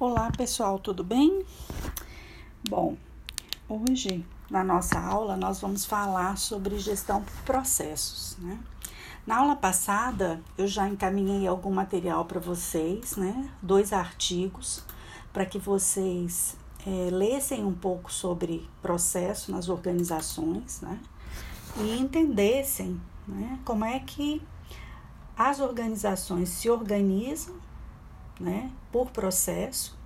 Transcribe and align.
Olá 0.00 0.30
pessoal, 0.34 0.78
tudo 0.78 1.04
bem? 1.04 1.44
Bom, 2.66 2.96
hoje 3.68 4.24
na 4.50 4.64
nossa 4.64 4.98
aula 4.98 5.36
nós 5.36 5.60
vamos 5.60 5.84
falar 5.84 6.38
sobre 6.38 6.78
gestão 6.78 7.22
por 7.22 7.34
processos, 7.44 8.34
né? 8.38 8.58
Na 9.26 9.40
aula 9.40 9.54
passada 9.54 10.40
eu 10.56 10.66
já 10.66 10.88
encaminhei 10.88 11.46
algum 11.46 11.70
material 11.70 12.24
para 12.24 12.40
vocês, 12.40 13.14
né? 13.16 13.50
Dois 13.60 13.92
artigos 13.92 14.82
para 15.34 15.44
que 15.44 15.58
vocês 15.58 16.56
é, 16.86 17.10
lessem 17.10 17.62
um 17.62 17.74
pouco 17.74 18.10
sobre 18.10 18.66
processo 18.80 19.52
nas 19.52 19.68
organizações, 19.68 20.80
né? 20.80 20.98
E 21.76 21.98
entendessem, 21.98 22.98
né? 23.28 23.58
Como 23.66 23.84
é 23.84 24.00
que 24.00 24.40
as 25.36 25.60
organizações 25.60 26.48
se 26.48 26.70
organizam 26.70 27.54
né, 28.40 28.70
por 28.90 29.10
processo, 29.10 29.96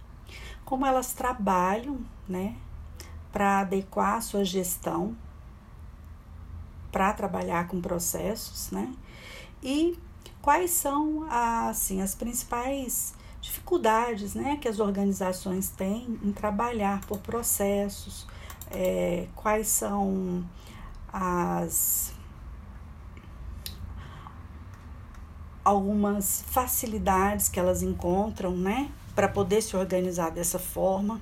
como 0.64 0.84
elas 0.84 1.12
trabalham, 1.12 2.00
né, 2.28 2.56
para 3.32 3.60
adequar 3.60 4.16
a 4.16 4.20
sua 4.20 4.44
gestão 4.44 5.16
para 6.90 7.12
trabalhar 7.12 7.66
com 7.66 7.80
processos, 7.80 8.70
né? 8.70 8.94
E 9.60 9.98
quais 10.40 10.70
são 10.70 11.26
assim 11.28 12.00
as 12.00 12.14
principais 12.14 13.14
dificuldades, 13.40 14.34
né, 14.34 14.56
que 14.56 14.68
as 14.68 14.78
organizações 14.78 15.68
têm 15.68 16.18
em 16.22 16.32
trabalhar 16.32 17.00
por 17.06 17.18
processos, 17.18 18.26
é, 18.70 19.26
quais 19.34 19.68
são 19.68 20.44
as 21.12 22.13
algumas 25.64 26.44
facilidades 26.48 27.48
que 27.48 27.58
elas 27.58 27.82
encontram, 27.82 28.56
né, 28.56 28.90
para 29.14 29.28
poder 29.28 29.62
se 29.62 29.76
organizar 29.76 30.30
dessa 30.30 30.58
forma 30.58 31.20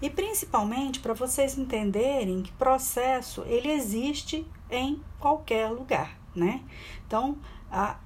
e 0.00 0.10
principalmente 0.10 1.00
para 1.00 1.14
vocês 1.14 1.56
entenderem 1.56 2.42
que 2.42 2.52
processo 2.52 3.42
ele 3.46 3.70
existe 3.70 4.46
em 4.70 5.00
qualquer 5.18 5.68
lugar, 5.70 6.18
né? 6.34 6.62
Então, 7.06 7.38
a, 7.70 7.98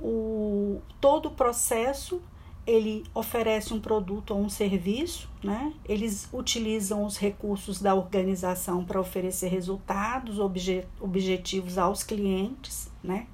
o 0.00 0.80
todo 1.00 1.26
o 1.26 1.30
processo 1.32 2.22
ele 2.66 3.04
oferece 3.14 3.74
um 3.74 3.80
produto 3.80 4.32
ou 4.32 4.40
um 4.40 4.48
serviço, 4.48 5.28
né? 5.42 5.72
Eles 5.84 6.28
utilizam 6.32 7.04
os 7.04 7.16
recursos 7.16 7.80
da 7.80 7.94
organização 7.94 8.84
para 8.84 9.00
oferecer 9.00 9.48
resultados 9.48 10.38
obje, 10.38 10.86
objetivos 11.00 11.78
aos 11.78 12.02
clientes, 12.02 12.90
né? 13.02 13.26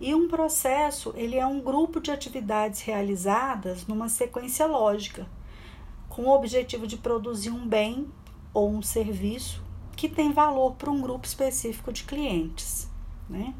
E 0.00 0.14
um 0.14 0.28
processo, 0.28 1.12
ele 1.16 1.36
é 1.36 1.46
um 1.46 1.60
grupo 1.60 2.00
de 2.00 2.10
atividades 2.10 2.80
realizadas 2.82 3.86
numa 3.86 4.08
sequência 4.08 4.64
lógica, 4.66 5.26
com 6.08 6.22
o 6.22 6.34
objetivo 6.34 6.86
de 6.86 6.96
produzir 6.96 7.50
um 7.50 7.66
bem 7.66 8.06
ou 8.54 8.70
um 8.70 8.82
serviço 8.82 9.62
que 9.96 10.08
tem 10.08 10.32
valor 10.32 10.74
para 10.74 10.90
um 10.90 11.00
grupo 11.00 11.26
específico 11.26 11.92
de 11.92 12.04
clientes, 12.04 12.88
né? 13.28 13.52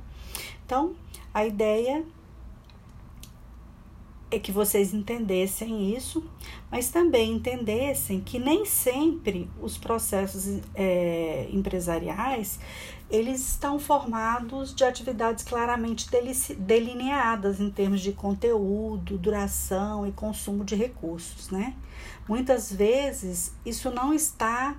Então, 0.64 0.94
a 1.34 1.44
ideia 1.44 2.04
é 4.30 4.38
que 4.38 4.52
vocês 4.52 4.92
entendessem 4.92 5.94
isso, 5.94 6.22
mas 6.70 6.90
também 6.90 7.32
entendessem 7.32 8.20
que 8.20 8.38
nem 8.38 8.64
sempre 8.64 9.50
os 9.60 9.78
processos 9.78 10.60
é, 10.74 11.48
empresariais 11.50 12.58
eles 13.10 13.40
estão 13.40 13.78
formados 13.78 14.74
de 14.74 14.84
atividades 14.84 15.42
claramente 15.42 16.08
delineadas 16.58 17.58
em 17.58 17.70
termos 17.70 18.02
de 18.02 18.12
conteúdo, 18.12 19.16
duração 19.16 20.06
e 20.06 20.12
consumo 20.12 20.62
de 20.62 20.74
recursos, 20.74 21.48
né? 21.48 21.74
Muitas 22.28 22.70
vezes 22.70 23.54
isso 23.64 23.90
não 23.90 24.12
está 24.12 24.76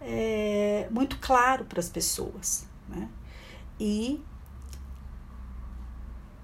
é, 0.00 0.86
muito 0.92 1.18
claro 1.18 1.64
para 1.64 1.80
as 1.80 1.88
pessoas, 1.88 2.68
né? 2.88 3.08
E 3.80 4.20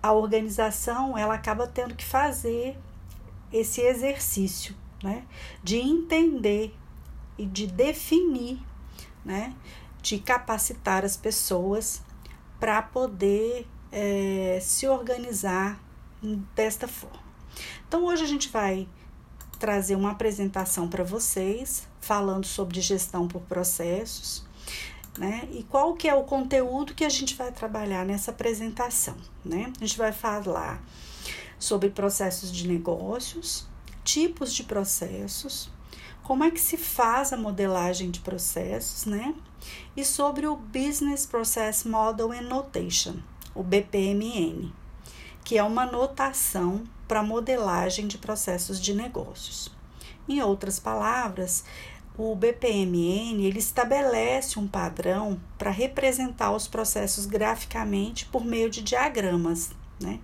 a 0.02 0.12
organização 0.12 1.16
ela 1.16 1.34
acaba 1.34 1.66
tendo 1.66 1.94
que 1.94 2.04
fazer 2.04 2.76
esse 3.52 3.80
exercício, 3.80 4.74
né, 5.02 5.24
de 5.62 5.78
entender 5.78 6.74
e 7.36 7.46
de 7.46 7.66
definir, 7.66 8.60
né, 9.24 9.54
de 10.02 10.18
capacitar 10.18 11.04
as 11.04 11.16
pessoas 11.16 12.02
para 12.60 12.82
poder 12.82 13.66
é, 13.90 14.58
se 14.60 14.86
organizar 14.86 15.80
desta 16.54 16.86
forma. 16.86 17.28
Então 17.86 18.04
hoje 18.04 18.24
a 18.24 18.26
gente 18.26 18.48
vai 18.48 18.88
trazer 19.58 19.96
uma 19.96 20.12
apresentação 20.12 20.88
para 20.88 21.02
vocês 21.02 21.88
falando 22.00 22.46
sobre 22.46 22.80
gestão 22.80 23.26
por 23.26 23.42
processos 23.42 24.47
né? 25.16 25.48
E 25.52 25.62
qual 25.62 25.94
que 25.94 26.08
é 26.08 26.14
o 26.14 26.24
conteúdo 26.24 26.94
que 26.94 27.04
a 27.04 27.08
gente 27.08 27.34
vai 27.34 27.52
trabalhar 27.52 28.04
nessa 28.04 28.30
apresentação, 28.30 29.16
né? 29.44 29.72
A 29.80 29.84
gente 29.84 29.96
vai 29.96 30.12
falar 30.12 30.82
sobre 31.58 31.90
processos 31.90 32.52
de 32.52 32.68
negócios, 32.68 33.66
tipos 34.04 34.52
de 34.52 34.64
processos, 34.64 35.70
como 36.22 36.44
é 36.44 36.50
que 36.50 36.60
se 36.60 36.76
faz 36.76 37.32
a 37.32 37.36
modelagem 37.36 38.10
de 38.10 38.20
processos, 38.20 39.06
né? 39.06 39.34
E 39.96 40.04
sobre 40.04 40.46
o 40.46 40.56
Business 40.56 41.26
Process 41.26 41.84
Model 41.84 42.32
and 42.32 42.42
Notation, 42.42 43.16
o 43.54 43.62
BPMN, 43.62 44.72
que 45.42 45.56
é 45.56 45.62
uma 45.62 45.86
notação 45.86 46.84
para 47.08 47.22
modelagem 47.22 48.06
de 48.06 48.18
processos 48.18 48.78
de 48.78 48.94
negócios. 48.94 49.70
Em 50.28 50.42
outras 50.42 50.78
palavras, 50.78 51.64
o 52.18 52.34
BPMN 52.34 53.46
ele 53.46 53.60
estabelece 53.60 54.58
um 54.58 54.66
padrão 54.66 55.40
para 55.56 55.70
representar 55.70 56.50
os 56.50 56.66
processos 56.66 57.24
graficamente 57.26 58.26
por 58.26 58.44
meio 58.44 58.68
de 58.68 58.82
diagramas, 58.82 59.70
né? 60.00 60.18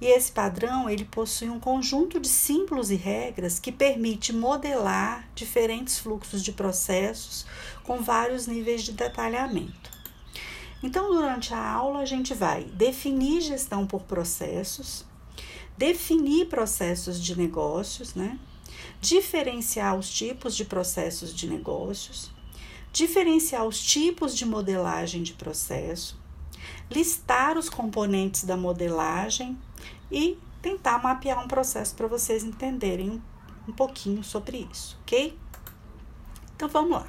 E 0.00 0.06
esse 0.06 0.32
padrão 0.32 0.88
ele 0.88 1.04
possui 1.04 1.50
um 1.50 1.60
conjunto 1.60 2.18
de 2.18 2.28
símbolos 2.28 2.90
e 2.90 2.96
regras 2.96 3.58
que 3.58 3.70
permite 3.70 4.32
modelar 4.32 5.28
diferentes 5.34 5.98
fluxos 5.98 6.42
de 6.42 6.52
processos 6.52 7.44
com 7.84 8.02
vários 8.02 8.46
níveis 8.46 8.82
de 8.82 8.92
detalhamento. 8.92 9.90
Então, 10.82 11.12
durante 11.12 11.52
a 11.52 11.70
aula, 11.70 12.00
a 12.00 12.04
gente 12.06 12.32
vai 12.32 12.64
definir 12.64 13.42
gestão 13.42 13.86
por 13.86 14.02
processos, 14.02 15.04
definir 15.76 16.46
processos 16.46 17.20
de 17.20 17.36
negócios, 17.36 18.14
né? 18.14 18.38
Diferenciar 19.00 19.96
os 19.96 20.10
tipos 20.10 20.56
de 20.56 20.64
processos 20.64 21.34
de 21.34 21.48
negócios, 21.48 22.30
diferenciar 22.92 23.66
os 23.66 23.80
tipos 23.80 24.36
de 24.36 24.46
modelagem 24.46 25.22
de 25.22 25.34
processo, 25.34 26.18
listar 26.90 27.58
os 27.58 27.68
componentes 27.68 28.44
da 28.44 28.56
modelagem 28.56 29.58
e 30.10 30.38
tentar 30.62 31.02
mapear 31.02 31.44
um 31.44 31.48
processo 31.48 31.94
para 31.94 32.06
vocês 32.06 32.42
entenderem 32.42 33.22
um, 33.68 33.72
pouquinho 33.72 34.24
sobre 34.24 34.66
isso, 34.72 34.98
ok? 35.02 35.38
Então 36.54 36.68
vamos 36.68 36.92
lá. 36.92 37.06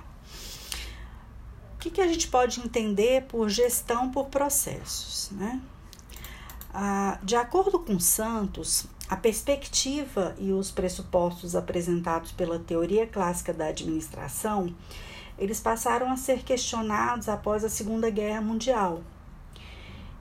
O 1.75 1.79
que, 1.79 1.89
que 1.89 2.01
a 2.01 2.07
gente 2.07 2.27
pode 2.27 2.59
entender 2.59 3.23
por 3.23 3.50
gestão 3.50 4.11
por 4.11 4.25
processos, 4.25 5.29
né? 5.31 5.61
Ah, 6.73 7.17
de 7.23 7.35
acordo 7.35 7.79
com 7.79 8.00
Santos, 8.00 8.85
a 9.09 9.16
perspectiva 9.16 10.35
e 10.38 10.51
os 10.51 10.69
pressupostos 10.69 11.56
apresentados 11.56 12.31
pela 12.31 12.59
teoria 12.59 13.07
clássica 13.07 13.53
da 13.53 13.68
administração, 13.68 14.73
eles 15.40 15.59
passaram 15.59 16.12
a 16.12 16.18
ser 16.18 16.44
questionados 16.44 17.29
após 17.29 17.63
a 17.63 17.69
Segunda 17.69 18.09
Guerra 18.09 18.41
Mundial. 18.41 19.01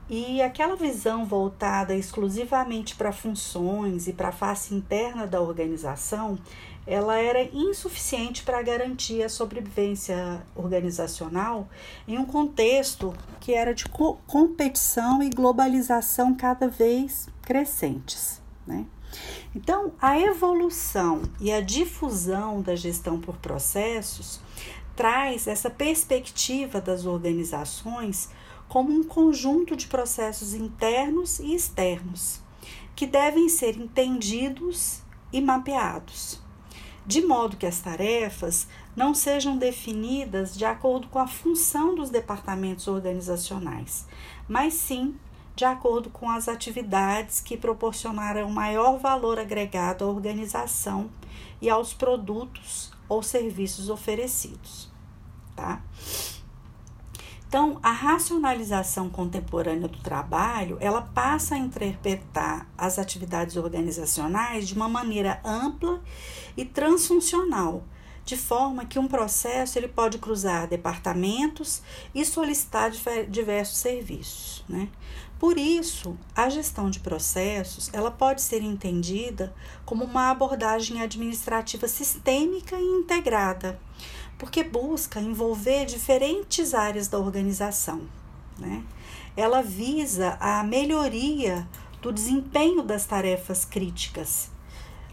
E 0.09 0.41
aquela 0.41 0.77
visão 0.77 1.25
voltada 1.25 1.93
exclusivamente 1.93 2.95
para 2.95 3.11
funções 3.11 4.07
e 4.07 4.13
para 4.13 4.29
a 4.29 4.31
face 4.31 4.73
interna 4.73 5.27
da 5.27 5.41
organização, 5.41 6.39
ela 6.85 7.17
era 7.17 7.43
insuficiente 7.43 8.43
para 8.43 8.61
garantir 8.61 9.21
a 9.21 9.27
sobrevivência 9.27 10.41
organizacional 10.55 11.67
em 12.07 12.17
um 12.17 12.25
contexto 12.25 13.13
que 13.41 13.53
era 13.53 13.73
de 13.73 13.83
co 13.89 14.17
competição 14.25 15.21
e 15.21 15.29
globalização 15.29 16.33
cada 16.33 16.69
vez 16.69 17.27
crescentes. 17.41 18.46
Né? 18.67 18.85
Então, 19.55 19.93
a 19.99 20.19
evolução 20.19 21.23
e 21.39 21.51
a 21.51 21.61
difusão 21.61 22.61
da 22.61 22.75
gestão 22.75 23.19
por 23.19 23.37
processos 23.37 24.41
traz 24.95 25.47
essa 25.47 25.69
perspectiva 25.69 26.81
das 26.81 27.05
organizações 27.05 28.29
como 28.67 28.91
um 28.91 29.03
conjunto 29.03 29.75
de 29.75 29.87
processos 29.87 30.53
internos 30.53 31.39
e 31.39 31.55
externos 31.55 32.41
que 32.95 33.05
devem 33.05 33.47
ser 33.47 33.77
entendidos 33.77 35.01
e 35.31 35.39
mapeados, 35.39 36.41
de 37.05 37.21
modo 37.21 37.55
que 37.55 37.65
as 37.65 37.79
tarefas 37.79 38.67
não 38.95 39.13
sejam 39.13 39.55
definidas 39.55 40.57
de 40.57 40.65
acordo 40.65 41.07
com 41.07 41.19
a 41.19 41.27
função 41.27 41.93
dos 41.93 42.09
departamentos 42.09 42.87
organizacionais, 42.87 44.07
mas 44.49 44.73
sim 44.73 45.15
de 45.57 45.65
acordo 45.65 46.11
com 46.11 46.29
as 46.29 46.47
atividades 46.47 47.41
que 47.41 47.57
proporcionaram 47.57 48.47
maior 48.47 48.99
valor 48.99 49.39
agregado 49.39 50.05
à 50.05 50.07
organização 50.07 51.09
e 51.59 51.67
aos 51.67 51.95
produtos 51.95 52.91
ou 53.09 53.23
serviços 53.23 53.89
oferecidos, 53.89 54.87
tá? 55.55 55.81
Então, 57.47 57.79
a 57.81 57.91
racionalização 57.91 59.09
contemporânea 59.09 59.87
do 59.87 59.97
trabalho, 59.97 60.77
ela 60.79 61.01
passa 61.01 61.55
a 61.55 61.57
interpretar 61.57 62.67
as 62.77 62.99
atividades 62.99 63.57
organizacionais 63.57 64.67
de 64.67 64.75
uma 64.75 64.87
maneira 64.87 65.41
ampla 65.43 66.03
e 66.55 66.65
transfuncional, 66.65 67.83
de 68.23 68.37
forma 68.37 68.85
que 68.85 68.99
um 68.99 69.07
processo 69.07 69.79
ele 69.79 69.87
pode 69.87 70.19
cruzar 70.19 70.67
departamentos 70.67 71.81
e 72.13 72.23
solicitar 72.23 72.91
diversos 73.27 73.77
serviços, 73.77 74.63
né? 74.69 74.89
Por 75.39 75.57
isso, 75.57 76.17
a 76.35 76.49
gestão 76.49 76.89
de 76.89 76.99
processos, 76.99 77.89
ela 77.93 78.09
pode 78.09 78.41
ser 78.41 78.63
entendida 78.63 79.53
como 79.85 80.03
uma 80.03 80.31
abordagem 80.31 81.01
administrativa 81.01 81.87
sistêmica 81.87 82.75
e 82.75 82.83
integrada, 82.83 83.79
porque 84.37 84.63
busca 84.63 85.19
envolver 85.19 85.85
diferentes 85.85 86.73
áreas 86.73 87.07
da 87.07 87.19
organização. 87.19 88.01
Né? 88.57 88.83
Ela 89.35 89.61
visa 89.61 90.37
a 90.39 90.63
melhoria 90.63 91.67
do 92.01 92.11
desempenho 92.11 92.81
das 92.81 93.05
tarefas 93.05 93.63
críticas, 93.63 94.49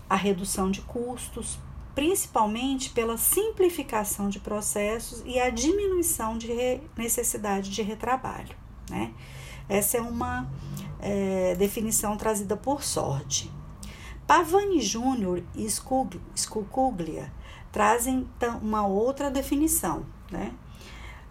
a 0.08 0.16
redução 0.16 0.70
de 0.70 0.80
custos, 0.82 1.58
principalmente 1.94 2.90
pela 2.90 3.18
simplificação 3.18 4.28
de 4.28 4.40
processos 4.40 5.22
e 5.26 5.38
a 5.38 5.50
diminuição 5.50 6.36
de 6.36 6.48
necessidade 6.96 7.70
de 7.70 7.82
retrabalho. 7.82 8.56
Né? 8.90 9.12
Essa 9.68 9.98
é 9.98 10.00
uma 10.00 10.48
é, 11.00 11.54
definição 11.56 12.16
trazida 12.16 12.56
por 12.56 12.82
Sorte. 12.82 13.50
Pavani 14.26 14.80
Júnior 14.80 15.42
e 15.54 15.68
Scucuglia 15.68 17.30
trazem 17.70 18.26
uma 18.62 18.86
outra 18.86 19.30
definição. 19.30 20.06
Né? 20.30 20.52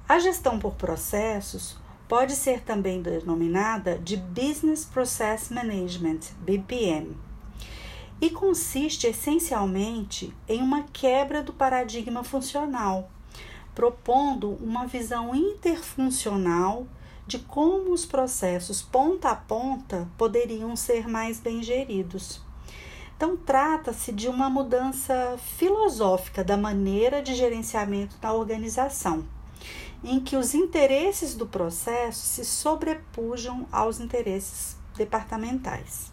A 0.07 0.19
gestão 0.19 0.59
por 0.59 0.75
processos 0.75 1.77
pode 2.07 2.33
ser 2.33 2.61
também 2.61 3.01
denominada 3.01 3.97
de 3.97 4.17
Business 4.17 4.85
Process 4.85 5.49
Management, 5.49 6.19
BPM, 6.41 7.17
e 8.21 8.29
consiste 8.29 9.07
essencialmente 9.07 10.33
em 10.47 10.61
uma 10.61 10.83
quebra 10.83 11.41
do 11.41 11.51
paradigma 11.51 12.23
funcional, 12.23 13.09
propondo 13.73 14.51
uma 14.61 14.85
visão 14.85 15.33
interfuncional 15.33 16.85
de 17.25 17.39
como 17.39 17.91
os 17.93 18.05
processos 18.05 18.81
ponta 18.81 19.29
a 19.29 19.35
ponta 19.35 20.07
poderiam 20.17 20.75
ser 20.75 21.07
mais 21.07 21.39
bem 21.39 21.63
geridos. 21.63 22.41
Então, 23.15 23.37
trata-se 23.37 24.11
de 24.11 24.27
uma 24.27 24.49
mudança 24.49 25.37
filosófica 25.57 26.43
da 26.43 26.57
maneira 26.57 27.21
de 27.21 27.33
gerenciamento 27.33 28.17
da 28.17 28.33
organização, 28.33 29.25
em 30.03 30.19
que 30.19 30.35
os 30.35 30.53
interesses 30.53 31.33
do 31.33 31.47
processo 31.47 32.25
se 32.25 32.43
sobrepujam 32.43 33.65
aos 33.71 33.99
interesses 33.99 34.75
departamentais. 34.95 36.11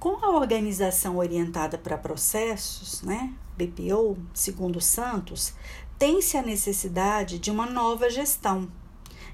Com 0.00 0.24
a 0.24 0.30
organização 0.30 1.18
orientada 1.18 1.78
para 1.78 1.96
processos, 1.96 3.02
né, 3.02 3.32
BPO, 3.56 4.18
segundo 4.34 4.80
Santos, 4.80 5.54
tem-se 6.02 6.36
a 6.36 6.42
necessidade 6.42 7.38
de 7.38 7.48
uma 7.48 7.64
nova 7.64 8.10
gestão 8.10 8.68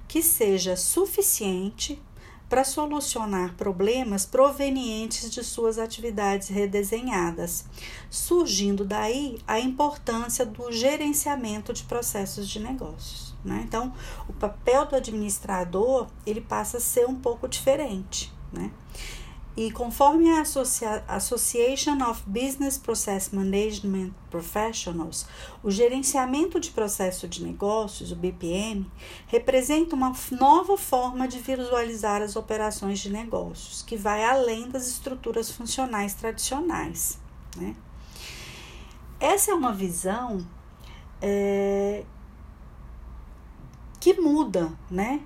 que 0.07 0.23
seja 0.23 0.77
suficiente 0.77 1.99
para 2.47 2.63
solucionar 2.63 3.55
problemas 3.55 4.27
provenientes 4.27 5.31
de 5.31 5.43
suas 5.43 5.79
atividades 5.79 6.49
redesenhadas, 6.49 7.65
surgindo 8.11 8.85
daí 8.85 9.39
a 9.47 9.59
importância 9.59 10.45
do 10.45 10.71
gerenciamento 10.71 11.73
de 11.73 11.85
processos 11.85 12.47
de 12.47 12.61
negócios. 12.61 13.35
Né? 13.43 13.63
Então, 13.67 13.95
o 14.29 14.35
papel 14.35 14.85
do 14.85 14.95
administrador 14.95 16.09
ele 16.27 16.43
passa 16.43 16.77
a 16.77 16.81
ser 16.81 17.07
um 17.07 17.15
pouco 17.15 17.49
diferente. 17.49 18.31
Né? 18.53 18.71
E 19.59 19.73
conforme 19.73 20.31
a 20.31 20.41
Association 21.09 22.09
of 22.09 22.23
Business 22.25 22.79
Process 22.79 23.31
Management 23.31 24.13
Professionals, 24.31 25.27
o 25.65 25.69
gerenciamento 25.69 26.61
de 26.61 26.71
processo 26.71 27.27
de 27.27 27.43
negócios, 27.43 28.13
o 28.13 28.15
BPM, 28.15 28.89
representa 29.27 29.97
uma 29.97 30.13
nova 30.31 30.79
forma 30.79 31.27
de 31.27 31.41
visualizar 31.41 32.23
as 32.23 32.37
operações 32.37 33.01
de 33.01 33.11
negócios, 33.11 33.83
que 33.83 33.97
vai 33.97 34.23
além 34.23 34.69
das 34.69 34.87
estruturas 34.87 35.51
funcionais 35.51 36.15
tradicionais. 36.15 37.19
Né? 37.57 37.75
Essa 39.19 39.51
é 39.51 39.55
uma 39.55 39.73
visão 39.73 40.47
é, 41.21 42.05
que 43.99 44.21
muda, 44.21 44.71
né? 44.89 45.21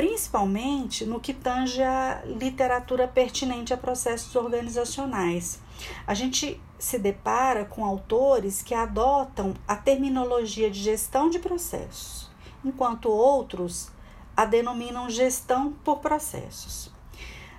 Principalmente 0.00 1.04
no 1.04 1.20
que 1.20 1.34
tange 1.34 1.82
a 1.82 2.22
literatura 2.24 3.06
pertinente 3.06 3.74
a 3.74 3.76
processos 3.76 4.34
organizacionais. 4.34 5.60
A 6.06 6.14
gente 6.14 6.58
se 6.78 6.98
depara 6.98 7.66
com 7.66 7.84
autores 7.84 8.62
que 8.62 8.72
adotam 8.72 9.52
a 9.68 9.76
terminologia 9.76 10.70
de 10.70 10.80
gestão 10.80 11.28
de 11.28 11.38
processos, 11.38 12.30
enquanto 12.64 13.10
outros 13.10 13.90
a 14.34 14.46
denominam 14.46 15.10
gestão 15.10 15.70
por 15.84 15.98
processos. 15.98 16.90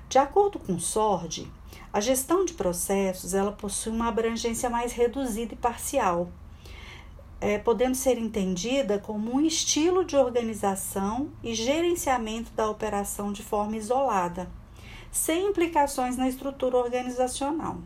De 0.09 0.17
acordo 0.17 0.57
com 0.57 0.79
Sordi, 0.79 1.47
a 1.93 1.99
gestão 1.99 2.43
de 2.43 2.53
processos 2.53 3.35
ela 3.35 3.51
possui 3.51 3.91
uma 3.91 4.07
abrangência 4.07 4.67
mais 4.67 4.93
reduzida 4.93 5.53
e 5.53 5.57
parcial, 5.57 6.31
é, 7.41 7.57
podendo 7.57 7.95
ser 7.95 8.19
entendida 8.19 8.99
como 8.99 9.33
um 9.33 9.41
estilo 9.41 10.05
de 10.05 10.15
organização 10.15 11.31
e 11.41 11.55
gerenciamento 11.55 12.51
da 12.51 12.69
operação 12.69 13.33
de 13.33 13.41
forma 13.41 13.75
isolada, 13.75 14.47
sem 15.11 15.47
implicações 15.47 16.15
na 16.15 16.29
estrutura 16.29 16.77
organizacional. 16.77 17.79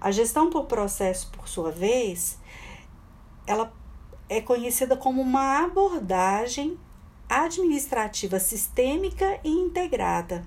A 0.00 0.10
gestão 0.10 0.50
por 0.50 0.64
processo, 0.64 1.30
por 1.30 1.48
sua 1.48 1.70
vez, 1.70 2.38
ela 3.46 3.72
é 4.28 4.40
conhecida 4.40 4.96
como 4.96 5.22
uma 5.22 5.64
abordagem 5.64 6.76
administrativa 7.28 8.40
sistêmica 8.40 9.38
e 9.44 9.48
integrada, 9.48 10.44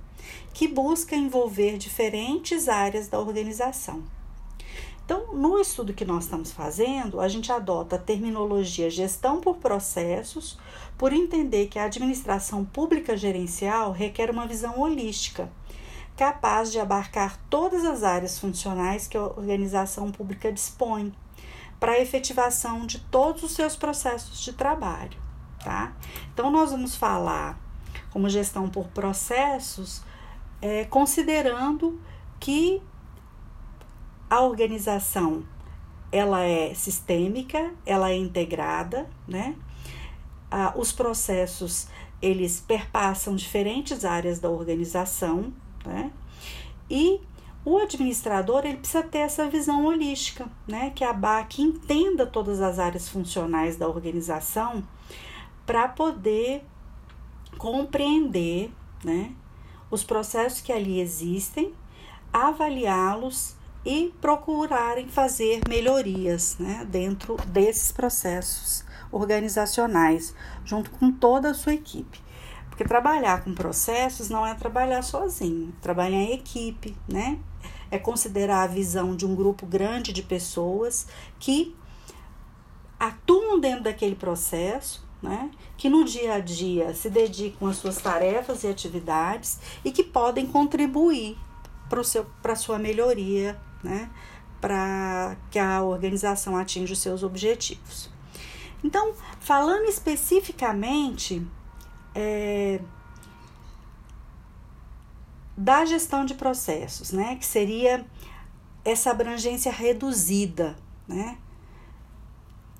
que 0.54 0.68
busca 0.68 1.16
envolver 1.16 1.78
diferentes 1.78 2.68
áreas 2.68 3.08
da 3.08 3.20
organização. 3.20 4.04
Então, 5.10 5.34
no 5.34 5.60
estudo 5.60 5.92
que 5.92 6.06
nós 6.06 6.26
estamos 6.26 6.52
fazendo, 6.52 7.20
a 7.20 7.28
gente 7.28 7.52
adota 7.52 7.96
a 7.96 8.00
terminologia 8.00 8.92
gestão 8.92 9.42
por 9.42 9.58
processos, 9.58 10.56
por 11.00 11.12
entender 11.12 11.66
que 11.66 11.80
a 11.80 11.86
administração 11.86 12.64
pública 12.64 13.18
gerencial 13.18 13.92
requer 13.92 14.30
uma 14.30 14.46
visão 14.46 14.80
holística, 14.80 15.52
capaz 16.16 16.72
de 16.72 16.80
abarcar 16.80 17.40
todas 17.50 17.86
as 17.86 18.04
áreas 18.04 18.38
funcionais 18.38 19.08
que 19.08 19.18
a 19.18 19.24
organização 19.24 20.12
pública 20.12 20.52
dispõe 20.52 21.12
para 21.80 21.94
a 21.94 22.00
efetivação 22.00 22.86
de 22.86 23.00
todos 23.00 23.42
os 23.42 23.54
seus 23.54 23.76
processos 23.76 24.40
de 24.40 24.54
trabalho, 24.54 25.18
tá? 25.64 25.92
Então, 26.32 26.52
nós 26.52 26.70
vamos 26.70 26.96
falar 26.96 27.60
como 28.12 28.30
gestão 28.30 28.70
por 28.70 28.86
processos, 28.90 30.04
é, 30.62 30.86
considerando 30.86 32.00
que 32.40 32.80
a 34.30 34.42
organização 34.42 35.44
ela 36.12 36.42
é 36.42 36.74
sistêmica, 36.74 37.72
ela 37.86 38.10
é 38.12 38.18
integrada, 38.18 39.10
né? 39.28 39.56
Ah, 40.50 40.74
os 40.76 40.92
processos 40.92 41.88
eles 42.22 42.60
perpassam 42.60 43.36
diferentes 43.36 44.04
áreas 44.04 44.40
da 44.40 44.50
organização, 44.50 45.54
né? 45.86 46.12
E 46.90 47.22
o 47.64 47.78
administrador 47.78 48.66
ele 48.66 48.78
precisa 48.78 49.04
ter 49.04 49.20
essa 49.20 49.48
visão 49.48 49.86
holística, 49.86 50.48
né? 50.68 50.92
Que 50.96 51.04
a 51.04 51.14
BAC 51.14 51.62
entenda 51.62 52.26
todas 52.26 52.62
as 52.62 52.80
áreas 52.80 53.08
funcionais 53.08 53.78
da 53.78 53.88
organização 53.88 54.84
para 55.66 55.88
poder 55.88 56.66
compreender, 57.58 58.72
né? 59.04 59.34
Os 59.92 60.04
processos 60.04 60.62
que 60.62 60.72
ali 60.72 61.00
existem, 61.00 61.74
avaliá-los 62.34 63.59
e 63.90 64.14
procurarem 64.22 65.08
fazer 65.08 65.62
melhorias 65.68 66.58
né, 66.60 66.86
dentro 66.88 67.36
desses 67.48 67.92
processos 67.92 68.86
organizacionais, 69.12 70.36
junto 70.64 70.92
com 70.92 71.12
toda 71.12 71.50
a 71.50 71.54
sua 71.56 71.74
equipe. 71.74 72.22
Porque 72.70 72.84
trabalhar 72.84 73.44
com 73.44 73.56
processos 73.56 74.30
não 74.30 74.46
é 74.46 74.54
trabalhar 74.54 75.02
sozinho, 75.02 75.74
trabalhar 75.82 76.20
em 76.20 76.34
equipe, 76.34 76.96
né? 77.08 77.40
É 77.90 77.98
considerar 77.98 78.62
a 78.62 78.68
visão 78.68 79.16
de 79.16 79.26
um 79.26 79.36
grupo 79.36 79.66
grande 79.66 80.14
de 80.14 80.22
pessoas 80.22 81.08
que 81.40 81.76
atuam 83.00 83.60
dentro 83.60 83.86
daquele 83.86 84.16
processo, 84.16 85.04
né, 85.20 85.50
que 85.76 85.90
no 85.90 86.06
dia 86.06 86.36
a 86.36 86.40
dia 86.40 86.94
se 86.94 87.10
dedicam 87.10 87.68
às 87.68 87.78
suas 87.78 87.98
tarefas 87.98 88.64
e 88.64 88.68
atividades 88.68 89.60
e 89.84 89.92
que 89.92 90.04
podem 90.04 90.46
contribuir 90.46 91.36
para 92.42 92.54
a 92.54 92.56
sua 92.56 92.78
melhoria, 92.78 93.60
né, 93.84 94.10
para 94.60 95.36
que 95.50 95.60
a 95.60 95.82
organização 95.82 96.58
atinja 96.58 96.94
os 96.94 97.00
seus 97.00 97.24
objetivos. 97.24 98.10
Então, 98.84 99.14
falando 99.40 99.90
especificamente 99.90 101.46
é, 102.16 102.80
da 105.58 105.84
gestão 105.86 106.24
de 106.24 106.34
processos, 106.34 107.12
né, 107.12 107.36
que 107.36 107.46
seria 107.46 108.06
essa 108.84 109.12
abrangência 109.12 109.72
reduzida, 109.72 110.78
né? 111.08 111.38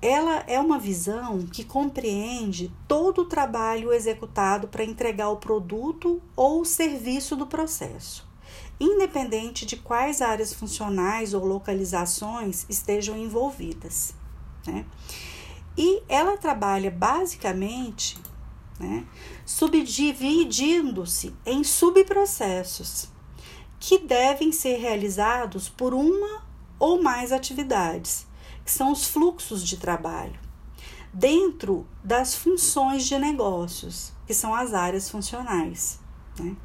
Ela 0.02 0.36
é 0.46 0.58
uma 0.58 0.78
visão 0.78 1.46
que 1.46 1.62
compreende 1.62 2.72
todo 2.88 3.20
o 3.20 3.26
trabalho 3.26 3.92
executado 3.92 4.66
para 4.66 4.82
entregar 4.82 5.28
o 5.28 5.36
produto 5.36 6.22
ou 6.34 6.62
o 6.62 6.64
serviço 6.64 7.36
do 7.36 7.46
processo, 7.46 8.26
independente 8.80 9.66
de 9.66 9.76
quais 9.76 10.22
áreas 10.22 10.54
funcionais 10.54 11.34
ou 11.34 11.44
localizações 11.44 12.64
estejam 12.68 13.16
envolvidas. 13.16 14.14
Né? 14.66 14.86
E 15.76 16.02
ela 16.08 16.38
trabalha 16.38 16.90
basicamente 16.90 18.18
né, 18.78 19.06
subdividindo-se 19.44 21.34
em 21.44 21.62
subprocessos 21.62 23.08
que 23.78 23.98
devem 23.98 24.50
ser 24.52 24.78
realizados 24.78 25.68
por 25.68 25.92
uma 25.94 26.42
ou 26.78 27.02
mais 27.02 27.32
atividades, 27.32 28.26
que 28.64 28.70
são 28.70 28.90
os 28.92 29.06
fluxos 29.06 29.66
de 29.66 29.76
trabalho, 29.76 30.38
dentro 31.12 31.86
das 32.02 32.34
funções 32.34 33.06
de 33.06 33.18
negócios, 33.18 34.12
que 34.26 34.34
são 34.34 34.54
as 34.54 34.72
áreas 34.72 35.10
funcionais. 35.10 35.98
Né? 36.38 36.56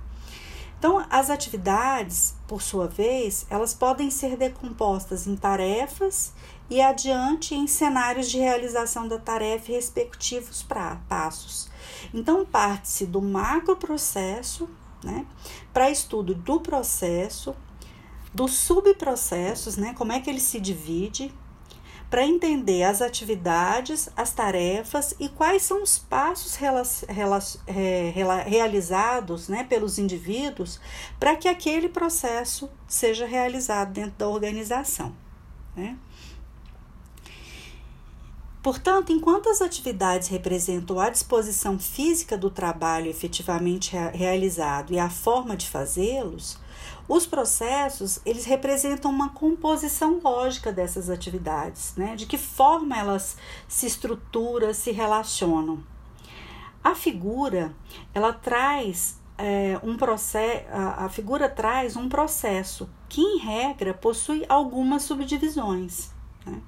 Então, 0.85 1.03
as 1.09 1.31
atividades, 1.31 2.35
por 2.47 2.61
sua 2.61 2.87
vez, 2.87 3.47
elas 3.49 3.73
podem 3.73 4.11
ser 4.11 4.37
decompostas 4.37 5.25
em 5.25 5.35
tarefas 5.35 6.31
e 6.69 6.79
adiante 6.79 7.55
em 7.55 7.65
cenários 7.65 8.29
de 8.29 8.37
realização 8.37 9.07
da 9.07 9.17
tarefa 9.17 9.71
e 9.71 9.73
respectivos 9.73 10.61
pra, 10.61 10.97
passos. 11.09 11.71
Então, 12.13 12.45
parte-se 12.45 13.07
do 13.07 13.19
macro 13.19 13.75
processo 13.75 14.69
né, 15.03 15.25
para 15.73 15.89
estudo 15.89 16.35
do 16.35 16.59
processo, 16.59 17.55
dos 18.31 18.53
subprocessos, 18.53 19.77
né, 19.77 19.95
como 19.97 20.11
é 20.11 20.19
que 20.19 20.29
ele 20.29 20.39
se 20.39 20.59
divide, 20.59 21.33
para 22.15 22.25
entender 22.25 22.83
as 22.83 23.01
atividades, 23.01 24.07
as 24.15 24.31
tarefas 24.31 25.13
e 25.19 25.27
quais 25.27 25.63
são 25.63 25.83
os 25.83 25.97
passos 25.99 26.57
é, 27.67 28.13
realizados 28.47 29.49
né, 29.49 29.65
pelos 29.65 29.99
indivíduos 29.99 30.79
para 31.19 31.35
que 31.35 31.49
aquele 31.49 31.89
processo 31.89 32.69
seja 32.87 33.25
realizado 33.25 33.91
dentro 33.91 34.13
da 34.17 34.29
organização. 34.29 35.13
Né? 35.75 35.97
Portanto, 38.63 39.11
enquanto 39.11 39.49
as 39.49 39.61
atividades 39.61 40.29
representam 40.29 40.97
a 41.01 41.09
disposição 41.09 41.77
física 41.77 42.37
do 42.37 42.49
trabalho 42.49 43.09
efetivamente 43.09 43.93
realizado 44.13 44.93
e 44.93 44.99
a 44.99 45.09
forma 45.09 45.57
de 45.57 45.67
fazê-los, 45.69 46.57
os 47.07 47.25
processos, 47.25 48.19
eles 48.25 48.45
representam 48.45 49.11
uma 49.11 49.29
composição 49.29 50.19
lógica 50.23 50.71
dessas 50.71 51.09
atividades, 51.09 51.93
né? 51.95 52.15
De 52.15 52.25
que 52.25 52.37
forma 52.37 52.97
elas 52.97 53.37
se 53.67 53.85
estruturam, 53.85 54.73
se 54.73 54.91
relacionam. 54.91 55.83
A 56.83 56.95
figura, 56.95 57.73
ela 58.13 58.33
traz 58.33 59.19
é, 59.37 59.79
um 59.83 59.97
processo, 59.97 60.65
a, 60.71 61.05
a 61.05 61.09
figura 61.09 61.49
traz 61.49 61.95
um 61.95 62.09
processo 62.09 62.89
que, 63.07 63.21
em 63.21 63.37
regra, 63.39 63.93
possui 63.93 64.45
algumas 64.47 65.03
subdivisões. 65.03 66.11
Né? 66.45 66.61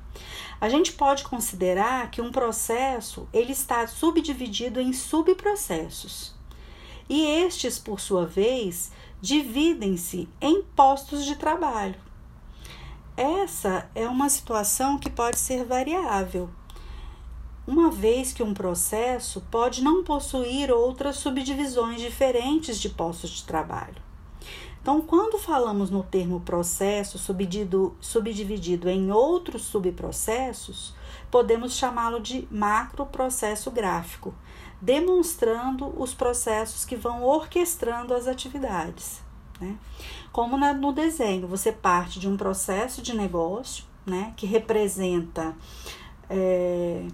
A 0.59 0.69
gente 0.69 0.93
pode 0.93 1.23
considerar 1.23 2.09
que 2.11 2.21
um 2.21 2.31
processo 2.31 3.27
ele 3.31 3.51
está 3.51 3.85
subdividido 3.87 4.81
em 4.81 4.91
subprocessos. 4.93 6.35
E 7.09 7.23
estes, 7.23 7.79
por 7.79 7.99
sua 7.99 8.25
vez, 8.25 8.91
dividem-se 9.21 10.29
em 10.39 10.61
postos 10.61 11.25
de 11.25 11.35
trabalho. 11.35 11.95
Essa 13.15 13.89
é 13.95 14.07
uma 14.07 14.29
situação 14.29 14.97
que 14.99 15.09
pode 15.09 15.39
ser 15.39 15.65
variável, 15.65 16.49
uma 17.65 17.89
vez 17.91 18.31
que 18.31 18.43
um 18.43 18.53
processo 18.53 19.41
pode 19.51 19.83
não 19.83 20.03
possuir 20.03 20.71
outras 20.71 21.17
subdivisões 21.17 21.99
diferentes 21.99 22.79
de 22.79 22.89
postos 22.89 23.31
de 23.31 23.43
trabalho. 23.43 24.07
Então, 24.81 25.01
quando 25.01 25.37
falamos 25.37 25.89
no 25.89 26.01
termo 26.01 26.39
processo 26.39 27.17
subdividido, 27.17 27.93
subdividido 27.99 28.87
em 28.87 29.11
outros 29.11 29.63
subprocessos, 29.63 30.93
podemos 31.29 31.73
chamá-lo 31.73 32.21
de 32.21 32.47
macroprocesso 32.49 33.69
gráfico, 33.69 34.33
demonstrando 34.81 35.93
os 35.99 36.13
processos 36.13 36.85
que 36.85 36.95
vão 36.95 37.23
orquestrando 37.23 38.13
as 38.13 38.27
atividades. 38.27 39.21
Né? 39.59 39.77
Como 40.31 40.57
na, 40.57 40.73
no 40.73 40.91
desenho, 40.91 41.47
você 41.47 41.71
parte 41.71 42.19
de 42.19 42.27
um 42.27 42.37
processo 42.37 43.01
de 43.01 43.15
negócio, 43.15 43.85
né, 44.05 44.33
que 44.37 44.45
representa 44.45 45.55
é, 46.29 47.05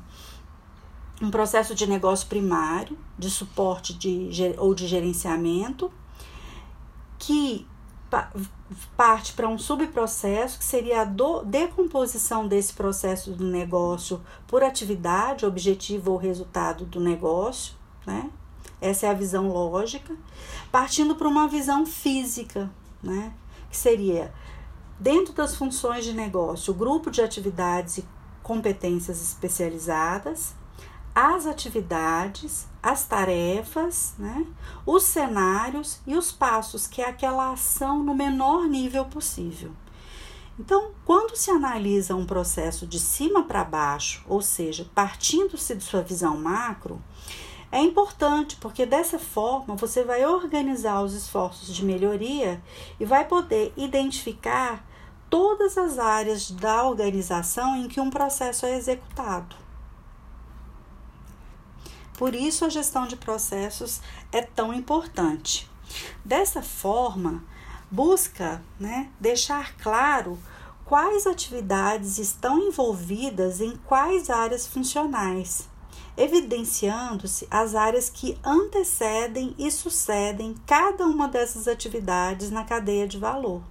um 1.22 1.32
processo 1.32 1.74
de 1.74 1.88
negócio 1.88 2.28
primário, 2.28 2.98
de 3.18 3.30
suporte 3.30 3.94
de, 3.94 4.30
ou 4.58 4.76
de 4.76 4.86
gerenciamento, 4.88 5.92
que 7.18 7.66
parte 8.96 9.34
para 9.34 9.48
um 9.48 9.58
subprocesso, 9.58 10.58
que 10.58 10.66
seria 10.66 11.02
a 11.02 11.06
do, 11.06 11.44
decomposição 11.44 12.48
desse 12.48 12.74
processo 12.74 13.32
do 13.32 13.46
negócio 13.46 14.22
por 14.48 14.64
atividade, 14.64 15.46
objetivo 15.46 16.12
ou 16.12 16.18
resultado 16.18 16.86
do 16.86 17.00
negócio, 17.00 17.76
né? 18.06 18.30
Essa 18.82 19.08
é 19.08 19.10
a 19.10 19.14
visão 19.14 19.48
lógica, 19.48 20.16
partindo 20.72 21.16
para 21.16 21.28
uma 21.28 21.48
visão 21.48 21.86
física, 21.86 22.70
né? 23.02 23.34
Que 23.70 23.78
seria 23.78 24.34
dentro 25.00 25.34
das 25.34 25.56
funções 25.56 26.06
de 26.06 26.14
negócio, 26.14 26.74
o 26.74 26.78
grupo 26.78 27.10
de 27.10 27.22
atividades 27.22 28.00
e 28.00 28.06
competências 28.42 29.22
especializadas, 29.22 30.54
as 31.16 31.46
atividades, 31.46 32.68
as 32.82 33.06
tarefas, 33.06 34.14
né, 34.18 34.46
os 34.86 35.04
cenários 35.04 36.00
e 36.08 36.16
os 36.16 36.32
passos, 36.32 36.88
que 36.88 37.02
é 37.02 37.08
aquela 37.08 37.52
ação 37.52 38.04
no 38.04 38.16
menor 38.16 38.68
nível 38.68 39.06
possível. 39.06 39.72
Então, 40.60 40.92
quando 41.04 41.36
se 41.36 41.50
analisa 41.50 42.16
um 42.16 42.26
processo 42.26 42.86
de 42.86 43.00
cima 43.00 43.44
para 43.44 43.64
baixo, 43.64 44.24
ou 44.28 44.42
seja, 44.42 44.88
partindo-se 44.94 45.76
de 45.76 45.84
sua 45.84 46.02
visão 46.02 46.38
macro, 46.38 47.02
é 47.72 47.82
importante 47.82 48.56
porque 48.58 48.86
dessa 48.86 49.18
forma 49.18 49.76
você 49.76 50.04
vai 50.04 50.24
organizar 50.26 51.02
os 51.02 51.14
esforços 51.14 51.74
de 51.74 51.84
melhoria 51.84 52.62
e 53.00 53.06
vai 53.06 53.26
poder 53.28 53.74
identificar 53.76 54.86
todas 55.28 55.76
as 55.76 55.98
áreas 55.98 56.52
da 56.52 56.84
organização 56.84 57.76
em 57.76 57.88
que 57.88 58.00
um 58.00 58.12
processo 58.12 58.68
é 58.68 58.78
executado. 58.78 59.63
Por 62.18 62.36
isso, 62.36 62.64
a 62.64 62.70
gestão 62.70 63.08
de 63.08 63.16
processos 63.16 64.02
é 64.32 64.42
tão 64.42 64.74
importante. 64.74 65.70
Dessa 66.24 66.62
forma, 66.62 67.44
busca 67.90 68.64
né, 68.80 69.10
deixar 69.20 69.76
claro 69.78 70.38
quais 70.86 71.26
atividades 71.26 72.18
estão 72.18 72.60
envolvidas 72.60 73.62
em 73.62 73.76
quais 73.78 74.30
áreas 74.30 74.68
funcionais, 74.68 75.68
evidenciando-se 76.16 77.48
as 77.50 77.74
áreas 77.74 78.10
que 78.10 78.38
antecedem 78.44 79.56
e 79.58 79.72
sucedem 79.72 80.56
cada 80.66 81.06
uma 81.06 81.28
dessas 81.28 81.68
atividades 81.68 82.52
na 82.52 82.64
cadeia 82.64 83.08
de 83.08 83.18
valor. 83.18 83.62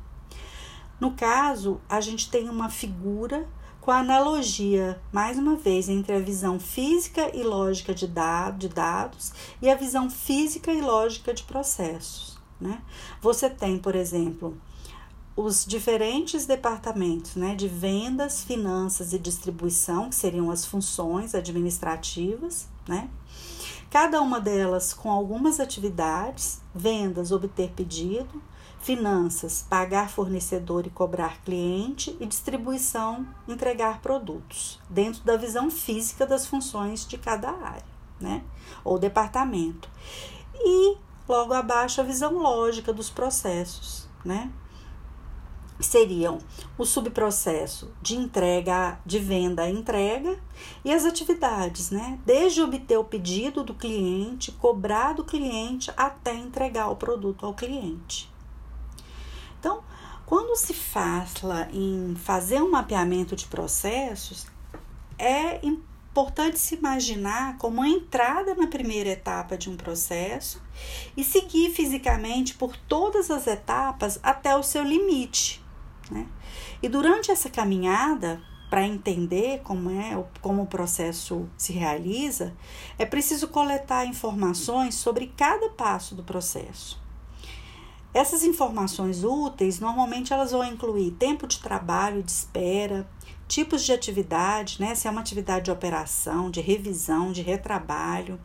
No 0.98 1.12
caso, 1.12 1.80
a 1.88 2.00
gente 2.00 2.30
tem 2.30 2.48
uma 2.48 2.68
figura 2.68 3.48
com 3.82 3.90
a 3.90 3.98
analogia, 3.98 5.02
mais 5.10 5.36
uma 5.36 5.56
vez, 5.56 5.88
entre 5.88 6.14
a 6.14 6.20
visão 6.20 6.58
física 6.60 7.36
e 7.36 7.42
lógica 7.42 7.92
de, 7.92 8.06
dado, 8.06 8.56
de 8.56 8.68
dados 8.68 9.32
e 9.60 9.68
a 9.68 9.74
visão 9.74 10.08
física 10.08 10.72
e 10.72 10.80
lógica 10.80 11.34
de 11.34 11.42
processos. 11.42 12.38
Né? 12.60 12.80
Você 13.20 13.50
tem, 13.50 13.78
por 13.78 13.96
exemplo, 13.96 14.56
os 15.34 15.66
diferentes 15.66 16.46
departamentos 16.46 17.34
né, 17.34 17.56
de 17.56 17.66
vendas, 17.66 18.44
finanças 18.44 19.12
e 19.12 19.18
distribuição, 19.18 20.10
que 20.10 20.14
seriam 20.14 20.48
as 20.48 20.64
funções 20.64 21.34
administrativas, 21.34 22.68
né? 22.86 23.10
cada 23.90 24.22
uma 24.22 24.40
delas 24.40 24.94
com 24.94 25.10
algumas 25.10 25.58
atividades, 25.58 26.60
vendas, 26.72 27.32
obter 27.32 27.72
pedido, 27.72 28.40
finanças, 28.82 29.64
pagar 29.68 30.10
fornecedor 30.10 30.86
e 30.86 30.90
cobrar 30.90 31.40
cliente, 31.42 32.16
e 32.20 32.26
distribuição, 32.26 33.26
entregar 33.48 34.00
produtos, 34.00 34.80
dentro 34.90 35.22
da 35.22 35.36
visão 35.36 35.70
física 35.70 36.26
das 36.26 36.46
funções 36.46 37.06
de 37.06 37.16
cada 37.16 37.50
área. 37.50 37.92
né? 38.20 38.44
Ou 38.84 38.98
departamento. 38.98 39.88
E 40.54 40.96
logo 41.28 41.52
abaixo 41.52 42.00
a 42.00 42.04
visão 42.04 42.38
lógica 42.38 42.92
dos 42.92 43.10
processos, 43.10 44.08
né? 44.24 44.52
seriam 45.80 46.38
o 46.78 46.84
subprocesso 46.84 47.90
de 48.00 48.16
entrega, 48.16 48.98
de 49.04 49.18
venda 49.18 49.62
a 49.62 49.70
entrega 49.70 50.38
e 50.84 50.92
as 50.92 51.04
atividades, 51.04 51.90
né? 51.90 52.18
Desde 52.24 52.62
obter 52.62 52.96
o 52.96 53.04
pedido 53.04 53.64
do 53.64 53.74
cliente, 53.74 54.52
cobrar 54.52 55.12
do 55.14 55.24
cliente 55.24 55.90
até 55.96 56.34
entregar 56.34 56.88
o 56.88 56.96
produto 56.96 57.44
ao 57.44 57.54
cliente. 57.54 58.31
Quando 60.32 60.56
se 60.56 60.72
fala 60.72 61.68
em 61.74 62.16
fazer 62.16 62.62
um 62.62 62.70
mapeamento 62.70 63.36
de 63.36 63.44
processos, 63.44 64.46
é 65.18 65.60
importante 65.62 66.58
se 66.58 66.74
imaginar 66.74 67.58
como 67.58 67.82
a 67.82 67.86
entrada 67.86 68.54
na 68.54 68.66
primeira 68.66 69.10
etapa 69.10 69.58
de 69.58 69.68
um 69.68 69.76
processo 69.76 70.62
e 71.14 71.22
seguir 71.22 71.68
fisicamente 71.72 72.54
por 72.54 72.74
todas 72.74 73.30
as 73.30 73.46
etapas 73.46 74.18
até 74.22 74.56
o 74.56 74.62
seu 74.62 74.82
limite 74.82 75.62
né? 76.10 76.26
E 76.82 76.88
durante 76.88 77.30
essa 77.30 77.50
caminhada, 77.50 78.40
para 78.70 78.86
entender 78.86 79.60
como 79.62 79.90
é 79.90 80.24
como 80.40 80.62
o 80.62 80.66
processo 80.66 81.46
se 81.58 81.74
realiza, 81.74 82.56
é 82.98 83.04
preciso 83.04 83.48
coletar 83.48 84.06
informações 84.06 84.94
sobre 84.94 85.26
cada 85.36 85.68
passo 85.68 86.14
do 86.14 86.22
processo. 86.22 87.01
Essas 88.14 88.44
informações 88.44 89.24
úteis 89.24 89.80
normalmente 89.80 90.32
elas 90.32 90.52
vão 90.52 90.64
incluir 90.64 91.12
tempo 91.12 91.46
de 91.46 91.60
trabalho, 91.60 92.22
de 92.22 92.30
espera, 92.30 93.08
tipos 93.48 93.82
de 93.82 93.92
atividade, 93.92 94.76
né? 94.80 94.94
Se 94.94 95.08
é 95.08 95.10
uma 95.10 95.22
atividade 95.22 95.64
de 95.64 95.70
operação, 95.70 96.50
de 96.50 96.60
revisão, 96.60 97.32
de 97.32 97.40
retrabalho, 97.40 98.38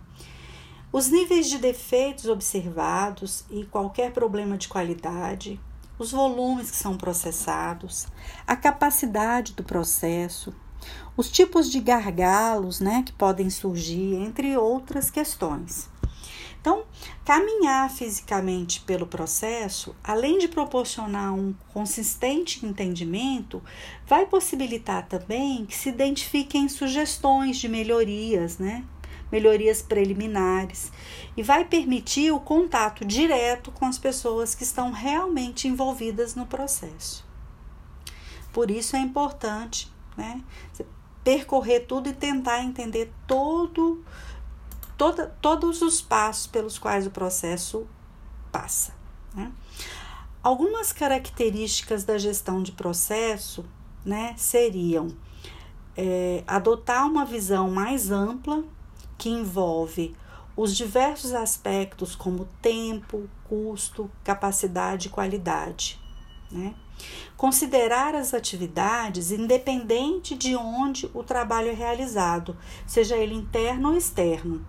os 0.92 1.10
níveis 1.10 1.50
de 1.50 1.58
defeitos 1.58 2.28
observados 2.28 3.44
e 3.50 3.66
qualquer 3.66 4.14
problema 4.14 4.58
de 4.58 4.70
qualidade, 4.70 5.60
os 6.00 6.12
volumes 6.12 6.72
que 6.72 6.78
são 6.78 6.96
processados, 6.96 8.08
a 8.48 8.56
capacidade 8.56 9.52
do 9.54 9.64
processo, 9.64 10.56
os 11.18 11.30
tipos 11.30 11.70
de 11.70 11.82
gargalos 11.82 12.80
né, 12.80 13.04
que 13.06 13.12
podem 13.12 13.50
surgir, 13.50 14.16
entre 14.16 14.56
outras 14.56 15.10
questões. 15.10 15.90
Então, 16.68 16.84
caminhar 17.24 17.90
fisicamente 17.90 18.82
pelo 18.82 19.08
processo, 19.08 19.96
além 20.04 20.38
de 20.38 20.50
proporcionar 20.50 21.34
um 21.34 21.56
consistente 21.70 22.66
entendimento, 22.66 23.64
vai 24.06 24.26
possibilitar 24.26 25.08
também 25.08 25.66
que 25.66 25.74
se 25.74 25.88
identifiquem 25.88 26.68
sugestões 26.68 27.56
de 27.56 27.70
melhorias, 27.70 28.58
né? 28.58 28.84
melhorias 29.32 29.82
preliminares 29.82 30.92
e 31.38 31.44
vai 31.44 31.64
permitir 31.64 32.32
o 32.32 32.40
contato 32.40 33.06
direto 33.06 33.72
com 33.72 33.86
as 33.86 33.98
pessoas 33.98 34.54
que 34.54 34.64
estão 34.64 34.92
realmente 34.92 35.70
envolvidas 35.70 36.36
no 36.36 36.46
processo. 36.46 37.26
Por 38.52 38.70
isso 38.70 38.98
é 38.98 39.00
importante 39.00 39.90
né, 40.18 40.42
percorrer 41.24 41.86
tudo 41.88 42.10
e 42.10 42.14
tentar 42.14 42.62
entender 42.62 43.10
todo, 43.26 44.04
toda, 44.98 45.28
todos 45.42 45.82
os 45.82 46.02
passos 46.02 46.48
pelos 46.48 46.80
quais 46.80 47.06
o 47.06 47.12
processo 47.12 47.88
passa. 48.52 48.94
Né? 49.34 49.52
Algumas 50.42 50.92
características 50.92 52.04
da 52.04 52.18
gestão 52.18 52.64
de 52.64 52.72
processo 52.72 53.66
né, 54.04 54.34
seriam 54.38 55.10
é, 55.96 56.44
adotar 56.48 57.06
uma 57.06 57.26
visão 57.26 57.70
mais 57.70 58.12
ampla 58.12 58.64
que 59.18 59.30
envolve 59.30 60.16
os 60.56 60.76
diversos 60.76 61.34
aspectos 61.34 62.16
como 62.16 62.48
tempo, 62.62 63.30
custo, 63.48 64.10
capacidade 64.24 65.08
e 65.08 65.12
qualidade. 65.12 66.00
Né? 66.52 66.74
Considerar 67.36 68.16
as 68.16 68.34
atividades 68.34 69.32
independente 69.32 70.36
de 70.36 70.56
onde 70.56 71.10
o 71.14 71.24
trabalho 71.24 71.70
é 71.70 71.74
realizado, 71.74 72.58
seja 72.88 73.16
ele 73.16 73.36
interno 73.36 73.90
ou 73.90 73.98
externo, 73.98 74.66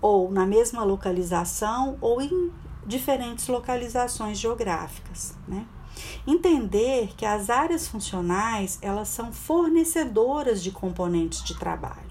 ou 0.00 0.30
na 0.30 0.46
mesma 0.46 0.84
localização 0.84 1.96
ou 2.00 2.20
em 2.20 2.52
diferentes 2.86 3.48
localizações 3.48 4.38
geográficas. 4.38 5.36
Né? 5.46 5.66
Entender 6.26 7.14
que 7.16 7.26
as 7.26 7.50
áreas 7.50 7.86
funcionais 7.86 8.78
elas 8.80 9.08
são 9.08 9.32
fornecedoras 9.32 10.62
de 10.62 10.70
componentes 10.70 11.42
de 11.42 11.58
trabalho 11.58 12.10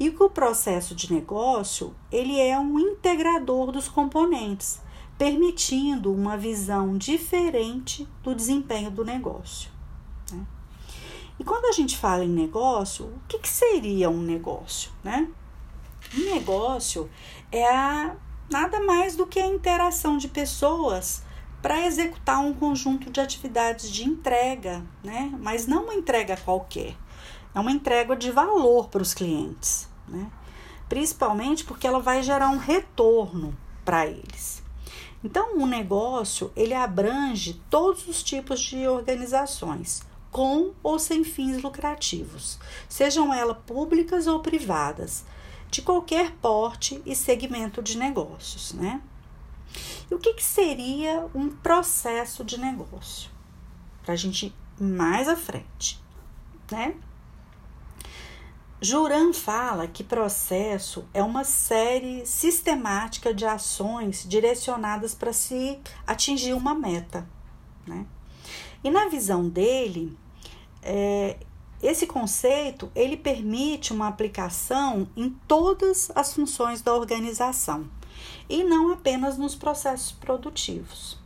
e 0.00 0.10
que 0.10 0.22
o 0.22 0.30
processo 0.30 0.94
de 0.94 1.12
negócio 1.12 1.94
ele 2.10 2.38
é 2.38 2.58
um 2.58 2.78
integrador 2.78 3.72
dos 3.72 3.88
componentes, 3.88 4.80
permitindo 5.16 6.12
uma 6.12 6.36
visão 6.36 6.96
diferente 6.96 8.08
do 8.22 8.34
desempenho 8.34 8.90
do 8.90 9.04
negócio. 9.04 9.70
Né? 10.30 10.46
E 11.40 11.44
quando 11.44 11.64
a 11.64 11.72
gente 11.72 11.96
fala 11.96 12.24
em 12.24 12.28
negócio, 12.28 13.06
o 13.06 13.20
que, 13.26 13.38
que 13.38 13.48
seria 13.48 14.08
um 14.08 14.20
negócio? 14.20 14.92
Né? 15.02 15.28
Um 16.16 16.34
negócio 16.34 17.10
é 17.50 17.66
a, 17.68 18.16
nada 18.50 18.80
mais 18.80 19.16
do 19.16 19.26
que 19.26 19.40
a 19.40 19.46
interação 19.46 20.16
de 20.16 20.28
pessoas 20.28 21.22
para 21.60 21.84
executar 21.86 22.38
um 22.40 22.54
conjunto 22.54 23.10
de 23.10 23.20
atividades 23.20 23.90
de 23.90 24.04
entrega, 24.04 24.84
né? 25.02 25.32
mas 25.40 25.66
não 25.66 25.84
uma 25.84 25.94
entrega 25.94 26.36
qualquer. 26.36 26.96
É 27.54 27.60
uma 27.60 27.72
entrega 27.72 28.14
de 28.14 28.30
valor 28.30 28.88
para 28.88 29.02
os 29.02 29.12
clientes 29.12 29.88
né? 30.08 30.30
Principalmente 30.88 31.64
porque 31.64 31.86
ela 31.86 32.00
vai 32.00 32.22
gerar 32.22 32.48
um 32.48 32.56
retorno 32.56 33.56
para 33.84 34.06
eles. 34.06 34.62
Então, 35.22 35.56
o 35.56 35.62
um 35.62 35.66
negócio 35.66 36.52
ele 36.56 36.74
abrange 36.74 37.60
todos 37.68 38.06
os 38.06 38.22
tipos 38.22 38.60
de 38.60 38.86
organizações, 38.86 40.02
com 40.30 40.72
ou 40.82 40.98
sem 40.98 41.24
fins 41.24 41.62
lucrativos, 41.62 42.58
sejam 42.88 43.32
elas 43.32 43.56
públicas 43.66 44.26
ou 44.26 44.40
privadas, 44.40 45.24
de 45.70 45.82
qualquer 45.82 46.32
porte 46.32 47.02
e 47.04 47.14
segmento 47.14 47.82
de 47.82 47.98
negócios, 47.98 48.72
né? 48.72 49.02
E 50.10 50.14
o 50.14 50.18
que, 50.18 50.34
que 50.34 50.42
seria 50.42 51.28
um 51.34 51.48
processo 51.50 52.42
de 52.44 52.58
negócio? 52.58 53.30
Para 54.02 54.14
a 54.14 54.16
gente 54.16 54.46
ir 54.46 54.82
mais 54.82 55.28
à 55.28 55.36
frente, 55.36 56.02
né? 56.70 56.94
Juran 58.80 59.32
fala 59.32 59.88
que 59.88 60.04
processo 60.04 61.04
é 61.12 61.22
uma 61.22 61.42
série 61.42 62.24
sistemática 62.24 63.34
de 63.34 63.44
ações 63.44 64.24
direcionadas 64.26 65.14
para 65.14 65.32
se 65.32 65.80
atingir 66.06 66.52
uma 66.52 66.74
meta. 66.74 67.28
Né? 67.84 68.06
E 68.84 68.90
na 68.90 69.08
visão 69.08 69.48
dele, 69.48 70.16
é, 70.80 71.38
esse 71.82 72.06
conceito 72.06 72.90
ele 72.94 73.16
permite 73.16 73.92
uma 73.92 74.08
aplicação 74.08 75.08
em 75.16 75.30
todas 75.46 76.10
as 76.14 76.34
funções 76.34 76.82
da 76.82 76.92
organização 76.92 77.88
e 78.48 78.64
não 78.64 78.92
apenas 78.92 79.38
nos 79.38 79.54
processos 79.54 80.10
produtivos. 80.10 81.18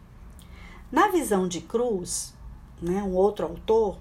Na 0.90 1.08
visão 1.08 1.48
de 1.48 1.62
Cruz, 1.62 2.34
né, 2.80 3.02
um 3.02 3.14
outro 3.14 3.46
autor, 3.46 3.96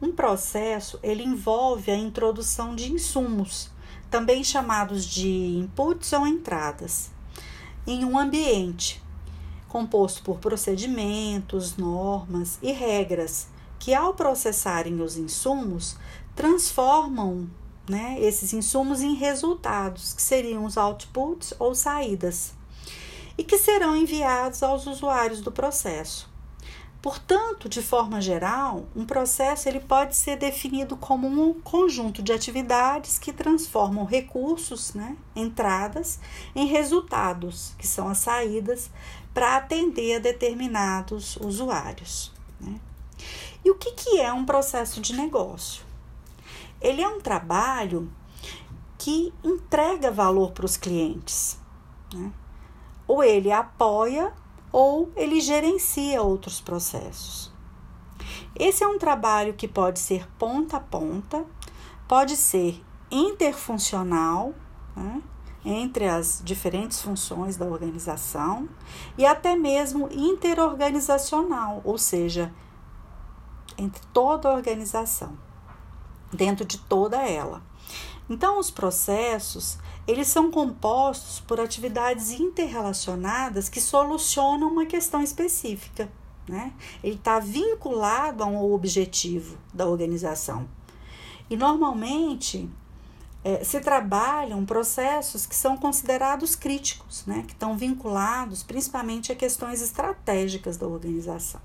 um 0.00 0.10
processo 0.10 0.98
ele 1.02 1.22
envolve 1.22 1.90
a 1.90 1.96
introdução 1.96 2.74
de 2.74 2.90
insumos, 2.90 3.70
também 4.10 4.42
chamados 4.42 5.04
de 5.04 5.28
inputs 5.28 6.12
ou 6.14 6.26
entradas, 6.26 7.10
em 7.86 8.04
um 8.04 8.18
ambiente 8.18 9.02
composto 9.68 10.22
por 10.22 10.38
procedimentos, 10.38 11.76
normas 11.76 12.58
e 12.62 12.72
regras 12.72 13.48
que, 13.80 13.92
ao 13.94 14.14
processarem 14.14 15.00
os 15.00 15.16
insumos, 15.16 15.96
transformam 16.36 17.50
né, 17.88 18.16
esses 18.20 18.52
insumos 18.52 19.00
em 19.00 19.14
resultados, 19.14 20.12
que 20.12 20.22
seriam 20.22 20.64
os 20.64 20.76
outputs 20.76 21.52
ou 21.58 21.74
saídas, 21.74 22.52
e 23.36 23.42
que 23.42 23.58
serão 23.58 23.96
enviados 23.96 24.62
aos 24.62 24.86
usuários 24.86 25.40
do 25.40 25.50
processo. 25.50 26.30
Portanto, 27.02 27.66
de 27.66 27.80
forma 27.80 28.20
geral, 28.20 28.84
um 28.94 29.06
processo 29.06 29.66
ele 29.66 29.80
pode 29.80 30.14
ser 30.14 30.36
definido 30.36 30.98
como 30.98 31.26
um 31.26 31.54
conjunto 31.54 32.22
de 32.22 32.30
atividades 32.30 33.18
que 33.18 33.32
transformam 33.32 34.04
recursos, 34.04 34.92
né, 34.92 35.16
entradas, 35.34 36.20
em 36.54 36.66
resultados, 36.66 37.74
que 37.78 37.86
são 37.86 38.06
as 38.08 38.18
saídas, 38.18 38.90
para 39.32 39.56
atender 39.56 40.16
a 40.16 40.18
determinados 40.18 41.36
usuários. 41.36 42.38
E 43.64 43.70
o 43.70 43.74
que, 43.74 43.92
que 43.92 44.20
é 44.20 44.32
um 44.32 44.44
processo 44.44 45.00
de 45.00 45.14
negócio? 45.14 45.84
Ele 46.80 47.02
é 47.02 47.08
um 47.08 47.20
trabalho 47.20 48.10
que 48.96 49.32
entrega 49.42 50.10
valor 50.10 50.52
para 50.52 50.64
os 50.64 50.76
clientes. 50.76 51.58
Né? 52.12 52.32
Ou 53.06 53.22
ele 53.22 53.50
apoia 53.50 54.32
ou 54.72 55.10
ele 55.16 55.40
gerencia 55.40 56.22
outros 56.22 56.60
processos. 56.60 57.52
Esse 58.54 58.84
é 58.84 58.88
um 58.88 58.98
trabalho 58.98 59.54
que 59.54 59.66
pode 59.66 59.98
ser 59.98 60.28
ponta 60.38 60.76
a 60.76 60.80
ponta, 60.80 61.44
pode 62.06 62.36
ser 62.36 62.82
interfuncional, 63.10 64.54
né? 64.94 65.22
entre 65.64 66.08
as 66.08 66.40
diferentes 66.44 67.00
funções 67.02 67.56
da 67.56 67.66
organização 67.66 68.68
e 69.18 69.26
até 69.26 69.56
mesmo 69.56 70.08
interorganizacional, 70.10 71.80
ou 71.84 71.98
seja, 71.98 72.52
entre 73.78 74.02
toda 74.12 74.48
a 74.48 74.54
organização, 74.54 75.36
dentro 76.32 76.64
de 76.64 76.78
toda 76.78 77.18
ela. 77.18 77.62
Então, 78.28 78.58
os 78.58 78.70
processos, 78.70 79.78
eles 80.06 80.28
são 80.28 80.50
compostos 80.50 81.40
por 81.40 81.60
atividades 81.60 82.30
interrelacionadas 82.30 83.68
que 83.68 83.80
solucionam 83.80 84.68
uma 84.68 84.86
questão 84.86 85.20
específica, 85.20 86.08
né? 86.48 86.72
Ele 87.02 87.16
está 87.16 87.40
vinculado 87.40 88.44
a 88.44 88.46
um 88.46 88.72
objetivo 88.72 89.58
da 89.74 89.86
organização. 89.86 90.68
E 91.48 91.56
normalmente 91.56 92.70
é, 93.42 93.64
se 93.64 93.80
trabalham 93.80 94.64
processos 94.64 95.46
que 95.46 95.54
são 95.54 95.76
considerados 95.76 96.54
críticos, 96.54 97.24
né, 97.26 97.42
que 97.46 97.52
estão 97.52 97.76
vinculados 97.76 98.62
principalmente 98.62 99.32
a 99.32 99.34
questões 99.34 99.80
estratégicas 99.80 100.76
da 100.76 100.86
organização. 100.86 101.60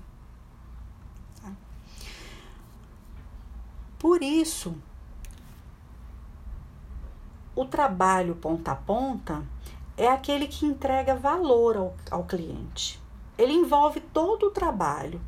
Por 4.06 4.22
isso, 4.22 4.76
o 7.56 7.64
trabalho 7.64 8.36
ponta 8.36 8.70
a 8.70 8.76
ponta 8.76 9.44
é 9.96 10.06
aquele 10.06 10.46
que 10.46 10.64
entrega 10.64 11.16
valor 11.16 11.76
ao, 11.76 11.96
ao 12.08 12.22
cliente. 12.22 13.02
Ele 13.36 13.52
envolve 13.52 13.98
todo 13.98 14.46
o 14.46 14.50
trabalho, 14.52 15.20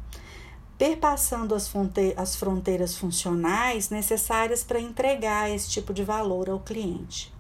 perpassando 0.79 1.57
as, 1.57 1.69
as 2.17 2.37
fronteiras 2.37 2.97
funcionais 2.97 3.91
necessárias 3.91 4.63
para 4.63 4.79
entregar 4.79 5.51
esse 5.51 5.69
tipo 5.69 5.93
de 5.93 6.05
valor 6.05 6.49
ao 6.49 6.61
cliente. 6.61 7.35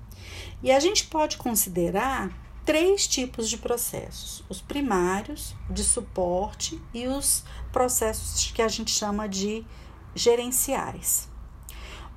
E 0.61 0.72
a 0.72 0.81
gente 0.81 1.07
pode 1.07 1.37
considerar 1.37 2.37
três 2.64 3.07
tipos 3.07 3.48
de 3.48 3.59
processos: 3.59 4.42
os 4.48 4.61
primários, 4.61 5.55
de 5.70 5.85
suporte 5.85 6.83
e 6.92 7.07
os 7.07 7.44
processos 7.70 8.51
que 8.51 8.61
a 8.61 8.66
gente 8.66 8.90
chama 8.90 9.29
de 9.29 9.64
gerenciais. 10.20 11.28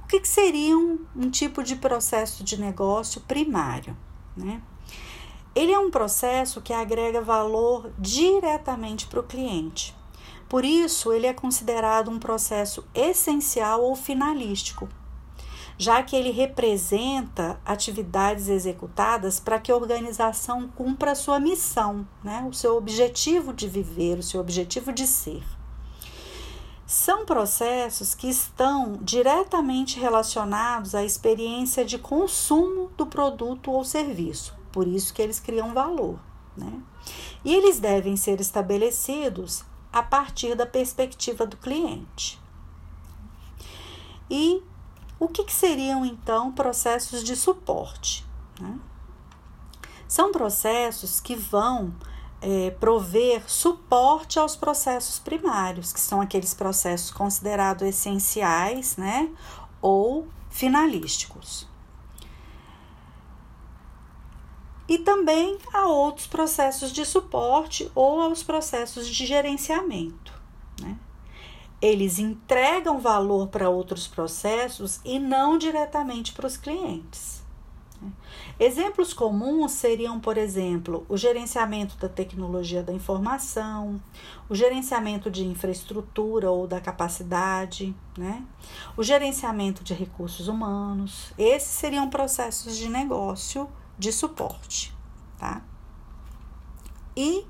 O 0.04 0.08
que, 0.08 0.20
que 0.20 0.28
seria 0.28 0.78
um, 0.78 1.00
um 1.16 1.30
tipo 1.30 1.64
de 1.64 1.76
processo 1.76 2.44
de 2.44 2.60
negócio 2.60 3.22
primário? 3.22 3.96
Né? 4.36 4.62
Ele 5.56 5.72
é 5.72 5.80
um 5.80 5.90
processo 5.90 6.62
que 6.62 6.74
agrega 6.74 7.22
valor 7.22 7.92
diretamente 7.98 9.08
para 9.08 9.20
o 9.20 9.24
cliente 9.24 9.96
por 10.52 10.66
isso, 10.66 11.14
ele 11.14 11.28
é 11.28 11.34
considerado 11.34 12.12
um 12.12 12.20
processo 12.20 12.86
essencial 12.94 13.82
ou 13.82 13.96
finalístico, 13.96 14.90
já 15.78 16.04
que 16.04 16.14
ele 16.14 16.30
representa 16.30 17.58
atividades 17.66 18.50
executadas 18.50 19.40
para 19.40 19.58
que 19.62 19.72
a 19.72 19.76
organização 19.78 20.68
cumpra 20.68 21.12
a 21.12 21.16
sua 21.16 21.40
missão, 21.40 22.06
né? 22.22 22.46
o 22.50 22.54
seu 22.54 22.76
objetivo 22.76 23.54
de 23.54 23.66
viver, 23.66 24.20
o 24.20 24.24
seu 24.24 24.42
objetivo 24.42 24.92
de 24.92 25.08
ser. 25.08 25.42
São 26.92 27.26
processos 27.26 28.14
que 28.14 28.28
estão 28.28 29.00
diretamente 29.02 29.98
relacionados 29.98 30.94
à 30.94 31.06
experiência 31.06 31.86
de 31.86 31.98
consumo 31.98 32.92
do 32.98 33.06
produto 33.06 33.72
ou 33.72 33.86
serviço, 33.86 34.54
por 34.74 34.86
isso 34.86 35.14
que 35.14 35.22
eles 35.22 35.40
criam 35.40 35.74
valor. 35.74 36.20
Né? 36.58 36.82
E 37.46 37.56
eles 37.56 37.80
devem 37.80 38.18
ser 38.18 38.42
estabelecidos 38.42 39.64
a 39.90 40.04
partir 40.04 40.54
da 40.54 40.66
perspectiva 40.66 41.46
do 41.46 41.56
cliente. 41.56 42.38
E 44.30 44.62
o 45.18 45.30
que, 45.30 45.46
que 45.46 45.54
seriam 45.54 46.06
então 46.06 46.52
processos 46.52 47.24
de 47.24 47.38
suporte? 47.38 48.26
Né? 48.60 48.78
São 50.10 50.34
processos 50.34 51.22
que 51.22 51.38
vão 51.38 51.96
é, 52.42 52.72
prover 52.72 53.44
suporte 53.50 54.40
aos 54.40 54.56
processos 54.56 55.20
primários, 55.20 55.94
que 55.94 56.00
são 56.00 56.20
aqueles 56.20 56.54
processos 56.54 57.12
considerados 57.12 57.88
essenciais 57.88 58.98
né, 58.98 59.30
ou 59.82 60.28
finalísticos. 60.50 61.70
e 64.92 64.98
também 64.98 65.58
a 65.74 65.88
outros 65.88 66.28
processos 66.28 66.92
de 66.92 67.06
suporte 67.06 67.90
ou 67.96 68.20
aos 68.20 68.44
processos 68.44 69.08
de 69.08 69.26
gerenciamento. 69.26 70.34
Né? 70.82 70.98
Eles 71.82 72.20
entregam 72.20 73.00
valor 73.00 73.48
para 73.48 73.70
outros 73.70 74.06
processos 74.06 75.00
e 75.06 75.18
não 75.18 75.58
diretamente 75.58 76.34
para 76.34 76.46
os 76.46 76.58
clientes. 76.58 77.41
Exemplos 78.60 79.14
comuns 79.14 79.72
seriam, 79.72 80.20
por 80.20 80.38
exemplo, 80.38 81.06
o 81.10 81.18
gerenciamento 81.18 81.98
da 81.98 82.08
tecnologia 82.08 82.84
da 82.84 82.94
informação, 82.94 84.02
o 84.50 84.56
gerenciamento 84.56 85.32
de 85.32 85.46
infraestrutura 85.46 86.52
ou 86.52 86.68
da 86.68 86.80
capacidade, 86.80 87.96
né? 88.18 88.46
o 88.96 89.04
gerenciamento 89.04 89.84
de 89.84 89.94
recursos 89.94 90.48
humanos. 90.48 91.34
Esses 91.38 91.72
seriam 91.72 92.10
processos 92.10 92.78
de 92.78 92.90
negócio 92.90 93.70
de 93.98 94.12
suporte, 94.12 94.94
tá? 95.38 95.62
E 97.16 97.46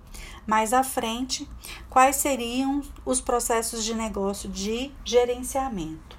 mais 0.45 0.73
à 0.73 0.83
frente, 0.83 1.47
quais 1.89 2.15
seriam 2.15 2.81
os 3.05 3.21
processos 3.21 3.83
de 3.83 3.93
negócio 3.93 4.49
de 4.49 4.91
gerenciamento? 5.05 6.10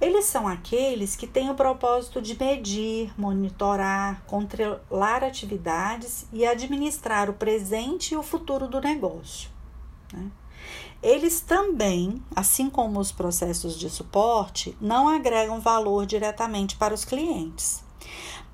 Eles 0.00 0.26
são 0.26 0.46
aqueles 0.46 1.16
que 1.16 1.26
têm 1.26 1.50
o 1.50 1.54
propósito 1.54 2.22
de 2.22 2.38
medir, 2.38 3.12
monitorar, 3.18 4.22
controlar 4.26 5.24
atividades 5.24 6.26
e 6.32 6.46
administrar 6.46 7.28
o 7.28 7.34
presente 7.34 8.14
e 8.14 8.16
o 8.16 8.22
futuro 8.22 8.68
do 8.68 8.80
negócio. 8.80 9.50
Né? 10.12 10.30
Eles 11.02 11.40
também, 11.40 12.22
assim 12.34 12.70
como 12.70 13.00
os 13.00 13.10
processos 13.10 13.76
de 13.78 13.90
suporte, 13.90 14.76
não 14.80 15.08
agregam 15.08 15.60
valor 15.60 16.06
diretamente 16.06 16.76
para 16.76 16.94
os 16.94 17.04
clientes, 17.04 17.82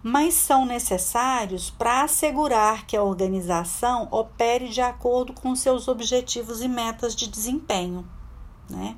mas 0.03 0.35
são 0.35 0.65
necessários 0.65 1.71
para 1.71 2.03
assegurar 2.03 2.87
que 2.87 2.97
a 2.97 3.03
organização 3.03 4.09
opere 4.11 4.69
de 4.69 4.81
acordo 4.81 5.33
com 5.35 5.55
seus 5.55 5.89
objetivos 5.89 6.63
e 6.63 6.69
metas 6.69 7.15
de 7.15 7.27
desempenho. 7.27 8.07
Né? 8.69 8.97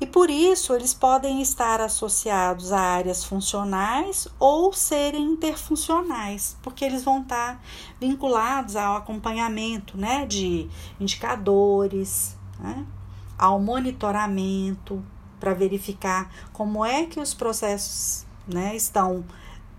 E 0.00 0.06
por 0.06 0.30
isso 0.30 0.72
eles 0.74 0.94
podem 0.94 1.42
estar 1.42 1.80
associados 1.80 2.72
a 2.72 2.80
áreas 2.80 3.24
funcionais 3.24 4.28
ou 4.38 4.72
serem 4.72 5.24
interfuncionais, 5.24 6.56
porque 6.62 6.84
eles 6.84 7.02
vão 7.02 7.22
estar 7.22 7.60
vinculados 8.00 8.76
ao 8.76 8.96
acompanhamento 8.96 9.98
né, 9.98 10.24
de 10.24 10.68
indicadores, 11.00 12.36
né, 12.60 12.86
ao 13.36 13.58
monitoramento, 13.58 15.04
para 15.40 15.54
verificar 15.54 16.30
como 16.52 16.84
é 16.84 17.04
que 17.04 17.20
os 17.20 17.34
processos 17.34 18.26
né, 18.46 18.74
estão 18.74 19.24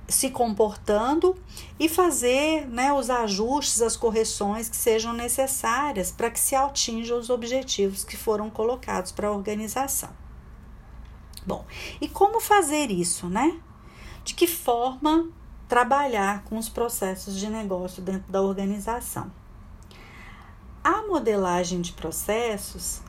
se 0.09 0.31
comportando 0.31 1.35
e 1.79 1.87
fazer 1.87 2.67
né, 2.67 2.91
os 2.91 3.09
ajustes, 3.09 3.81
as 3.81 3.95
correções 3.95 4.67
que 4.67 4.75
sejam 4.75 5.13
necessárias 5.13 6.11
para 6.11 6.31
que 6.31 6.39
se 6.39 6.55
atinjam 6.55 7.17
os 7.17 7.29
objetivos 7.29 8.03
que 8.03 8.17
foram 8.17 8.49
colocados 8.49 9.11
para 9.11 9.27
a 9.27 9.31
organização. 9.31 10.09
Bom, 11.45 11.65
e 12.01 12.07
como 12.07 12.39
fazer 12.39 12.91
isso, 12.91 13.27
né? 13.27 13.59
De 14.23 14.33
que 14.33 14.47
forma 14.47 15.29
trabalhar 15.67 16.43
com 16.43 16.57
os 16.57 16.67
processos 16.67 17.39
de 17.39 17.47
negócio 17.47 18.01
dentro 18.01 18.31
da 18.31 18.41
organização? 18.41 19.31
A 20.83 21.07
modelagem 21.07 21.81
de 21.81 21.93
processos 21.93 23.01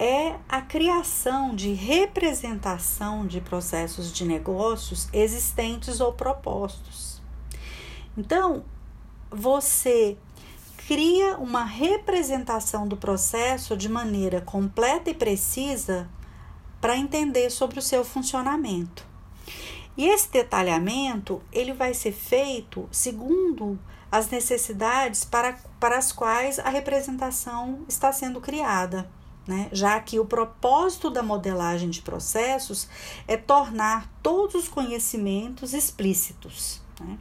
é 0.00 0.38
a 0.48 0.62
criação 0.62 1.54
de 1.54 1.74
representação 1.74 3.26
de 3.26 3.38
processos 3.38 4.10
de 4.10 4.24
negócios 4.24 5.10
existentes 5.12 6.00
ou 6.00 6.14
propostos. 6.14 7.20
Então, 8.16 8.64
você 9.30 10.16
cria 10.86 11.36
uma 11.36 11.64
representação 11.64 12.88
do 12.88 12.96
processo 12.96 13.76
de 13.76 13.90
maneira 13.90 14.40
completa 14.40 15.10
e 15.10 15.14
precisa 15.14 16.08
para 16.80 16.96
entender 16.96 17.50
sobre 17.50 17.78
o 17.78 17.82
seu 17.82 18.02
funcionamento. 18.02 19.04
E 19.98 20.08
esse 20.08 20.30
detalhamento 20.32 21.42
ele 21.52 21.74
vai 21.74 21.92
ser 21.92 22.12
feito 22.12 22.88
segundo 22.90 23.78
as 24.10 24.30
necessidades 24.30 25.26
para, 25.26 25.58
para 25.78 25.98
as 25.98 26.10
quais 26.10 26.58
a 26.58 26.70
representação 26.70 27.84
está 27.86 28.10
sendo 28.14 28.40
criada 28.40 29.06
né? 29.46 29.68
já 29.72 29.98
que 30.00 30.18
o 30.18 30.24
propósito 30.24 31.10
da 31.10 31.22
modelagem 31.22 31.90
de 31.90 32.02
processos 32.02 32.88
é 33.26 33.36
tornar 33.36 34.10
todos 34.22 34.54
os 34.54 34.68
conhecimentos 34.68 35.74
explícitos. 35.74 36.80
Né? 37.00 37.18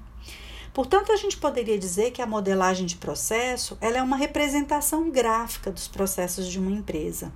Portanto, 0.73 1.11
a 1.11 1.15
gente 1.15 1.37
poderia 1.37 1.77
dizer 1.77 2.11
que 2.11 2.21
a 2.21 2.27
modelagem 2.27 2.85
de 2.85 2.95
processo 2.95 3.77
ela 3.81 3.97
é 3.97 4.03
uma 4.03 4.15
representação 4.15 5.09
gráfica 5.09 5.71
dos 5.71 5.87
processos 5.87 6.47
de 6.47 6.59
uma 6.59 6.71
empresa. 6.71 7.33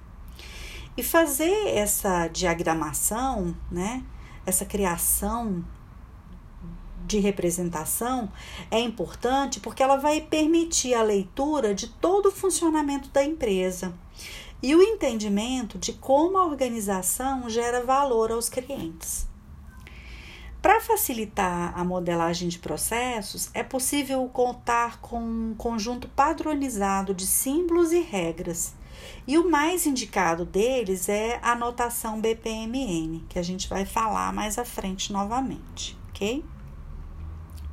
E 0.96 1.02
fazer 1.02 1.70
essa 1.76 2.28
diagramação, 2.28 3.56
né, 3.72 4.04
essa 4.46 4.64
criação 4.64 5.66
de 7.06 7.20
representação 7.20 8.32
é 8.72 8.80
importante 8.80 9.60
porque 9.60 9.84
ela 9.84 9.98
vai 9.98 10.22
permitir 10.22 10.94
a 10.94 11.04
leitura 11.04 11.74
de 11.74 11.88
todo 11.88 12.28
o 12.28 12.32
funcionamento 12.32 13.10
da 13.10 13.24
empresa 13.24 13.94
e 14.64 14.74
o 14.74 14.82
entendimento 14.82 15.78
de 15.78 15.92
como 15.92 16.38
a 16.38 16.46
organização 16.46 17.50
gera 17.50 17.84
valor 17.84 18.32
aos 18.32 18.48
clientes. 18.48 19.28
Para 20.62 20.80
facilitar 20.80 21.78
a 21.78 21.84
modelagem 21.84 22.48
de 22.48 22.58
processos, 22.58 23.50
é 23.54 23.62
possível 23.62 24.26
contar 24.32 25.02
com 25.02 25.20
um 25.20 25.54
conjunto 25.58 26.08
padronizado 26.08 27.14
de 27.14 27.28
símbolos 27.28 27.92
e 27.92 28.00
regras. 28.00 28.74
E 29.28 29.38
o 29.38 29.50
mais 29.50 29.86
indicado 29.86 30.46
deles 30.46 31.10
é 31.10 31.38
a 31.42 31.54
notação 31.54 32.22
BPMN, 32.22 33.26
que 33.28 33.38
a 33.38 33.44
gente 33.44 33.68
vai 33.68 33.84
falar 33.84 34.32
mais 34.32 34.58
à 34.58 34.64
frente 34.64 35.12
novamente, 35.12 35.98
ok? 36.12 36.46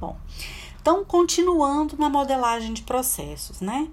Bom, 0.00 0.18
então 0.80 1.04
continuando 1.04 1.96
na 1.96 2.08
modelagem 2.08 2.72
de 2.72 2.82
processos, 2.82 3.60
né? 3.60 3.88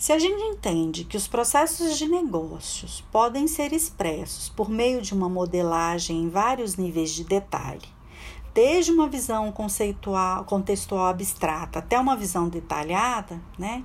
Se 0.00 0.14
a 0.14 0.18
gente 0.18 0.42
entende 0.42 1.04
que 1.04 1.18
os 1.18 1.28
processos 1.28 1.98
de 1.98 2.08
negócios 2.08 3.04
podem 3.12 3.46
ser 3.46 3.74
expressos 3.74 4.48
por 4.48 4.70
meio 4.70 5.02
de 5.02 5.12
uma 5.12 5.28
modelagem 5.28 6.22
em 6.22 6.30
vários 6.30 6.76
níveis 6.76 7.10
de 7.10 7.22
detalhe, 7.22 7.86
desde 8.54 8.92
uma 8.92 9.06
visão 9.06 9.52
conceitual, 9.52 10.46
contextual 10.46 11.08
abstrata 11.08 11.80
até 11.80 12.00
uma 12.00 12.16
visão 12.16 12.48
detalhada, 12.48 13.38
né? 13.58 13.84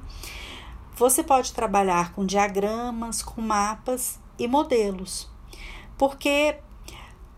Você 0.95 1.21
pode 1.21 1.51
trabalhar 1.51 2.13
com 2.13 2.25
diagramas, 2.25 3.21
com 3.21 3.41
mapas 3.41 4.17
e 4.39 4.47
modelos, 4.47 5.30
porque 5.97 6.58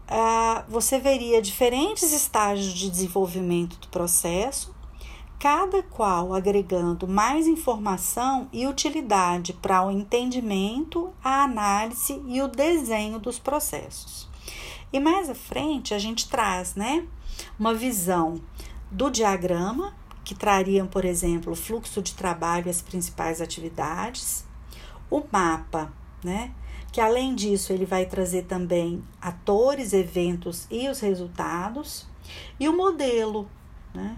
uh, 0.07 0.63
você 0.69 0.99
veria 0.99 1.41
diferentes 1.41 2.13
estágios 2.13 2.73
de 2.73 2.91
desenvolvimento 2.91 3.79
do 3.79 3.87
processo 3.87 4.76
cada 5.39 5.83
qual 5.83 6.33
agregando 6.33 7.07
mais 7.07 7.47
informação 7.47 8.49
e 8.51 8.65
utilidade 8.65 9.53
para 9.53 9.85
o 9.85 9.91
entendimento, 9.91 11.13
a 11.23 11.43
análise 11.43 12.21
e 12.27 12.41
o 12.41 12.47
desenho 12.47 13.19
dos 13.19 13.37
processos. 13.37 14.27
E 14.91 14.99
mais 14.99 15.29
à 15.29 15.35
frente 15.35 15.93
a 15.93 15.99
gente 15.99 16.27
traz, 16.27 16.75
né, 16.75 17.05
uma 17.59 17.73
visão 17.73 18.41
do 18.89 19.11
diagrama, 19.11 19.93
que 20.23 20.33
traria, 20.33 20.83
por 20.85 21.05
exemplo, 21.05 21.53
o 21.53 21.55
fluxo 21.55 22.01
de 22.01 22.13
trabalho 22.13 22.67
e 22.67 22.69
as 22.69 22.81
principais 22.81 23.39
atividades, 23.39 24.45
o 25.09 25.23
mapa, 25.31 25.93
né, 26.23 26.51
que 26.91 26.99
além 26.99 27.35
disso 27.35 27.71
ele 27.71 27.85
vai 27.85 28.05
trazer 28.05 28.43
também 28.43 29.03
atores, 29.21 29.93
eventos 29.93 30.65
e 30.71 30.89
os 30.89 30.99
resultados, 30.99 32.07
e 32.59 32.67
o 32.67 32.75
modelo, 32.75 33.47
né, 33.93 34.17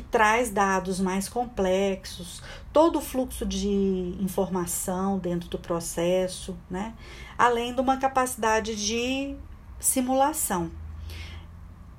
que 0.00 0.02
traz 0.02 0.50
dados 0.50 0.98
mais 0.98 1.28
complexos, 1.28 2.42
todo 2.72 2.98
o 2.98 3.02
fluxo 3.02 3.44
de 3.44 4.16
informação 4.18 5.18
dentro 5.18 5.50
do 5.50 5.58
processo, 5.58 6.56
né? 6.70 6.94
além 7.36 7.74
de 7.74 7.82
uma 7.82 7.98
capacidade 7.98 8.74
de 8.74 9.36
simulação. 9.78 10.70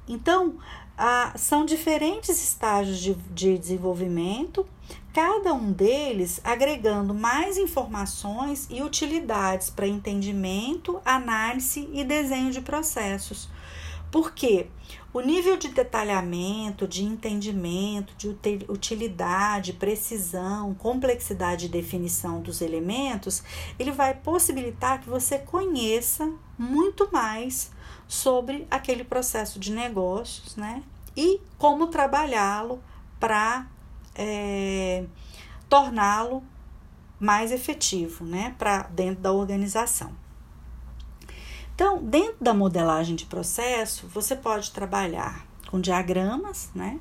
Então, 0.08 0.56
a, 0.98 1.34
são 1.36 1.64
diferentes 1.64 2.44
estágios 2.44 3.00
de, 3.00 3.14
de 3.14 3.58
desenvolvimento, 3.58 4.66
cada 5.14 5.54
um 5.54 5.72
deles 5.72 6.42
agregando 6.44 7.14
mais 7.14 7.56
informações 7.58 8.68
e 8.72 8.82
utilidades 8.82 9.70
para 9.70 9.88
entendimento, 9.88 11.00
análise 11.06 11.88
e 11.94 12.04
desenho 12.04 12.52
de 12.52 12.62
processos. 12.62 13.48
Porque 14.12 14.68
o 15.14 15.20
nível 15.20 15.58
de 15.58 15.68
detalhamento, 15.68 16.88
de 16.88 17.04
entendimento, 17.04 18.14
de 18.16 18.30
utilidade, 18.70 19.74
precisão, 19.74 20.74
complexidade 20.76 21.66
e 21.66 21.70
definição 21.70 22.42
dos 22.42 22.62
elementos, 22.62 23.44
ele 23.78 23.92
vai 23.92 24.14
possibilitar 24.14 25.02
que 25.02 25.10
você 25.10 25.38
conheça 25.38 26.32
muito 26.58 27.10
mais 27.12 27.72
sobre 28.08 28.66
aquele 28.72 29.04
processo 29.04 29.60
de 29.60 29.72
negócios, 29.72 30.56
né? 30.56 30.82
E 31.16 31.42
como 31.58 31.88
trabalhá-lo 31.88 32.82
para 33.20 33.68
é, 34.16 35.04
torná-lo 35.68 36.42
mais 37.20 37.52
efetivo, 37.52 38.24
né? 38.24 38.56
Para 38.58 38.84
dentro 38.84 39.22
da 39.22 39.34
organização. 39.34 40.21
Então, 41.74 42.04
dentro 42.04 42.38
da 42.42 42.54
modelagem 42.54 43.16
de 43.16 43.26
processo, 43.26 44.08
você 44.08 44.36
pode 44.36 44.72
trabalhar 44.72 45.46
com 45.70 45.80
diagramas, 45.80 46.70
né? 46.76 47.00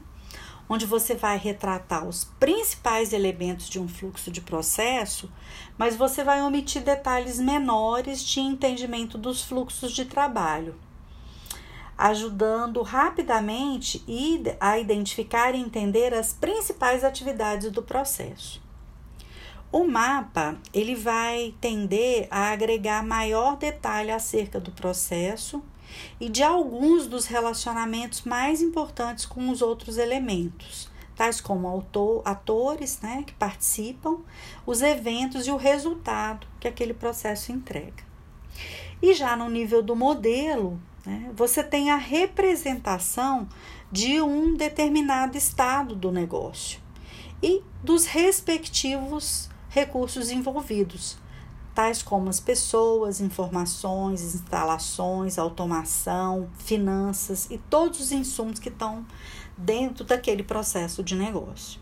Onde 0.68 0.86
você 0.86 1.16
vai 1.16 1.36
retratar 1.36 2.06
os 2.06 2.24
principais 2.38 3.12
elementos 3.12 3.68
de 3.68 3.80
um 3.80 3.88
fluxo 3.88 4.30
de 4.30 4.40
processo, 4.40 5.30
mas 5.76 5.96
você 5.96 6.22
vai 6.22 6.40
omitir 6.42 6.82
detalhes 6.82 7.40
menores 7.40 8.22
de 8.22 8.38
entendimento 8.38 9.18
dos 9.18 9.42
fluxos 9.42 9.90
de 9.90 10.04
trabalho, 10.04 10.76
ajudando 11.98 12.82
rapidamente 12.82 14.04
a 14.60 14.78
identificar 14.78 15.54
e 15.54 15.60
entender 15.60 16.14
as 16.14 16.32
principais 16.32 17.02
atividades 17.02 17.70
do 17.72 17.82
processo. 17.82 18.62
O 19.72 19.84
mapa 19.84 20.58
ele 20.74 20.96
vai 20.96 21.54
tender 21.60 22.26
a 22.28 22.50
agregar 22.50 23.04
maior 23.04 23.56
detalhe 23.56 24.10
acerca 24.10 24.58
do 24.58 24.72
processo 24.72 25.62
e 26.18 26.28
de 26.28 26.42
alguns 26.42 27.06
dos 27.06 27.26
relacionamentos 27.26 28.22
mais 28.22 28.60
importantes 28.62 29.24
com 29.24 29.48
os 29.48 29.62
outros 29.62 29.96
elementos, 29.96 30.90
tais 31.14 31.40
como 31.40 31.68
autor, 31.68 32.20
atores 32.24 33.00
né, 33.00 33.22
que 33.24 33.32
participam, 33.34 34.18
os 34.66 34.82
eventos 34.82 35.46
e 35.46 35.52
o 35.52 35.56
resultado 35.56 36.48
que 36.58 36.66
aquele 36.66 36.94
processo 36.94 37.52
entrega. 37.52 38.02
E 39.00 39.14
já 39.14 39.36
no 39.36 39.48
nível 39.48 39.82
do 39.82 39.94
modelo, 39.94 40.80
né, 41.06 41.30
você 41.32 41.62
tem 41.62 41.92
a 41.92 41.96
representação 41.96 43.48
de 43.90 44.20
um 44.20 44.56
determinado 44.56 45.38
estado 45.38 45.94
do 45.94 46.10
negócio 46.10 46.80
e 47.40 47.62
dos 47.82 48.06
respectivos 48.06 49.49
recursos 49.70 50.30
envolvidos, 50.30 51.16
tais 51.74 52.02
como 52.02 52.28
as 52.28 52.40
pessoas, 52.40 53.20
informações, 53.20 54.34
instalações, 54.34 55.38
automação, 55.38 56.50
finanças 56.58 57.48
e 57.50 57.56
todos 57.56 58.00
os 58.00 58.12
insumos 58.12 58.58
que 58.58 58.68
estão 58.68 59.06
dentro 59.56 60.04
daquele 60.04 60.42
processo 60.42 61.02
de 61.02 61.14
negócio. 61.14 61.80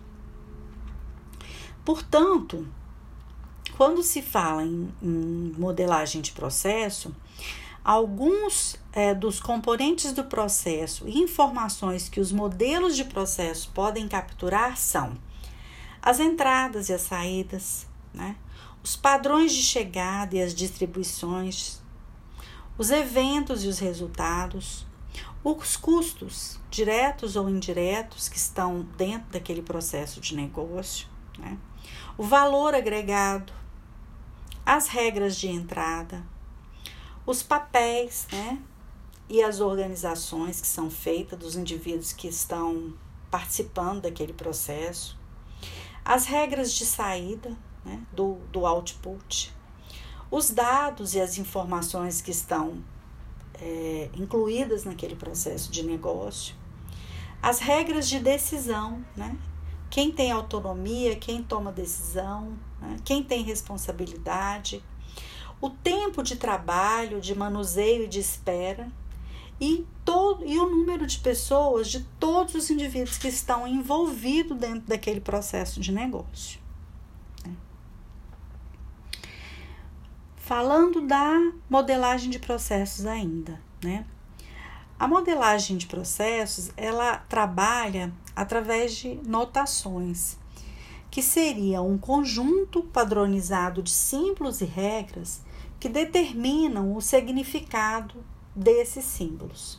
Portanto, 1.84 2.68
quando 3.76 4.02
se 4.02 4.20
fala 4.20 4.62
em, 4.62 4.92
em 5.02 5.54
modelagem 5.56 6.20
de 6.20 6.32
processo, 6.32 7.14
alguns 7.82 8.76
é, 8.92 9.14
dos 9.14 9.40
componentes 9.40 10.12
do 10.12 10.24
processo 10.24 11.08
e 11.08 11.18
informações 11.18 12.06
que 12.06 12.20
os 12.20 12.30
modelos 12.30 12.94
de 12.94 13.04
processo 13.04 13.70
podem 13.72 14.06
capturar 14.06 14.76
são 14.76 15.16
as 16.02 16.20
entradas 16.20 16.88
e 16.88 16.92
as 16.92 17.02
saídas, 17.02 17.86
né? 18.14 18.36
os 18.82 18.96
padrões 18.96 19.52
de 19.52 19.62
chegada 19.62 20.36
e 20.36 20.42
as 20.42 20.54
distribuições, 20.54 21.80
os 22.76 22.90
eventos 22.90 23.64
e 23.64 23.68
os 23.68 23.78
resultados, 23.78 24.86
os 25.42 25.76
custos, 25.76 26.60
diretos 26.70 27.36
ou 27.36 27.48
indiretos, 27.48 28.28
que 28.28 28.36
estão 28.36 28.82
dentro 28.96 29.30
daquele 29.32 29.62
processo 29.62 30.20
de 30.20 30.34
negócio, 30.36 31.08
né? 31.38 31.58
o 32.16 32.22
valor 32.22 32.74
agregado, 32.74 33.52
as 34.64 34.88
regras 34.88 35.36
de 35.36 35.48
entrada, 35.48 36.24
os 37.26 37.42
papéis 37.42 38.26
né? 38.32 38.60
e 39.28 39.42
as 39.42 39.60
organizações 39.60 40.60
que 40.60 40.66
são 40.66 40.90
feitas 40.90 41.38
dos 41.38 41.56
indivíduos 41.56 42.12
que 42.12 42.28
estão 42.28 42.94
participando 43.30 44.02
daquele 44.02 44.32
processo, 44.32 45.17
as 46.08 46.24
regras 46.24 46.72
de 46.72 46.86
saída 46.86 47.54
né, 47.84 48.00
do, 48.14 48.38
do 48.50 48.64
output, 48.64 49.54
os 50.30 50.50
dados 50.50 51.14
e 51.14 51.20
as 51.20 51.36
informações 51.36 52.22
que 52.22 52.30
estão 52.30 52.82
é, 53.60 54.08
incluídas 54.14 54.84
naquele 54.84 55.14
processo 55.14 55.70
de 55.70 55.82
negócio, 55.82 56.54
as 57.42 57.58
regras 57.58 58.08
de 58.08 58.20
decisão, 58.20 59.04
né? 59.14 59.36
Quem 59.90 60.10
tem 60.10 60.32
autonomia, 60.32 61.14
quem 61.14 61.42
toma 61.42 61.70
decisão, 61.70 62.58
né? 62.80 62.96
quem 63.04 63.22
tem 63.22 63.42
responsabilidade, 63.42 64.82
o 65.60 65.68
tempo 65.68 66.22
de 66.22 66.36
trabalho, 66.36 67.20
de 67.20 67.34
manuseio 67.34 68.04
e 68.04 68.08
de 68.08 68.18
espera, 68.18 68.90
e, 69.60 69.86
todo, 70.04 70.44
e 70.44 70.58
o 70.58 70.68
número 70.68 71.06
de 71.06 71.18
pessoas, 71.18 71.88
de 71.88 72.00
todos 72.20 72.54
os 72.54 72.70
indivíduos 72.70 73.18
que 73.18 73.28
estão 73.28 73.66
envolvidos 73.66 74.56
dentro 74.56 74.86
daquele 74.86 75.20
processo 75.20 75.80
de 75.80 75.92
negócio. 75.92 76.60
Né? 77.44 77.54
Falando 80.36 81.00
da 81.00 81.52
modelagem 81.68 82.30
de 82.30 82.38
processos 82.38 83.04
ainda, 83.06 83.60
né? 83.82 84.06
A 84.98 85.06
modelagem 85.06 85.76
de 85.76 85.86
processos, 85.86 86.72
ela 86.76 87.18
trabalha 87.28 88.12
através 88.34 88.96
de 88.96 89.14
notações, 89.24 90.36
que 91.08 91.22
seria 91.22 91.80
um 91.80 91.96
conjunto 91.96 92.82
padronizado 92.82 93.80
de 93.80 93.90
símbolos 93.90 94.60
e 94.60 94.64
regras 94.64 95.40
que 95.78 95.88
determinam 95.88 96.96
o 96.96 97.00
significado 97.00 98.24
desses 98.58 99.04
símbolos. 99.04 99.78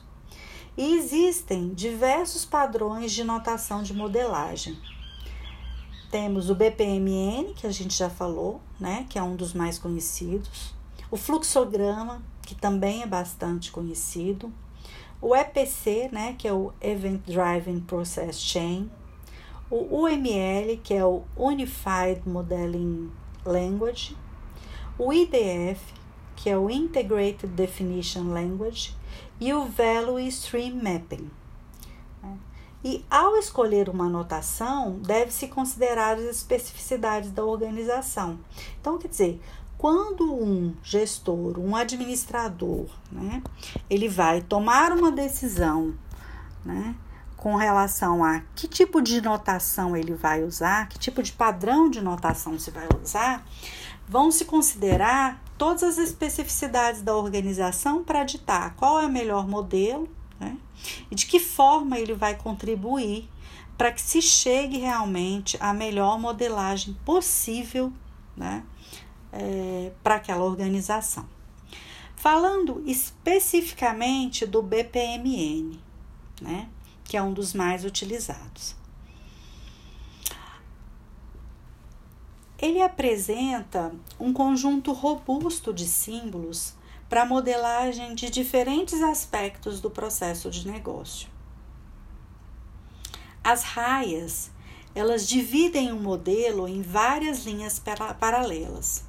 E 0.77 0.95
existem 0.95 1.73
diversos 1.73 2.45
padrões 2.45 3.11
de 3.11 3.23
notação 3.23 3.83
de 3.83 3.93
modelagem. 3.93 4.77
Temos 6.09 6.49
o 6.49 6.55
BPMN, 6.55 7.53
que 7.53 7.67
a 7.67 7.71
gente 7.71 7.95
já 7.95 8.09
falou, 8.09 8.61
né, 8.79 9.05
que 9.09 9.19
é 9.19 9.23
um 9.23 9.35
dos 9.35 9.53
mais 9.53 9.77
conhecidos, 9.77 10.73
o 11.11 11.17
fluxograma, 11.17 12.23
que 12.41 12.55
também 12.55 13.03
é 13.03 13.05
bastante 13.05 13.71
conhecido, 13.71 14.51
o 15.21 15.35
EPC, 15.35 16.09
né, 16.11 16.33
que 16.37 16.47
é 16.47 16.53
o 16.53 16.71
Event 16.79 17.21
Driven 17.25 17.81
Process 17.81 18.39
Chain, 18.39 18.89
o 19.69 20.03
UML, 20.03 20.77
que 20.77 20.93
é 20.93 21.05
o 21.05 21.23
Unified 21.35 22.21
Modeling 22.25 23.11
Language, 23.45 24.15
o 24.97 25.13
IDF, 25.13 25.98
que 26.39 26.49
é 26.49 26.57
o 26.57 26.69
Integrated 26.69 27.47
Definition 27.47 28.31
Language, 28.31 28.95
e 29.41 29.53
o 29.53 29.65
Value 29.65 30.25
Stream 30.27 30.75
Mapping. 30.75 31.29
E 32.81 33.03
ao 33.09 33.35
escolher 33.35 33.89
uma 33.89 34.05
anotação, 34.05 34.99
deve-se 34.99 35.49
considerar 35.49 36.15
as 36.15 36.23
especificidades 36.23 37.29
da 37.31 37.43
organização. 37.43 38.39
Então, 38.79 38.97
quer 38.97 39.09
dizer, 39.09 39.41
quando 39.77 40.33
um 40.33 40.73
gestor, 40.81 41.59
um 41.59 41.75
administrador, 41.75 42.85
né, 43.11 43.43
ele 43.89 44.07
vai 44.07 44.41
tomar 44.41 44.93
uma 44.93 45.11
decisão, 45.11 45.93
né, 46.63 46.95
com 47.35 47.57
relação 47.57 48.23
a 48.23 48.39
que 48.55 48.65
tipo 48.65 49.01
de 49.01 49.19
notação 49.19 49.95
ele 49.95 50.13
vai 50.13 50.41
usar, 50.41 50.87
que 50.87 50.97
tipo 50.97 51.21
de 51.21 51.33
padrão 51.33 51.89
de 51.89 51.99
notação 51.99 52.57
se 52.57 52.71
vai 52.71 52.87
usar, 53.03 53.45
vão 54.07 54.31
se 54.31 54.45
considerar 54.45 55.48
todas 55.59 55.83
as 55.83 55.97
especificidades 55.97 57.01
da 57.01 57.13
organização 57.13 58.01
para 58.01 58.23
ditar 58.23 58.75
qual 58.77 59.01
é 59.01 59.05
o 59.05 59.11
melhor 59.11 59.45
modelo 59.45 60.09
né, 60.39 60.57
e 61.11 61.15
de 61.15 61.25
que 61.25 61.37
forma 61.37 61.99
ele 61.99 62.13
vai 62.13 62.33
contribuir 62.33 63.29
para 63.77 63.91
que 63.91 64.01
se 64.01 64.21
chegue 64.21 64.77
realmente 64.77 65.57
à 65.59 65.73
melhor 65.73 66.17
modelagem 66.17 66.97
possível 67.05 67.91
né, 68.37 68.63
é, 69.33 69.91
para 70.01 70.15
aquela 70.15 70.45
organização. 70.45 71.27
Falando 72.15 72.81
especificamente 72.85 74.45
do 74.45 74.61
BPMN, 74.61 75.77
né, 76.41 76.69
que 77.03 77.17
é 77.17 77.21
um 77.21 77.33
dos 77.33 77.53
mais 77.53 77.83
utilizados. 77.83 78.78
Ele 82.61 82.81
apresenta 82.81 83.93
um 84.19 84.33
conjunto 84.33 84.91
robusto 84.91 85.73
de 85.73 85.87
símbolos 85.87 86.73
para 87.07 87.25
modelagem 87.25 88.13
de 88.13 88.29
diferentes 88.29 89.01
aspectos 89.01 89.79
do 89.79 89.89
processo 89.89 90.51
de 90.51 90.67
negócio. 90.69 91.29
As 93.41 93.63
raias, 93.63 94.51
elas 94.93 95.25
dividem 95.25 95.93
o 95.93 95.95
um 95.95 96.01
modelo 96.01 96.67
em 96.67 96.81
várias 96.81 97.45
linhas 97.45 97.81
paralelas. 98.19 99.05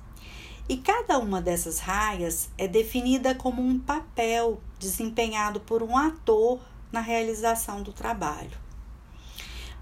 E 0.68 0.76
cada 0.76 1.18
uma 1.18 1.42
dessas 1.42 1.80
raias 1.80 2.48
é 2.56 2.68
definida 2.68 3.34
como 3.34 3.60
um 3.60 3.80
papel 3.80 4.60
desempenhado 4.78 5.58
por 5.58 5.82
um 5.82 5.96
ator 5.96 6.60
na 6.92 7.00
realização 7.00 7.82
do 7.82 7.92
trabalho. 7.92 8.69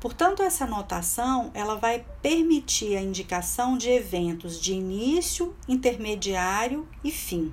Portanto, 0.00 0.42
essa 0.42 0.64
notação 0.64 1.50
ela 1.54 1.74
vai 1.74 2.04
permitir 2.22 2.96
a 2.96 3.02
indicação 3.02 3.76
de 3.76 3.90
eventos 3.90 4.60
de 4.60 4.72
início, 4.72 5.56
intermediário 5.66 6.86
e 7.02 7.10
fim, 7.10 7.52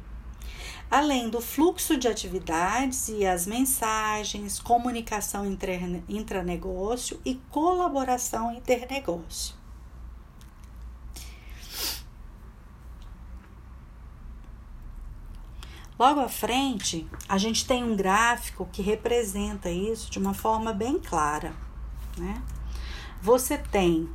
além 0.89 1.27
do 1.27 1.41
fluxo 1.41 1.97
de 1.97 2.07
atividades 2.07 3.09
e 3.09 3.25
as 3.25 3.47
mensagens, 3.47 4.59
comunicação 4.59 5.43
intranegócio 6.07 7.19
e 7.25 7.35
colaboração 7.49 8.53
internegócio. 8.53 9.55
Logo 15.97 16.19
à 16.19 16.27
frente, 16.27 17.07
a 17.27 17.37
gente 17.37 17.65
tem 17.65 17.81
um 17.83 17.95
gráfico 17.95 18.67
que 18.71 18.81
representa 18.81 19.71
isso 19.71 20.11
de 20.11 20.19
uma 20.19 20.33
forma 20.33 20.73
bem 20.73 20.99
clara. 20.99 21.55
Né? 22.17 22.41
Você 23.21 23.57
tem 23.57 24.09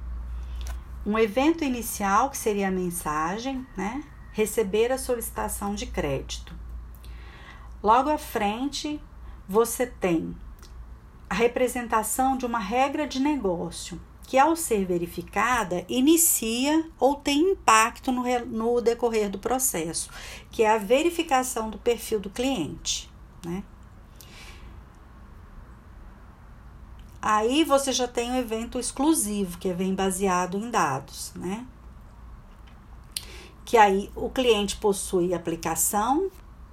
um 1.04 1.18
evento 1.18 1.64
inicial, 1.64 2.30
que 2.30 2.36
seria 2.36 2.68
a 2.68 2.72
mensagem, 2.72 3.66
né? 3.76 4.04
receber 4.32 4.92
a 4.92 4.98
solicitação 4.98 5.74
de 5.74 5.86
crédito. 5.86 6.54
Logo 7.82 8.10
à 8.10 8.18
frente, 8.18 9.00
você 9.48 9.86
tem 9.86 10.36
a 11.28 11.34
representação 11.34 12.36
de 12.36 12.44
uma 12.44 12.58
regra 12.58 13.06
de 13.06 13.20
negócio, 13.20 14.00
que 14.22 14.38
ao 14.38 14.54
ser 14.54 14.84
verificada 14.84 15.84
inicia 15.88 16.88
ou 16.98 17.16
tem 17.16 17.52
impacto 17.52 18.12
no, 18.12 18.22
no 18.46 18.80
decorrer 18.80 19.28
do 19.28 19.38
processo, 19.38 20.10
que 20.50 20.62
é 20.62 20.70
a 20.70 20.78
verificação 20.78 21.70
do 21.70 21.78
perfil 21.78 22.20
do 22.20 22.30
cliente. 22.30 23.10
Né? 23.44 23.64
Aí 27.22 27.64
você 27.64 27.92
já 27.92 28.08
tem 28.08 28.32
o 28.32 28.36
evento 28.36 28.78
exclusivo, 28.78 29.58
que 29.58 29.72
vem 29.72 29.94
baseado 29.94 30.56
em 30.56 30.70
dados, 30.70 31.32
né? 31.34 31.66
Que 33.64 33.76
aí 33.76 34.10
o 34.16 34.30
cliente 34.30 34.76
possui 34.76 35.34
aplicação, 35.34 36.30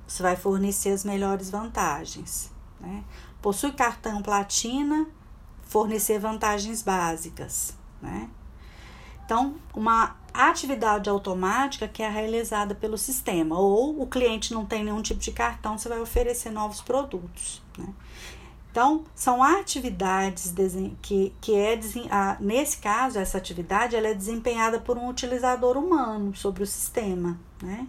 você 0.08 0.24
vai 0.24 0.38
fornecer 0.38 0.92
as 0.92 1.04
melhores 1.04 1.50
vantagens, 1.50 2.50
né? 2.80 3.04
Possui 3.42 3.74
cartão 3.74 4.22
platina, 4.22 5.06
fornecer 5.64 6.18
vantagens 6.18 6.82
básicas, 6.82 7.76
né? 8.02 8.30
Então, 9.26 9.56
uma 9.74 10.16
atividade 10.34 11.10
automática 11.10 11.86
que 11.86 12.02
é 12.02 12.10
realizada 12.10 12.74
pelo 12.74 12.98
sistema, 12.98 13.60
ou 13.60 14.02
o 14.02 14.08
cliente 14.08 14.54
não 14.54 14.66
tem 14.66 14.86
nenhum 14.86 15.02
tipo 15.02 15.20
de 15.20 15.34
cartão, 15.34 15.78
você 15.78 15.90
vai 15.90 16.00
oferecer 16.00 16.50
novos 16.50 16.80
produtos, 16.80 17.62
né? 17.78 17.94
Então, 18.78 19.04
são 19.16 19.42
atividades 19.42 20.54
que, 21.02 21.34
que 21.42 21.56
é, 21.56 21.80
nesse 22.40 22.78
caso, 22.78 23.18
essa 23.18 23.36
atividade 23.36 23.96
ela 23.96 24.10
é 24.10 24.14
desempenhada 24.14 24.80
por 24.80 25.00
um 25.00 25.10
utilizador 25.10 25.76
humano 25.76 26.36
sobre 26.36 26.62
o 26.62 26.68
sistema, 26.68 27.40
né? 27.60 27.88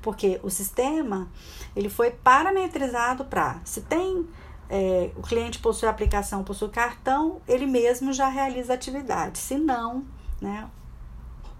Porque 0.00 0.40
o 0.42 0.48
sistema, 0.48 1.28
ele 1.76 1.90
foi 1.90 2.12
parametrizado 2.12 3.26
para, 3.26 3.60
se 3.62 3.82
tem 3.82 4.26
é, 4.70 5.10
o 5.16 5.20
cliente 5.20 5.58
possui 5.58 5.86
aplicação, 5.86 6.42
possui 6.44 6.70
cartão, 6.70 7.42
ele 7.46 7.66
mesmo 7.66 8.10
já 8.10 8.30
realiza 8.30 8.72
atividade. 8.72 9.38
Se 9.38 9.58
não, 9.58 10.06
né, 10.40 10.66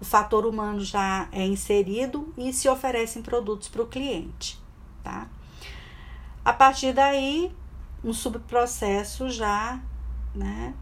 o 0.01 0.03
fator 0.03 0.47
humano 0.47 0.79
já 0.79 1.27
é 1.31 1.45
inserido 1.45 2.33
e 2.35 2.51
se 2.51 2.67
oferecem 2.67 3.21
produtos 3.21 3.67
para 3.67 3.83
o 3.83 3.87
cliente. 3.87 4.59
Tá? 5.03 5.27
A 6.43 6.51
partir 6.51 6.91
daí, 6.91 7.53
um 8.03 8.13
subprocesso 8.13 9.29
já 9.29 9.79
né, 10.33 10.73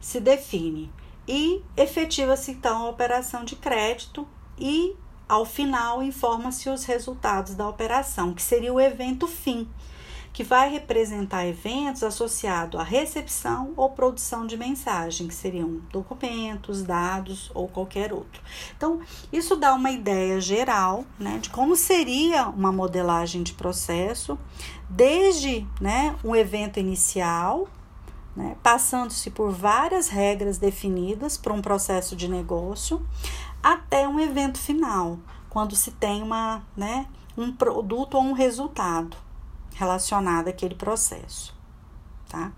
se 0.00 0.20
define. 0.20 0.90
E 1.26 1.62
efetiva-se 1.76 2.52
então 2.52 2.86
a 2.86 2.88
operação 2.88 3.44
de 3.44 3.54
crédito 3.56 4.26
e 4.56 4.96
ao 5.28 5.44
final 5.44 6.02
informa-se 6.02 6.70
os 6.70 6.84
resultados 6.84 7.54
da 7.54 7.68
operação, 7.68 8.32
que 8.32 8.40
seria 8.40 8.72
o 8.72 8.80
evento 8.80 9.26
fim, 9.26 9.68
que 10.32 10.44
vai 10.44 10.70
representar 10.70 11.46
eventos 11.46 12.02
associados 12.02 12.78
à 12.78 12.82
recepção 12.82 13.72
ou 13.76 13.90
produção 13.90 14.46
de 14.46 14.56
mensagem, 14.56 15.26
que 15.26 15.34
seriam 15.34 15.80
documentos, 15.90 16.82
dados 16.82 17.50
ou 17.54 17.68
qualquer 17.68 18.12
outro. 18.12 18.40
Então, 18.76 19.00
isso 19.32 19.56
dá 19.56 19.74
uma 19.74 19.90
ideia 19.90 20.40
geral 20.40 21.04
né, 21.18 21.38
de 21.38 21.50
como 21.50 21.74
seria 21.74 22.48
uma 22.48 22.70
modelagem 22.70 23.42
de 23.42 23.52
processo, 23.54 24.38
desde 24.88 25.66
né, 25.80 26.14
um 26.22 26.34
evento 26.34 26.78
inicial, 26.78 27.68
né, 28.36 28.56
passando-se 28.62 29.30
por 29.30 29.50
várias 29.50 30.08
regras 30.08 30.58
definidas 30.58 31.36
para 31.36 31.52
um 31.52 31.60
processo 31.60 32.14
de 32.14 32.28
negócio, 32.28 33.04
até 33.62 34.06
um 34.06 34.20
evento 34.20 34.58
final, 34.58 35.18
quando 35.50 35.74
se 35.74 35.90
tem 35.90 36.22
uma, 36.22 36.62
né, 36.76 37.06
um 37.36 37.52
produto 37.52 38.14
ou 38.14 38.22
um 38.22 38.32
resultado 38.32 39.16
relacionada 39.78 40.50
àquele 40.50 40.74
processo, 40.74 41.54
tá? 42.28 42.52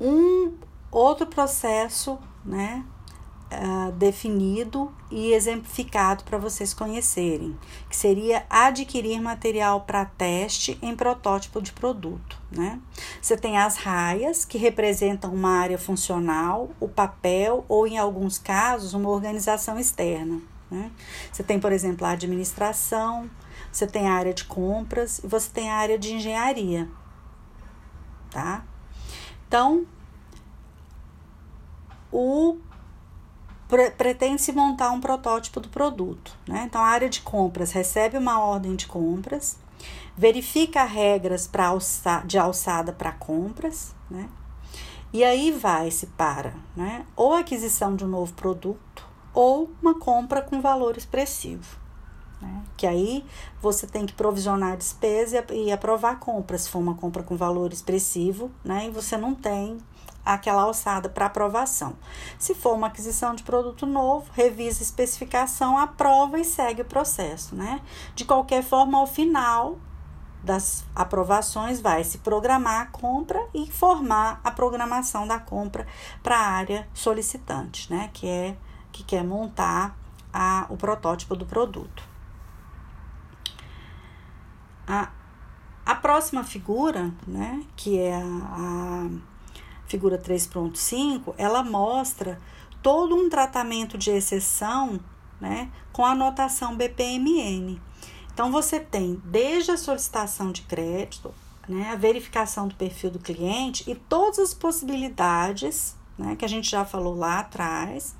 Um 0.00 0.54
outro 0.90 1.26
processo, 1.26 2.18
né, 2.44 2.84
uh, 3.52 3.90
definido 3.92 4.92
e 5.10 5.32
exemplificado 5.32 6.22
para 6.22 6.38
vocês 6.38 6.72
conhecerem, 6.72 7.58
que 7.88 7.96
seria 7.96 8.46
adquirir 8.48 9.20
material 9.20 9.80
para 9.80 10.04
teste 10.04 10.78
em 10.80 10.94
protótipo 10.94 11.60
de 11.60 11.72
produto. 11.72 12.40
Né? 12.50 12.80
Você 13.20 13.36
tem 13.36 13.58
as 13.58 13.76
raias, 13.76 14.44
que 14.44 14.58
representam 14.58 15.32
uma 15.34 15.58
área 15.58 15.78
funcional, 15.78 16.70
o 16.78 16.88
papel 16.88 17.64
ou, 17.68 17.86
em 17.86 17.98
alguns 17.98 18.38
casos, 18.38 18.94
uma 18.94 19.10
organização 19.10 19.78
externa. 19.78 20.40
Né? 20.70 20.90
Você 21.30 21.42
tem, 21.42 21.58
por 21.60 21.72
exemplo, 21.72 22.06
a 22.06 22.10
administração, 22.10 23.28
você 23.72 23.86
tem 23.86 24.06
a 24.06 24.12
área 24.12 24.34
de 24.34 24.44
compras 24.44 25.18
e 25.24 25.26
você 25.26 25.50
tem 25.50 25.70
a 25.70 25.76
área 25.76 25.98
de 25.98 26.14
engenharia. 26.14 26.88
Tá? 28.30 28.62
Então, 29.48 29.86
o 32.12 32.58
pretende-se 33.96 34.52
montar 34.52 34.90
um 34.90 35.00
protótipo 35.00 35.58
do 35.58 35.70
produto. 35.70 36.36
Né? 36.46 36.64
Então, 36.66 36.82
a 36.82 36.86
área 36.86 37.08
de 37.08 37.22
compras 37.22 37.72
recebe 37.72 38.18
uma 38.18 38.38
ordem 38.38 38.76
de 38.76 38.86
compras, 38.86 39.58
verifica 40.14 40.84
regras 40.84 41.46
pra 41.46 41.68
alça, 41.68 42.22
de 42.26 42.38
alçada 42.38 42.92
para 42.92 43.12
compras, 43.12 43.94
né? 44.10 44.28
e 45.10 45.24
aí 45.24 45.50
vai-se 45.50 46.06
para 46.06 46.52
né? 46.76 47.06
ou 47.16 47.32
aquisição 47.32 47.96
de 47.96 48.04
um 48.04 48.08
novo 48.08 48.34
produto 48.34 49.06
ou 49.32 49.70
uma 49.80 49.98
compra 49.98 50.42
com 50.42 50.60
valor 50.60 50.98
expressivo. 50.98 51.81
Né? 52.42 52.62
Que 52.76 52.86
aí 52.86 53.24
você 53.60 53.86
tem 53.86 54.04
que 54.04 54.12
provisionar 54.12 54.72
a 54.72 54.76
despesa 54.76 55.44
e 55.50 55.70
aprovar 55.70 56.12
a 56.12 56.16
compra, 56.16 56.58
se 56.58 56.68
for 56.68 56.80
uma 56.80 56.94
compra 56.94 57.22
com 57.22 57.36
valor 57.36 57.72
expressivo, 57.72 58.50
né? 58.64 58.86
e 58.88 58.90
você 58.90 59.16
não 59.16 59.32
tem 59.32 59.78
aquela 60.24 60.62
alçada 60.62 61.08
para 61.08 61.26
aprovação. 61.26 61.94
Se 62.38 62.54
for 62.54 62.74
uma 62.74 62.88
aquisição 62.88 63.34
de 63.34 63.42
produto 63.42 63.86
novo, 63.86 64.30
revisa 64.32 64.80
a 64.80 64.82
especificação, 64.82 65.78
aprova 65.78 66.38
e 66.38 66.44
segue 66.44 66.82
o 66.82 66.84
processo, 66.84 67.54
né? 67.54 67.80
De 68.14 68.24
qualquer 68.24 68.62
forma, 68.62 68.98
ao 68.98 69.06
final 69.06 69.78
das 70.42 70.84
aprovações, 70.94 71.80
vai 71.80 72.04
se 72.04 72.18
programar 72.18 72.82
a 72.82 72.86
compra 72.86 73.40
e 73.52 73.70
formar 73.70 74.40
a 74.44 74.50
programação 74.50 75.26
da 75.26 75.38
compra 75.38 75.86
para 76.22 76.36
a 76.36 76.46
área 76.50 76.88
solicitante, 76.94 77.92
né? 77.92 78.10
Que 78.12 78.28
é 78.28 78.56
que 78.92 79.02
quer 79.02 79.24
montar 79.24 79.96
a, 80.32 80.66
o 80.68 80.76
protótipo 80.76 81.34
do 81.34 81.46
produto. 81.46 82.11
A, 84.92 85.08
a 85.86 85.94
próxima 85.94 86.44
figura, 86.44 87.10
né, 87.26 87.64
que 87.74 87.98
é 87.98 88.14
a, 88.14 88.20
a 88.20 89.10
figura 89.86 90.18
3.5, 90.18 91.32
ela 91.38 91.64
mostra 91.64 92.38
todo 92.82 93.16
um 93.16 93.30
tratamento 93.30 93.96
de 93.96 94.10
exceção 94.10 95.00
né, 95.40 95.70
com 95.94 96.04
a 96.04 96.10
anotação 96.10 96.76
BPMN. 96.76 97.80
Então, 98.34 98.52
você 98.52 98.78
tem 98.78 99.18
desde 99.24 99.70
a 99.70 99.78
solicitação 99.78 100.52
de 100.52 100.60
crédito, 100.60 101.32
né, 101.66 101.90
a 101.90 101.96
verificação 101.96 102.68
do 102.68 102.74
perfil 102.74 103.12
do 103.12 103.18
cliente 103.18 103.90
e 103.90 103.94
todas 103.94 104.38
as 104.38 104.52
possibilidades 104.52 105.96
né, 106.18 106.36
que 106.36 106.44
a 106.44 106.48
gente 106.48 106.70
já 106.70 106.84
falou 106.84 107.16
lá 107.16 107.38
atrás, 107.38 108.14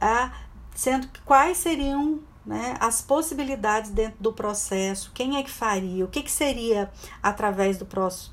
a, 0.00 0.30
sendo 0.76 1.08
quais 1.24 1.58
seriam 1.58 2.20
né, 2.44 2.74
as 2.80 3.00
possibilidades 3.00 3.90
dentro 3.90 4.20
do 4.20 4.32
processo, 4.32 5.12
quem 5.14 5.36
é 5.36 5.42
que 5.42 5.50
faria, 5.50 6.04
o 6.04 6.08
que, 6.08 6.22
que 6.22 6.30
seria 6.30 6.90
através 7.22 7.78
do 7.78 7.86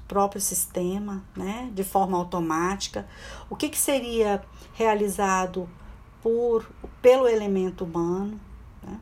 próprio 0.07 0.41
sistema, 0.41 1.23
né, 1.35 1.69
de 1.73 1.83
forma 1.83 2.17
automática, 2.17 3.07
o 3.49 3.55
que, 3.55 3.69
que 3.69 3.77
seria 3.77 4.43
realizado 4.73 5.69
por, 6.21 6.69
pelo 7.01 7.27
elemento 7.27 7.83
humano, 7.83 8.39
né, 8.83 8.99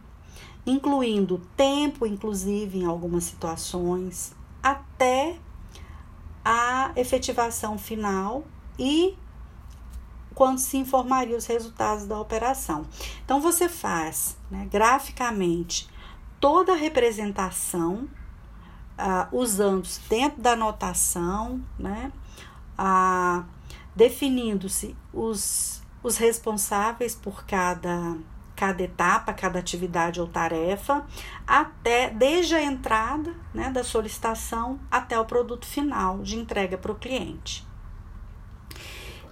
incluindo 0.66 1.42
tempo, 1.56 2.06
inclusive 2.06 2.80
em 2.80 2.86
algumas 2.86 3.24
situações, 3.24 4.36
até 4.62 5.38
a 6.44 6.92
efetivação 6.96 7.78
final 7.78 8.44
e 8.78 9.18
quando 10.38 10.60
se 10.60 10.78
informaria 10.78 11.36
os 11.36 11.48
resultados 11.48 12.06
da 12.06 12.20
operação. 12.20 12.86
Então, 13.26 13.42
você 13.42 13.68
faz 13.68 14.38
né, 14.52 14.68
graficamente 14.70 15.90
toda 16.40 16.74
a 16.74 16.76
representação, 16.76 18.08
uh, 19.00 19.36
usando-se 19.36 20.00
dentro 20.08 20.40
da 20.40 20.52
anotação, 20.52 21.60
né, 21.80 22.12
uh, 22.78 23.44
definindo-se 23.96 24.96
os, 25.12 25.82
os 26.04 26.18
responsáveis 26.18 27.16
por 27.16 27.44
cada, 27.44 28.16
cada 28.56 28.84
etapa, 28.84 29.34
cada 29.34 29.58
atividade 29.58 30.22
ou 30.22 30.28
tarefa, 30.28 31.04
até 31.48 32.12
desde 32.12 32.54
a 32.54 32.62
entrada 32.62 33.34
né, 33.56 33.72
da 33.72 33.84
solicitação 33.84 34.80
até 34.92 35.20
o 35.20 35.26
produto 35.26 35.66
final 35.66 36.20
de 36.20 36.38
entrega 36.38 36.78
para 36.78 36.92
o 36.92 36.96
cliente. 36.96 37.67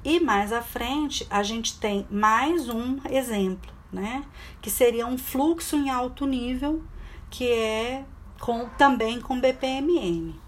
E 0.06 0.20
mais 0.20 0.54
à 0.54 0.62
frente, 0.62 1.26
a 1.32 1.42
gente 1.42 1.80
tem 1.80 2.06
mais 2.12 2.70
um 2.70 3.00
exemplo, 3.10 3.74
né? 3.92 4.24
Que 4.62 4.70
seria 4.70 5.08
um 5.08 5.18
fluxo 5.18 5.76
em 5.76 5.90
alto 5.90 6.28
nível, 6.28 6.84
que 7.28 7.52
é 7.52 8.06
com, 8.40 8.70
também 8.78 9.20
com 9.20 9.42
BPMN. 9.42 10.40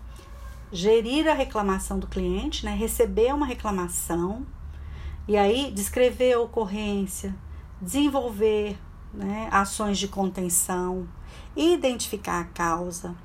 Gerir 0.71 1.27
a 1.27 1.33
reclamação 1.33 1.97
do 1.97 2.05
cliente, 2.05 2.63
né? 2.63 2.75
Receber 2.75 3.33
uma 3.33 3.47
reclamação 3.47 4.45
e 5.27 5.35
aí 5.35 5.71
descrever 5.71 6.33
a 6.33 6.39
ocorrência, 6.39 7.35
desenvolver 7.81 8.77
né, 9.11 9.49
ações 9.51 9.97
de 9.97 10.07
contenção, 10.07 11.07
identificar 11.55 12.41
a 12.41 12.45
causa, 12.45 13.15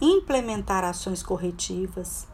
implementar 0.00 0.84
ações 0.84 1.24
corretivas, 1.24 2.28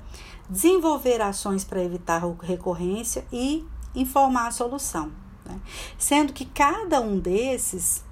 desenvolver 0.49 1.21
ações 1.21 1.65
para 1.65 1.83
evitar 1.83 2.23
recorrência 2.43 3.25
e 3.33 3.67
informar 3.95 4.49
a 4.49 4.51
solução. 4.51 5.13
Né? 5.45 5.61
Sendo 5.99 6.33
que 6.33 6.45
cada 6.45 7.01
um 7.01 7.19
desses, 7.19 8.05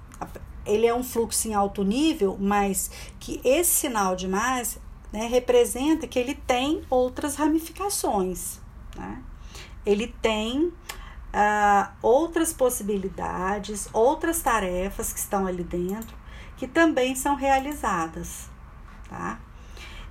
ele 0.65 0.85
é 0.85 0.93
um 0.93 1.03
fluxo 1.03 1.47
em 1.47 1.53
alto 1.53 1.83
nível, 1.83 2.37
mas 2.39 2.91
que 3.19 3.41
esse 3.43 3.71
sinal 3.71 4.15
de 4.15 4.27
mais 4.27 4.77
né, 5.11 5.27
representa 5.27 6.07
que 6.07 6.19
ele 6.19 6.35
tem 6.35 6.83
outras 6.89 7.35
ramificações. 7.35 8.59
Né? 8.95 9.23
Ele 9.85 10.07
tem 10.21 10.65
uh, 10.65 11.91
outras 12.01 12.51
possibilidades, 12.53 13.87
outras 13.93 14.41
tarefas 14.41 15.13
que 15.13 15.19
estão 15.19 15.47
ali 15.47 15.63
dentro, 15.63 16.15
que 16.57 16.67
também 16.67 17.15
são 17.15 17.35
realizadas. 17.35 18.49
Tá? 19.09 19.39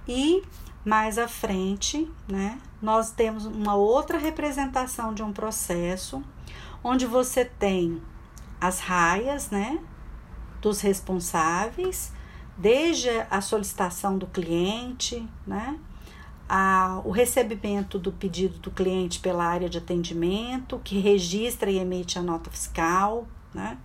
E 0.08 0.42
mais 0.86 1.18
à 1.18 1.26
frente, 1.26 2.08
né, 2.28 2.60
nós 2.80 3.10
temos 3.10 3.44
uma 3.44 3.74
outra 3.74 4.16
representação 4.16 5.12
de 5.12 5.20
um 5.20 5.32
processo 5.32 6.22
onde 6.82 7.04
você 7.06 7.44
tem 7.44 8.00
as 8.60 8.78
raias, 8.78 9.50
né, 9.50 9.80
dos 10.62 10.80
responsáveis, 10.80 12.12
desde 12.56 13.10
a 13.28 13.40
solicitação 13.40 14.16
do 14.16 14.28
cliente, 14.28 15.28
né, 15.44 15.76
a, 16.48 17.00
o 17.04 17.10
recebimento 17.10 17.98
do 17.98 18.12
pedido 18.12 18.60
do 18.60 18.70
cliente 18.70 19.18
pela 19.18 19.44
área 19.44 19.68
de 19.68 19.78
atendimento, 19.78 20.80
que 20.84 21.00
registra 21.00 21.68
e 21.68 21.80
emite 21.80 22.16
a 22.16 22.22
nota 22.22 22.48
fiscal, 22.48 23.26
né, 23.52 23.76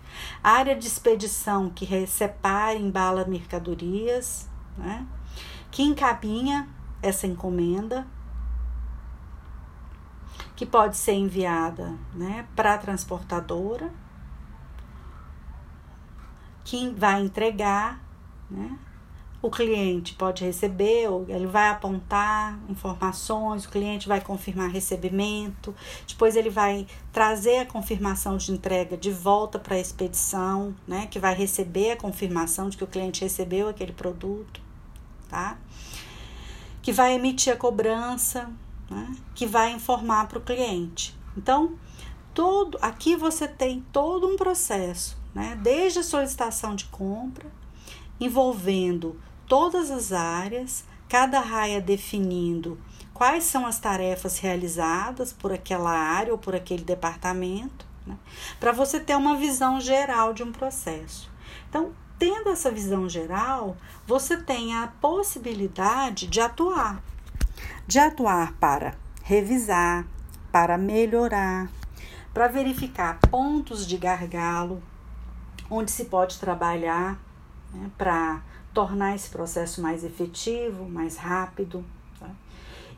a 0.44 0.52
área 0.52 0.76
de 0.76 0.86
expedição, 0.86 1.68
que 1.72 2.06
separa 2.06 2.76
e 2.76 2.84
embala 2.84 3.26
mercadorias, 3.26 4.48
né, 4.78 5.04
que 5.72 5.82
encaminha 5.82 6.70
essa 7.02 7.28
encomenda, 7.28 8.08
que 10.56 10.66
pode 10.66 10.96
ser 10.98 11.14
enviada 11.14 11.98
né, 12.14 12.48
para 12.56 12.76
a 12.76 12.78
transportadora, 12.78 13.92
que 16.64 16.90
vai 16.92 17.22
entregar, 17.22 18.00
né, 18.50 18.78
o 19.42 19.50
cliente 19.50 20.14
pode 20.14 20.46
receber, 20.46 21.08
ele 21.28 21.48
vai 21.48 21.70
apontar 21.70 22.60
informações, 22.70 23.66
o 23.66 23.70
cliente 23.70 24.08
vai 24.08 24.22
confirmar 24.22 24.70
recebimento, 24.70 25.74
depois 26.08 26.36
ele 26.36 26.52
vai 26.52 26.86
trazer 27.12 27.58
a 27.58 27.66
confirmação 27.66 28.38
de 28.38 28.52
entrega 28.52 28.96
de 28.96 29.12
volta 29.12 29.58
para 29.58 29.76
a 29.76 29.80
expedição, 29.80 30.76
né, 30.88 31.08
que 31.08 31.18
vai 31.18 31.34
receber 31.34 31.92
a 31.92 31.98
confirmação 31.98 32.70
de 32.70 32.78
que 32.78 32.84
o 32.84 32.88
cliente 32.88 33.22
recebeu 33.22 33.68
aquele 33.68 33.94
produto, 33.94 34.62
tá? 35.28 35.58
Que 36.82 36.92
vai 36.92 37.14
emitir 37.14 37.54
a 37.54 37.58
cobrança, 37.58 38.50
né? 38.90 39.16
que 39.36 39.46
vai 39.46 39.72
informar 39.72 40.28
para 40.28 40.38
o 40.38 40.42
cliente. 40.42 41.18
Então, 41.38 41.78
todo 42.34 42.78
aqui 42.82 43.16
você 43.16 43.48
tem 43.48 43.86
todo 43.92 44.28
um 44.28 44.36
processo, 44.36 45.18
né? 45.34 45.58
desde 45.62 46.00
a 46.00 46.04
solicitação 46.04 46.76
de 46.76 46.86
compra, 46.86 47.50
envolvendo 48.20 49.20
todas 49.48 49.92
as 49.92 50.12
áreas, 50.12 50.84
cada 51.08 51.40
raia 51.40 51.82
definindo 51.82 52.80
quais 53.14 53.44
são 53.44 53.66
as 53.68 53.80
tarefas 53.80 54.40
realizadas 54.40 55.32
por 55.32 55.52
aquela 55.52 55.92
área 55.92 56.32
ou 56.32 56.40
por 56.40 56.56
aquele 56.56 56.84
departamento, 56.84 57.86
né? 58.06 58.18
para 58.60 58.72
você 58.72 59.00
ter 59.00 59.16
uma 59.16 59.36
visão 59.36 59.80
geral 59.80 60.34
de 60.34 60.42
um 60.42 60.52
processo. 60.52 61.30
Então, 61.70 61.94
tendo 62.22 62.50
essa 62.50 62.70
visão 62.70 63.10
geral, 63.10 63.76
você 64.06 64.38
tem 64.38 64.76
a 64.76 64.86
possibilidade 65.02 66.28
de 66.28 66.40
atuar, 66.40 67.02
de 67.88 67.98
atuar 67.98 68.54
para 68.60 68.94
revisar, 69.24 70.06
para 70.52 70.78
melhorar, 70.78 71.68
para 72.32 72.48
verificar 72.48 73.20
pontos 73.22 73.88
de 73.88 73.98
gargalo, 73.98 74.84
onde 75.68 75.90
se 75.90 76.06
pode 76.06 76.40
trabalhar 76.40 77.20
né, 77.74 77.90
para 77.98 78.44
tornar 78.72 79.16
esse 79.16 79.32
processo 79.32 79.82
mais 79.82 80.04
efetivo, 80.04 80.88
mais 80.88 81.18
rápido. 81.18 81.84
Tá? 82.20 82.30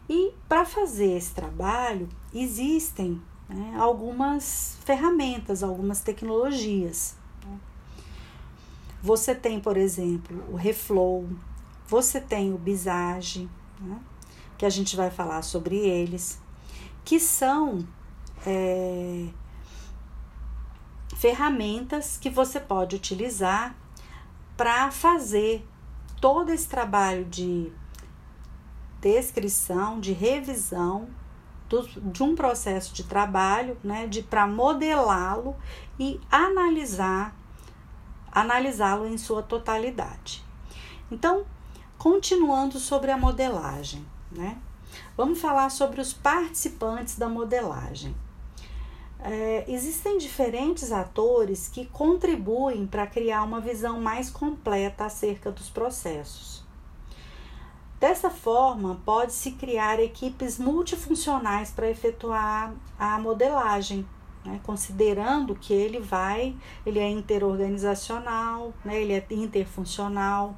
E 0.09 0.33
para 0.49 0.65
fazer 0.65 1.15
esse 1.15 1.33
trabalho, 1.33 2.09
existem 2.33 3.21
né, 3.47 3.73
algumas 3.79 4.77
ferramentas, 4.83 5.63
algumas 5.63 6.01
tecnologias. 6.01 7.22
Você 9.03 9.35
tem, 9.35 9.59
por 9.59 9.75
exemplo, 9.75 10.45
o 10.49 10.55
Reflow, 10.55 11.27
você 11.85 12.21
tem 12.21 12.53
o 12.53 12.57
Bisage, 12.57 13.49
né, 13.77 13.99
que 14.57 14.65
a 14.65 14.69
gente 14.69 14.95
vai 14.95 15.11
falar 15.11 15.41
sobre 15.41 15.75
eles, 15.75 16.41
que 17.03 17.19
são 17.19 17.85
é, 18.47 19.27
ferramentas 21.17 22.17
que 22.17 22.29
você 22.29 22.61
pode 22.61 22.95
utilizar 22.95 23.75
para 24.55 24.89
fazer 24.89 25.67
todo 26.21 26.49
esse 26.51 26.69
trabalho 26.69 27.25
de 27.25 27.73
descrição, 29.01 29.99
de 29.99 30.13
revisão 30.13 31.09
do, 31.67 31.85
de 32.09 32.23
um 32.23 32.35
processo 32.35 32.93
de 32.93 33.03
trabalho, 33.03 33.77
né, 33.83 34.07
de 34.07 34.23
para 34.23 34.47
modelá-lo 34.47 35.57
e 35.99 36.21
analisar 36.31 37.42
analisá-lo 38.33 39.05
em 39.05 39.17
sua 39.17 39.43
totalidade. 39.43 40.43
Então, 41.11 41.45
continuando 41.97 42.79
sobre 42.79 43.11
a 43.11 43.17
modelagem, 43.17 44.05
né? 44.31 44.57
Vamos 45.15 45.39
falar 45.39 45.69
sobre 45.69 46.01
os 46.01 46.13
participantes 46.13 47.17
da 47.17 47.29
modelagem. 47.29 48.15
É, 49.19 49.63
existem 49.67 50.17
diferentes 50.17 50.91
atores 50.91 51.69
que 51.69 51.85
contribuem 51.85 52.85
para 52.85 53.07
criar 53.07 53.43
uma 53.43 53.61
visão 53.61 54.01
mais 54.01 54.29
completa 54.29 55.05
acerca 55.05 55.49
dos 55.49 55.69
processos. 55.69 56.63
Dessa 57.99 58.29
forma, 58.29 58.99
pode-se 59.05 59.51
criar 59.51 59.97
equipes 59.97 60.59
multifuncionais 60.59 61.71
para 61.71 61.89
efetuar 61.89 62.73
a 62.99 63.17
modelagem, 63.17 64.05
né? 64.45 64.59
considerando 64.63 65.55
que 65.55 65.73
ele 65.73 65.99
vai, 65.99 66.55
ele 66.85 66.99
é 66.99 67.09
interorganizacional, 67.09 68.73
né? 68.83 69.01
ele 69.01 69.13
é 69.13 69.25
interfuncional 69.31 70.57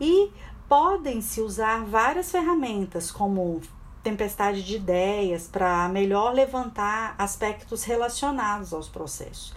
e 0.00 0.30
podem-se 0.68 1.40
usar 1.40 1.84
várias 1.84 2.30
ferramentas 2.30 3.10
como 3.10 3.60
tempestade 4.02 4.62
de 4.62 4.76
ideias 4.76 5.46
para 5.46 5.88
melhor 5.88 6.32
levantar 6.32 7.14
aspectos 7.18 7.84
relacionados 7.84 8.72
aos 8.72 8.88
processos. 8.88 9.54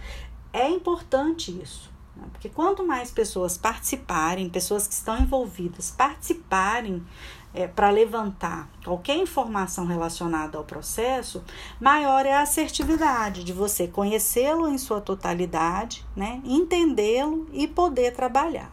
É 0.52 0.68
importante 0.70 1.52
isso, 1.62 1.92
né? 2.16 2.26
porque 2.32 2.50
quanto 2.50 2.86
mais 2.86 3.10
pessoas 3.10 3.58
participarem, 3.58 4.50
pessoas 4.50 4.88
que 4.88 4.94
estão 4.94 5.18
envolvidas 5.18 5.92
participarem 5.92 7.04
é, 7.54 7.68
para 7.68 7.90
levantar 7.90 8.70
qualquer 8.84 9.18
informação 9.18 9.86
relacionada 9.86 10.58
ao 10.58 10.64
processo, 10.64 11.44
maior 11.80 12.26
é 12.26 12.34
a 12.34 12.42
assertividade 12.42 13.44
de 13.44 13.54
você 13.54 13.88
conhecê-lo 13.88 14.68
em 14.68 14.78
sua 14.78 15.00
totalidade, 15.00 16.06
né? 16.16 16.42
entendê-lo 16.44 17.48
e 17.54 17.68
poder 17.68 18.14
trabalhar. 18.14 18.72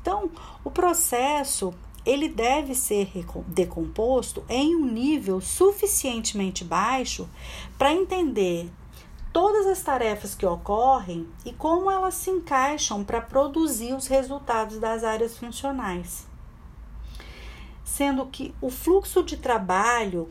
Então, 0.00 0.30
o 0.64 0.70
processo 0.70 1.72
ele 2.04 2.28
deve 2.28 2.74
ser 2.74 3.10
decomposto 3.48 4.44
em 4.48 4.76
um 4.76 4.86
nível 4.86 5.40
suficientemente 5.40 6.62
baixo 6.62 7.28
para 7.76 7.92
entender 7.92 8.70
todas 9.32 9.66
as 9.66 9.82
tarefas 9.82 10.34
que 10.34 10.46
ocorrem 10.46 11.26
e 11.44 11.52
como 11.52 11.90
elas 11.90 12.14
se 12.14 12.30
encaixam 12.30 13.02
para 13.02 13.20
produzir 13.20 13.92
os 13.92 14.06
resultados 14.06 14.78
das 14.78 15.02
áreas 15.02 15.36
funcionais. 15.36 16.26
Sendo 17.96 18.26
que 18.26 18.54
o 18.60 18.68
fluxo 18.68 19.22
de 19.22 19.38
trabalho 19.38 20.30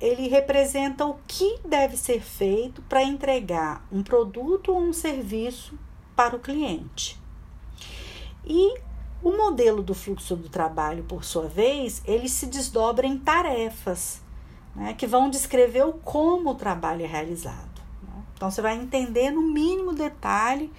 ele 0.00 0.26
representa 0.26 1.06
o 1.06 1.20
que 1.24 1.60
deve 1.64 1.96
ser 1.96 2.20
feito 2.20 2.82
para 2.82 3.04
entregar 3.04 3.86
um 3.92 4.02
produto 4.02 4.72
ou 4.72 4.80
um 4.80 4.92
serviço 4.92 5.78
para 6.16 6.34
o 6.34 6.40
cliente. 6.40 7.16
E 8.44 8.76
o 9.22 9.30
modelo 9.36 9.84
do 9.84 9.94
fluxo 9.94 10.34
do 10.34 10.48
trabalho, 10.48 11.04
por 11.04 11.22
sua 11.22 11.46
vez, 11.46 12.02
ele 12.04 12.28
se 12.28 12.46
desdobra 12.46 13.06
em 13.06 13.18
tarefas, 13.18 14.20
né, 14.74 14.94
que 14.94 15.06
vão 15.06 15.30
descrever 15.30 15.86
o 15.86 15.92
como 15.92 16.50
o 16.50 16.54
trabalho 16.56 17.04
é 17.04 17.06
realizado. 17.06 17.80
Né? 18.02 18.24
Então, 18.34 18.50
você 18.50 18.60
vai 18.60 18.74
entender 18.74 19.30
no 19.30 19.42
mínimo 19.42 19.92
detalhe 19.92 20.72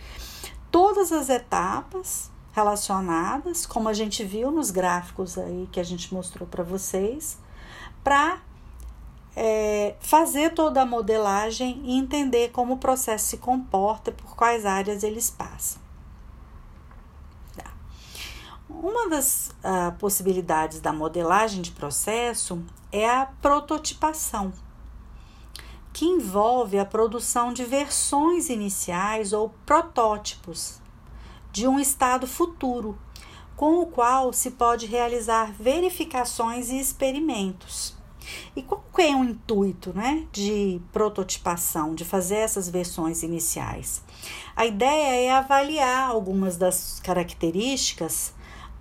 todas 0.70 1.14
as 1.14 1.30
etapas 1.30 2.35
relacionadas, 2.56 3.66
como 3.66 3.90
a 3.90 3.94
gente 3.94 4.24
viu 4.24 4.50
nos 4.50 4.72
gráficos 4.72 5.38
aí 5.38 5.68
que 5.74 5.80
a 5.80 5.84
gente 5.84 6.14
mostrou 6.14 6.48
para 6.48 6.64
vocês, 6.64 7.38
para 8.02 8.40
é, 9.36 9.96
fazer 10.00 10.54
toda 10.54 10.82
a 10.82 10.86
modelagem 10.86 11.82
e 11.84 11.98
entender 11.98 12.52
como 12.52 12.76
o 12.76 12.78
processo 12.78 13.28
se 13.28 13.38
comporta, 13.38 14.14
por 14.14 14.38
quais 14.38 14.66
áreas 14.66 15.04
eles 15.04 15.30
passam. 15.30 15.84
Uma 18.68 19.10
das 19.10 19.52
uh, 19.64 19.92
possibilidades 20.00 20.80
da 20.80 20.92
modelagem 20.92 21.62
de 21.62 21.72
processo 21.72 22.64
é 22.92 23.10
a 23.10 23.26
prototipação, 23.42 24.52
que 25.94 26.06
envolve 26.06 26.80
a 26.80 26.86
produção 26.86 27.54
de 27.54 27.64
versões 27.64 28.50
iniciais 28.50 29.34
ou 29.34 29.54
protótipos 29.66 30.82
de 31.56 31.70
um 31.70 31.80
estado 31.80 32.28
futuro, 32.28 33.00
com 33.56 33.80
o 33.80 33.86
qual 33.86 34.34
se 34.34 34.52
pode 34.52 34.88
realizar 34.88 35.54
verificações 35.54 36.70
e 36.70 36.78
experimentos. 36.78 37.96
E 38.54 38.62
qual 38.62 38.84
é 38.98 39.16
o 39.16 39.24
intuito 39.24 39.94
né, 39.94 40.28
de 40.34 40.82
prototipação, 40.92 41.96
de 41.96 42.04
fazer 42.04 42.36
essas 42.36 42.68
versões 42.68 43.24
iniciais? 43.24 44.04
A 44.54 44.66
ideia 44.66 45.28
é 45.28 45.32
avaliar 45.32 46.10
algumas 46.10 46.58
das 46.58 47.00
características 47.00 48.34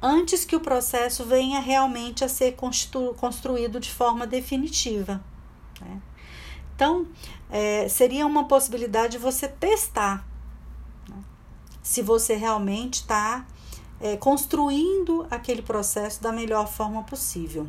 antes 0.03 0.45
que 0.45 0.57
o 0.57 0.61
processo 0.61 1.25
venha 1.25 1.61
realmente 1.61 2.25
a 2.25 2.29
ser 2.29 2.57
construído 3.17 3.79
de 3.79 3.91
forma 3.93 4.27
definitiva. 4.27 5.23
Né? 5.81 6.03
Então, 6.75 7.07
é, 7.49 7.89
seria 7.89 8.27
uma 8.27 8.49
possibilidade 8.49 9.13
de 9.13 9.19
você 9.19 9.47
testar? 9.47 10.34
Se 11.85 12.01
você 12.01 12.35
realmente 12.35 12.95
está 12.95 13.47
é, 14.01 14.17
construindo 14.17 15.27
aquele 15.31 15.63
processo 15.63 16.23
da 16.23 16.33
melhor 16.33 16.67
forma 16.67 17.03
possível. 17.05 17.69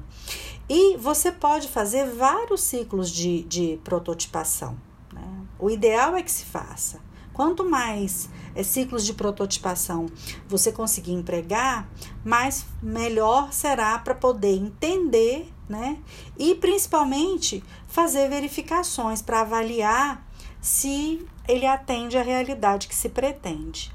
E 0.67 0.97
você 0.97 1.31
pode 1.31 1.67
fazer 1.67 2.09
vários 2.09 2.61
ciclos 2.61 3.11
de, 3.11 3.43
de 3.43 3.79
prototipação. 3.83 4.77
Né? 5.13 5.21
O 5.59 5.69
ideal 5.69 6.15
é 6.15 6.23
que 6.23 6.31
se 6.31 6.45
faça. 6.45 6.99
Quanto 7.33 7.69
mais 7.69 8.29
é, 8.55 8.63
ciclos 8.63 9.05
de 9.05 9.13
prototipação 9.13 10.05
você 10.47 10.71
conseguir 10.71 11.11
empregar, 11.11 11.87
mais 12.23 12.65
melhor 12.81 13.51
será 13.51 13.99
para 13.99 14.15
poder 14.15 14.55
entender, 14.55 15.51
né? 15.67 15.99
E 16.37 16.55
principalmente 16.55 17.61
fazer 17.85 18.29
verificações 18.29 19.21
para 19.21 19.41
avaliar 19.41 20.25
se 20.61 21.27
ele 21.47 21.65
atende 21.65 22.17
à 22.17 22.23
realidade 22.23 22.87
que 22.87 22.95
se 22.95 23.09
pretende, 23.09 23.93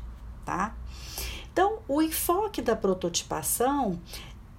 tá? 0.51 0.75
Então, 1.53 1.79
o 1.87 2.03
enfoque 2.03 2.61
da 2.61 2.75
prototipação 2.75 4.01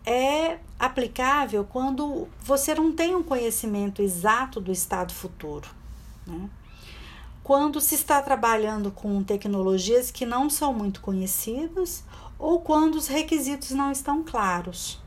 é 0.05 0.57
aplicável 0.79 1.65
quando 1.65 2.29
você 2.39 2.73
não 2.73 2.93
tem 2.93 3.13
um 3.13 3.21
conhecimento 3.21 4.01
exato 4.01 4.61
do 4.61 4.71
estado 4.71 5.13
futuro, 5.13 5.69
né? 6.25 6.49
quando 7.43 7.81
se 7.81 7.95
está 7.95 8.21
trabalhando 8.21 8.89
com 8.89 9.21
tecnologias 9.21 10.09
que 10.09 10.25
não 10.25 10.49
são 10.49 10.73
muito 10.73 11.01
conhecidas 11.01 12.05
ou 12.39 12.61
quando 12.61 12.95
os 12.95 13.07
requisitos 13.07 13.71
não 13.71 13.91
estão 13.91 14.23
claros. 14.23 15.01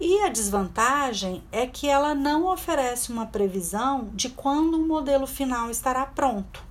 E 0.00 0.20
a 0.22 0.28
desvantagem 0.28 1.42
é 1.52 1.66
que 1.66 1.86
ela 1.86 2.14
não 2.14 2.46
oferece 2.46 3.12
uma 3.12 3.26
previsão 3.26 4.10
de 4.14 4.30
quando 4.30 4.74
o 4.74 4.86
modelo 4.86 5.26
final 5.26 5.70
estará 5.70 6.06
pronto, 6.06 6.64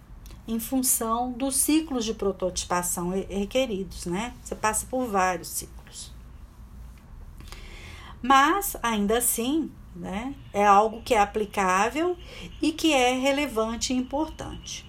em 0.47 0.59
função 0.59 1.31
dos 1.31 1.55
ciclos 1.55 2.03
de 2.05 2.13
prototipação 2.13 3.09
requeridos, 3.09 4.05
né? 4.05 4.33
Você 4.43 4.55
passa 4.55 4.85
por 4.85 5.05
vários 5.07 5.47
ciclos. 5.47 6.11
Mas, 8.21 8.75
ainda 8.81 9.17
assim, 9.17 9.71
né? 9.95 10.33
É 10.51 10.65
algo 10.65 11.01
que 11.01 11.13
é 11.13 11.19
aplicável 11.19 12.17
e 12.61 12.71
que 12.71 12.93
é 12.93 13.13
relevante 13.13 13.93
e 13.93 13.97
importante. 13.97 14.85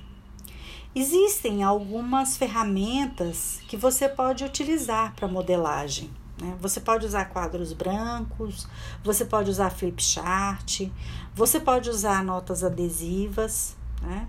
Existem 0.95 1.63
algumas 1.65 2.37
ferramentas 2.37 3.61
que 3.69 3.77
você 3.77 4.09
pode 4.09 4.45
utilizar 4.45 5.13
para 5.15 5.27
modelagem. 5.27 6.09
Né? 6.41 6.57
Você 6.61 6.81
pode 6.81 7.05
usar 7.05 7.27
quadros 7.27 7.73
brancos, 7.73 8.69
você 9.03 9.25
pode 9.25 9.51
usar 9.51 9.71
flip 9.71 10.03
chart, 10.03 10.89
você 11.35 11.59
pode 11.59 11.91
usar 11.91 12.23
notas 12.23 12.63
adesivas, 12.63 13.77
né? 14.03 14.29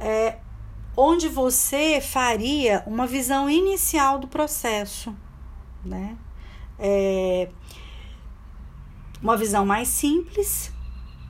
É, 0.00 0.38
onde 0.96 1.28
você 1.28 2.00
faria 2.00 2.82
uma 2.86 3.06
visão 3.06 3.48
inicial 3.48 4.18
do 4.18 4.26
processo, 4.26 5.14
né? 5.84 6.16
É, 6.78 7.48
uma 9.22 9.36
visão 9.36 9.66
mais 9.66 9.88
simples, 9.88 10.72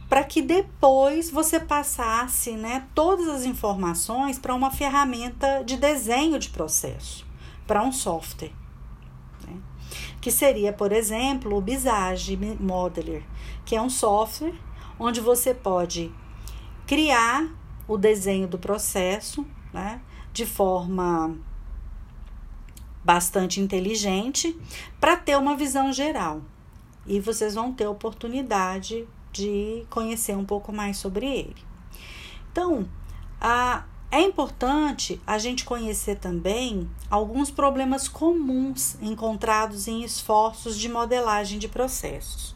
para 0.09 0.25
que 0.25 0.43
depois 0.43 1.31
você 1.31 1.61
passasse 1.61 2.53
né, 2.53 2.87
todas 2.95 3.29
as 3.29 3.45
informações 3.45 4.39
para 4.39 4.55
uma 4.55 4.71
ferramenta 4.71 5.63
de 5.65 5.77
desenho 5.77 6.39
de 6.39 6.51
processo, 6.51 7.27
para 7.67 7.83
um 7.83 7.93
software. 7.93 8.53
Né? 9.47 9.57
Que 10.21 10.31
seria, 10.31 10.73
por 10.73 10.93
exemplo, 10.93 11.57
o 11.57 11.61
Visage 11.61 12.37
Modeler, 12.59 13.23
que 13.65 13.77
é 13.77 13.83
um 13.83 13.91
software 13.91 14.55
onde 14.99 15.21
você 15.21 15.55
pode 15.55 16.13
criar 16.87 17.49
o 17.91 17.99
desenho 17.99 18.47
do 18.47 18.57
processo 18.57 19.45
né, 19.73 20.01
de 20.33 20.47
forma 20.47 21.37
bastante 23.03 23.61
inteligente 23.61 24.57
para 25.01 25.17
ter 25.17 25.37
uma 25.37 25.57
visão 25.57 25.93
geral. 25.93 26.41
E 27.05 27.19
vocês 27.19 27.57
vão 27.57 27.73
ter 27.73 27.89
oportunidade 27.89 29.09
de 29.33 29.85
conhecer 29.91 30.37
um 30.37 30.45
pouco 30.45 30.73
mais 30.73 30.99
sobre 30.99 31.27
ele. 31.27 31.57
Então, 32.53 32.89
a, 33.41 33.85
é 34.13 34.21
importante 34.21 35.21
a 35.27 35.37
gente 35.37 35.65
conhecer 35.65 36.17
também 36.17 36.89
alguns 37.11 37.51
problemas 37.51 38.07
comuns 38.07 38.97
encontrados 39.03 39.89
em 39.89 40.05
esforços 40.05 40.79
de 40.79 40.89
modelagem 40.89 41.59
de 41.59 41.67
processos. 41.67 42.55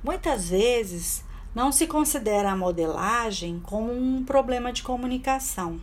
Muitas 0.00 0.50
vezes 0.50 1.24
não 1.54 1.72
se 1.72 1.86
considera 1.86 2.52
a 2.52 2.56
modelagem 2.56 3.60
como 3.60 3.92
um 3.92 4.24
problema 4.24 4.72
de 4.72 4.82
comunicação, 4.82 5.80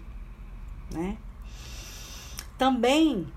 né? 0.91 1.17
Também, 2.57 3.27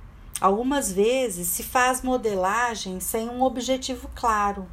algumas 0.41 0.93
vezes, 0.93 1.49
se 1.49 1.62
faz 1.62 2.03
modelagem 2.03 3.01
sem 3.01 3.28
um 3.28 3.43
objetivo 3.43 4.09
claro, 4.14 4.66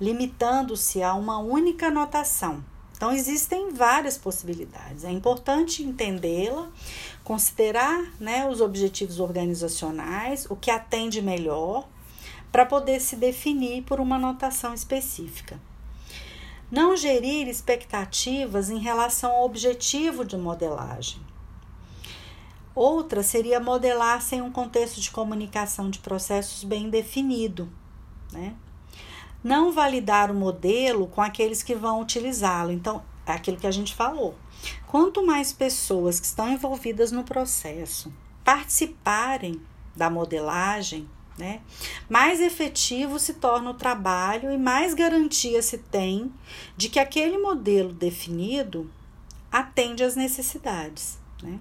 limitando-se 0.00 1.02
a 1.02 1.14
uma 1.14 1.38
única 1.38 1.90
notação. 1.90 2.62
Então, 2.96 3.12
existem 3.12 3.70
várias 3.70 4.18
possibilidades. 4.18 5.04
É 5.04 5.10
importante 5.10 5.82
entendê-la, 5.82 6.68
considerar 7.24 8.04
né, 8.20 8.48
os 8.48 8.60
objetivos 8.60 9.20
organizacionais, 9.20 10.46
o 10.50 10.56
que 10.56 10.70
atende 10.70 11.22
melhor, 11.22 11.88
para 12.50 12.66
poder 12.66 13.00
se 13.00 13.16
definir 13.16 13.82
por 13.82 14.00
uma 14.00 14.18
notação 14.18 14.74
específica. 14.74 15.60
Não 16.70 16.96
gerir 16.96 17.48
expectativas 17.48 18.70
em 18.70 18.78
relação 18.78 19.30
ao 19.30 19.44
objetivo 19.44 20.24
de 20.24 20.36
modelagem. 20.36 21.20
Outra 22.74 23.22
seria 23.22 23.58
modelar 23.58 24.22
sem 24.22 24.40
um 24.42 24.52
contexto 24.52 25.00
de 25.00 25.10
comunicação 25.10 25.90
de 25.90 25.98
processos 25.98 26.62
bem 26.64 26.88
definido, 26.88 27.68
né? 28.32 28.54
não 29.42 29.72
validar 29.72 30.30
o 30.30 30.34
modelo 30.34 31.06
com 31.06 31.22
aqueles 31.22 31.62
que 31.62 31.74
vão 31.74 32.00
utilizá-lo. 32.00 32.70
Então, 32.72 33.02
é 33.26 33.32
aquilo 33.32 33.56
que 33.56 33.66
a 33.66 33.70
gente 33.70 33.94
falou. 33.94 34.34
Quanto 34.86 35.24
mais 35.24 35.52
pessoas 35.52 36.18
que 36.18 36.26
estão 36.26 36.48
envolvidas 36.48 37.12
no 37.12 37.24
processo 37.24 38.12
participarem 38.44 39.60
da 39.94 40.08
modelagem, 40.08 41.08
né, 41.38 41.60
mais 42.08 42.40
efetivo 42.40 43.18
se 43.18 43.34
torna 43.34 43.70
o 43.70 43.74
trabalho 43.74 44.50
e 44.50 44.58
mais 44.58 44.92
garantia 44.92 45.62
se 45.62 45.78
tem 45.78 46.32
de 46.76 46.88
que 46.88 46.98
aquele 46.98 47.38
modelo 47.38 47.92
definido 47.92 48.90
atende 49.50 50.02
às 50.02 50.16
necessidades. 50.16 51.18
Né? 51.42 51.58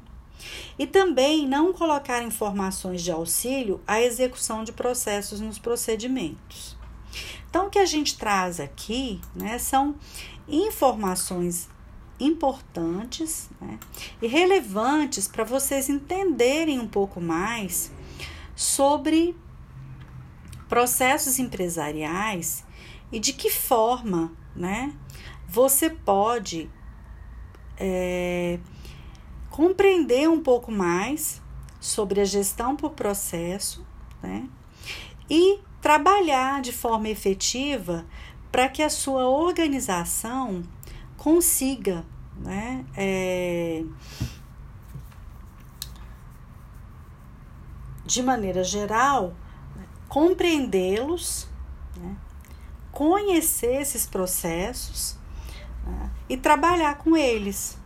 E 0.77 0.85
também 0.85 1.47
não 1.47 1.73
colocar 1.73 2.23
informações 2.23 3.01
de 3.01 3.11
auxílio 3.11 3.81
à 3.87 4.01
execução 4.01 4.63
de 4.63 4.71
processos 4.71 5.39
nos 5.39 5.59
procedimentos. 5.59 6.75
Então, 7.49 7.67
o 7.67 7.69
que 7.69 7.79
a 7.79 7.85
gente 7.85 8.17
traz 8.17 8.59
aqui 8.59 9.21
né, 9.35 9.57
são 9.57 9.95
informações 10.47 11.69
importantes 12.19 13.49
né, 13.61 13.79
e 14.21 14.27
relevantes 14.27 15.27
para 15.27 15.43
vocês 15.43 15.87
entenderem 15.89 16.79
um 16.79 16.87
pouco 16.87 17.21
mais 17.21 17.91
sobre 18.55 19.35
processos 20.67 21.39
empresariais 21.39 22.65
e 23.11 23.19
de 23.19 23.33
que 23.33 23.49
forma 23.49 24.31
né, 24.55 24.93
você 25.47 25.89
pode 25.89 26.69
é, 27.77 28.59
compreender 29.49 30.29
um 30.29 30.41
pouco 30.41 30.71
mais 30.71 31.41
sobre 31.79 32.19
a 32.19 32.25
gestão 32.25 32.75
por 32.75 32.91
processo 32.91 33.85
né, 34.21 34.49
e 35.29 35.59
trabalhar 35.81 36.61
de 36.61 36.73
forma 36.73 37.07
efetiva 37.07 38.05
para 38.51 38.67
que 38.67 38.81
a 38.81 38.89
sua 38.89 39.27
organização 39.29 40.63
consiga, 41.15 42.05
né, 42.35 42.85
é, 42.95 43.83
de 48.05 48.23
maneira 48.23 48.63
geral, 48.63 49.35
compreendê-los, 50.17 51.47
né, 51.95 52.15
conhecer 52.91 53.79
esses 53.79 54.07
processos 54.07 55.15
né, 55.85 56.09
e 56.27 56.35
trabalhar 56.35 56.97
com 56.97 57.15
eles. 57.15 57.77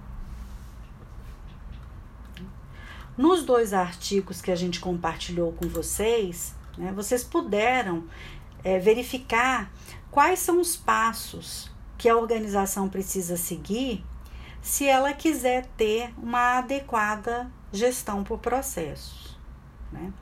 Nos 3.17 3.43
dois 3.43 3.73
artigos 3.73 4.41
que 4.41 4.49
a 4.49 4.55
gente 4.55 4.79
compartilhou 4.79 5.51
com 5.51 5.67
vocês, 5.67 6.55
né? 6.77 6.93
Vocês 6.93 7.21
puderam 7.21 8.05
é, 8.63 8.79
verificar 8.79 9.69
quais 10.09 10.39
são 10.39 10.61
os 10.61 10.77
passos 10.77 11.69
que 11.97 12.07
a 12.07 12.15
organização 12.15 12.87
precisa 12.87 13.35
seguir 13.35 14.05
se 14.61 14.87
ela 14.87 15.11
quiser 15.11 15.65
ter 15.75 16.13
uma 16.17 16.59
adequada 16.59 17.51
gestão 17.73 18.23
por 18.23 18.39
processos. 18.39 19.37
Né? 19.91 20.13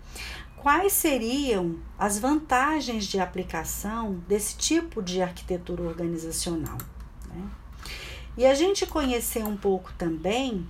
Quais 0.62 0.94
seriam 0.94 1.78
as 1.98 2.20
vantagens 2.20 3.06
de 3.06 3.20
aplicação 3.20 4.16
desse 4.28 4.58
tipo 4.58 5.02
de 5.02 5.22
arquitetura 5.22 5.84
organizacional? 5.84 6.78
Né? 7.28 7.50
E 8.38 8.46
a 8.46 8.54
gente 8.54 8.86
conhecer 8.86 9.44
um 9.44 9.58
pouco 9.58 9.94
também 9.98 10.68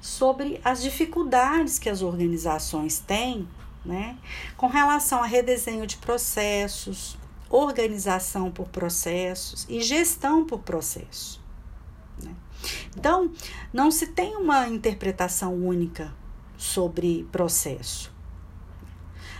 sobre 0.00 0.60
as 0.64 0.82
dificuldades 0.82 1.78
que 1.78 1.88
as 1.88 2.02
organizações 2.02 2.98
têm 2.98 3.48
né? 3.84 4.18
Com 4.56 4.66
relação 4.66 5.22
a 5.22 5.26
redesenho 5.26 5.86
de 5.86 5.96
processos, 5.96 7.18
organização 7.48 8.50
por 8.50 8.68
processos 8.68 9.66
e 9.68 9.80
gestão 9.80 10.44
por 10.44 10.60
processo. 10.60 11.40
Né? 12.22 12.34
Então, 12.96 13.32
não 13.72 13.90
se 13.90 14.08
tem 14.08 14.36
uma 14.36 14.68
interpretação 14.68 15.54
única 15.54 16.14
sobre 16.56 17.26
processo. 17.32 18.12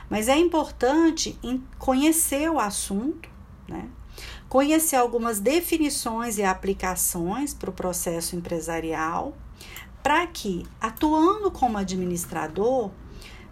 Mas 0.09 0.29
é 0.29 0.37
importante 0.37 1.39
conhecer 1.79 2.51
o 2.51 2.59
assunto, 2.59 3.29
né? 3.69 3.89
conhecer 4.49 4.97
algumas 4.97 5.39
definições 5.39 6.39
e 6.39 6.43
aplicações 6.43 7.53
para 7.53 7.71
o 7.71 7.73
processo 7.73 8.35
empresarial, 8.35 9.37
para 10.03 10.27
que, 10.27 10.65
atuando 10.81 11.51
como 11.51 11.77
administrador, 11.77 12.91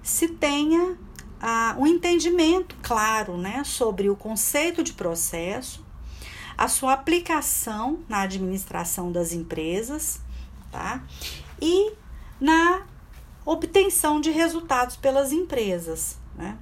se 0.02 0.28
tenha 0.28 0.96
ah, 1.40 1.76
um 1.78 1.86
entendimento 1.86 2.76
claro 2.82 3.36
né, 3.36 3.62
sobre 3.64 4.08
o 4.08 4.16
conceito 4.16 4.82
de 4.82 4.92
processo, 4.92 5.84
a 6.56 6.68
sua 6.68 6.94
aplicação 6.94 7.98
na 8.08 8.22
administração 8.22 9.12
das 9.12 9.32
empresas 9.32 10.20
tá? 10.72 11.04
e 11.60 11.92
na 12.40 12.86
obtenção 13.44 14.20
de 14.20 14.30
resultados 14.30 14.96
pelas 14.96 15.32
empresas. 15.32 16.18
Né? 16.36 16.58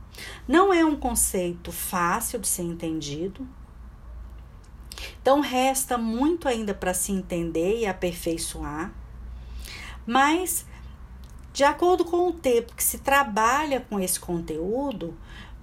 Não 0.46 0.72
é 0.72 0.84
um 0.84 0.96
conceito 0.96 1.72
fácil 1.72 2.38
de 2.38 2.46
ser 2.46 2.62
entendido, 2.62 3.46
então 5.20 5.40
resta 5.40 5.98
muito 5.98 6.46
ainda 6.46 6.72
para 6.72 6.94
se 6.94 7.10
entender 7.10 7.80
e 7.80 7.86
aperfeiçoar, 7.86 8.94
mas 10.06 10.64
de 11.52 11.64
acordo 11.64 12.04
com 12.04 12.28
o 12.28 12.32
tempo 12.32 12.74
que 12.74 12.82
se 12.82 12.98
trabalha 12.98 13.80
com 13.80 13.98
esse 13.98 14.18
conteúdo, 14.18 15.16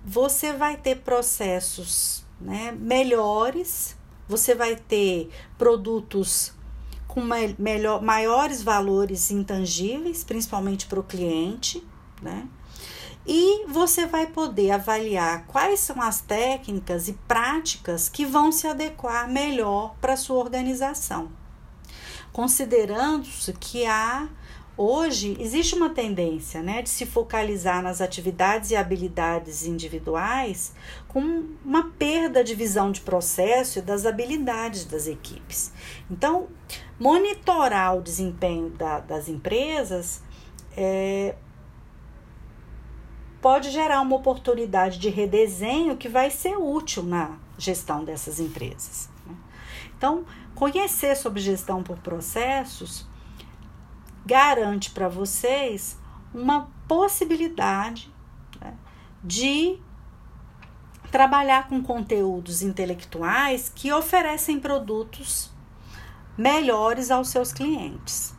você 0.04 0.54
vai 0.54 0.78
ter 0.78 0.98
processos 1.02 2.26
né, 2.40 2.72
melhores, 2.72 3.96
você 4.28 4.56
vai 4.56 4.76
ter 4.76 5.30
produtos 5.58 6.54
com 7.08 7.22
melhor, 7.60 8.02
maiores 8.02 8.64
valores 8.64 9.32
intangíveis, 9.32 10.24
principalmente 10.24 10.88
para 10.88 11.00
o 11.00 11.04
cliente, 11.04 11.86
né? 12.22 12.48
E 13.26 13.66
você 13.68 14.06
vai 14.06 14.28
poder 14.28 14.72
avaliar 14.72 15.46
quais 15.46 15.80
são 15.80 16.02
as 16.02 16.22
técnicas 16.22 17.08
e 17.08 17.14
práticas 17.28 18.10
que 18.10 18.26
vão 18.26 18.52
se 18.52 18.68
adequar 18.68 19.30
melhor 19.30 19.96
para 20.02 20.18
sua 20.18 20.38
organização. 20.38 21.32
Considerando-se 22.32 23.54
que 23.54 23.86
há 23.86 24.28
Hoje 24.78 25.36
existe 25.40 25.76
uma 25.76 25.90
tendência 25.90 26.62
né, 26.64 26.82
de 26.82 26.90
se 26.90 27.06
focalizar 27.06 27.84
nas 27.84 28.00
atividades 28.00 28.72
e 28.72 28.76
habilidades 28.76 29.66
individuais 29.66 30.74
com 31.08 31.44
uma 31.64 31.92
perda 31.92 32.44
de 32.44 32.56
visão 32.56 32.92
de 32.92 33.02
processo 33.02 33.80
e 33.80 33.82
das 33.82 34.06
habilidades 34.06 34.86
das 34.86 35.08
equipes. 35.08 35.72
Então, 36.10 36.48
monitorar 36.98 37.98
o 37.98 38.02
desempenho 38.02 38.70
da, 38.70 39.02
das 39.02 39.28
empresas 39.28 40.24
é, 40.76 41.36
pode 43.42 43.72
gerar 43.72 44.02
uma 44.02 44.16
oportunidade 44.16 45.00
de 45.00 45.10
redesenho 45.10 45.98
que 45.98 46.08
vai 46.08 46.30
ser 46.30 46.56
útil 46.58 47.04
na 47.04 47.38
gestão 47.58 48.04
dessas 48.04 48.40
empresas. 48.40 49.10
Né? 49.26 49.36
Então, 49.98 50.24
conhecer 50.54 51.16
sobre 51.16 51.42
gestão 51.42 51.82
por 51.82 51.98
processos 51.98 53.08
garante 54.26 54.92
para 54.92 55.10
vocês 55.10 55.98
uma 56.34 56.70
possibilidade 56.88 58.14
né, 58.60 58.76
de 59.24 59.80
trabalhar 61.12 61.68
com 61.68 61.82
conteúdos 61.82 62.62
intelectuais 62.62 63.72
que 63.74 63.92
oferecem 63.92 64.60
produtos 64.60 65.52
melhores 66.38 67.12
aos 67.12 67.30
seus 67.30 67.52
clientes. 67.52 68.34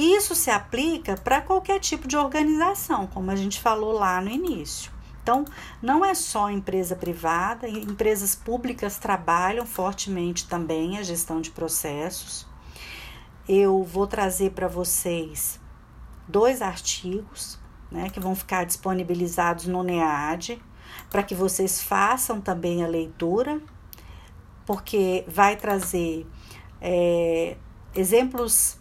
Tá? 0.00 0.16
Isso 0.16 0.34
se 0.34 0.50
aplica 0.50 1.16
para 1.16 1.40
qualquer 1.40 1.78
tipo 1.80 2.08
de 2.08 2.16
organização, 2.16 3.06
como 3.06 3.30
a 3.30 3.36
gente 3.36 3.60
falou 3.60 3.92
lá 3.92 4.20
no 4.20 4.30
início. 4.30 4.90
Então, 5.22 5.44
não 5.82 6.04
é 6.04 6.14
só 6.14 6.50
empresa 6.50 6.96
privada, 6.96 7.68
empresas 7.68 8.34
públicas 8.34 8.98
trabalham 8.98 9.66
fortemente 9.66 10.48
também 10.48 10.98
a 10.98 11.02
gestão 11.02 11.40
de 11.40 11.50
processos 11.50 12.48
eu 13.52 13.82
vou 13.82 14.06
trazer 14.06 14.52
para 14.52 14.68
vocês 14.68 15.58
dois 16.28 16.62
artigos, 16.62 17.58
né, 17.90 18.08
que 18.08 18.20
vão 18.20 18.36
ficar 18.36 18.62
disponibilizados 18.64 19.66
no 19.66 19.82
NEAD, 19.82 20.62
para 21.10 21.24
que 21.24 21.34
vocês 21.34 21.82
façam 21.82 22.40
também 22.40 22.84
a 22.84 22.86
leitura, 22.86 23.60
porque 24.64 25.24
vai 25.26 25.56
trazer 25.56 26.24
é, 26.80 27.56
exemplos 27.92 28.78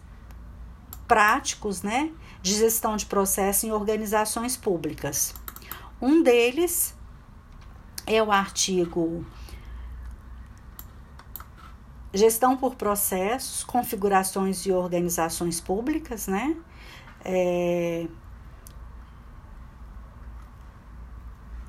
práticos, 1.09 1.81
né, 1.81 2.11
de 2.39 2.53
gestão 2.53 2.95
de 2.95 3.07
processo 3.07 3.65
em 3.65 3.71
organizações 3.71 4.55
públicas. 4.55 5.33
Um 5.99 6.21
deles 6.21 6.95
é 8.05 8.21
o 8.21 8.31
artigo 8.31 9.25
gestão 12.13 12.55
por 12.55 12.75
processos, 12.75 13.63
configurações 13.63 14.65
e 14.65 14.71
organizações 14.71 15.59
públicas, 15.59 16.27
né? 16.27 16.55
É... 17.25 18.07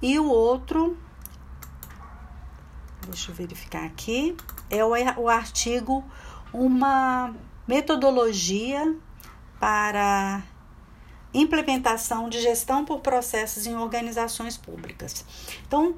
E 0.02 0.18
o 0.18 0.26
outro, 0.26 0.96
deixa 3.06 3.30
eu 3.30 3.34
verificar 3.34 3.84
aqui, 3.84 4.34
é 4.70 4.82
o, 4.82 4.92
o 5.18 5.28
artigo 5.28 6.02
Uma 6.54 7.34
metodologia 7.68 8.96
para 9.60 10.42
implementação 11.32 12.28
de 12.28 12.40
gestão 12.40 12.84
por 12.84 13.00
processos 13.00 13.66
em 13.66 13.76
organizações 13.76 14.56
públicas. 14.56 15.24
Então, 15.66 15.94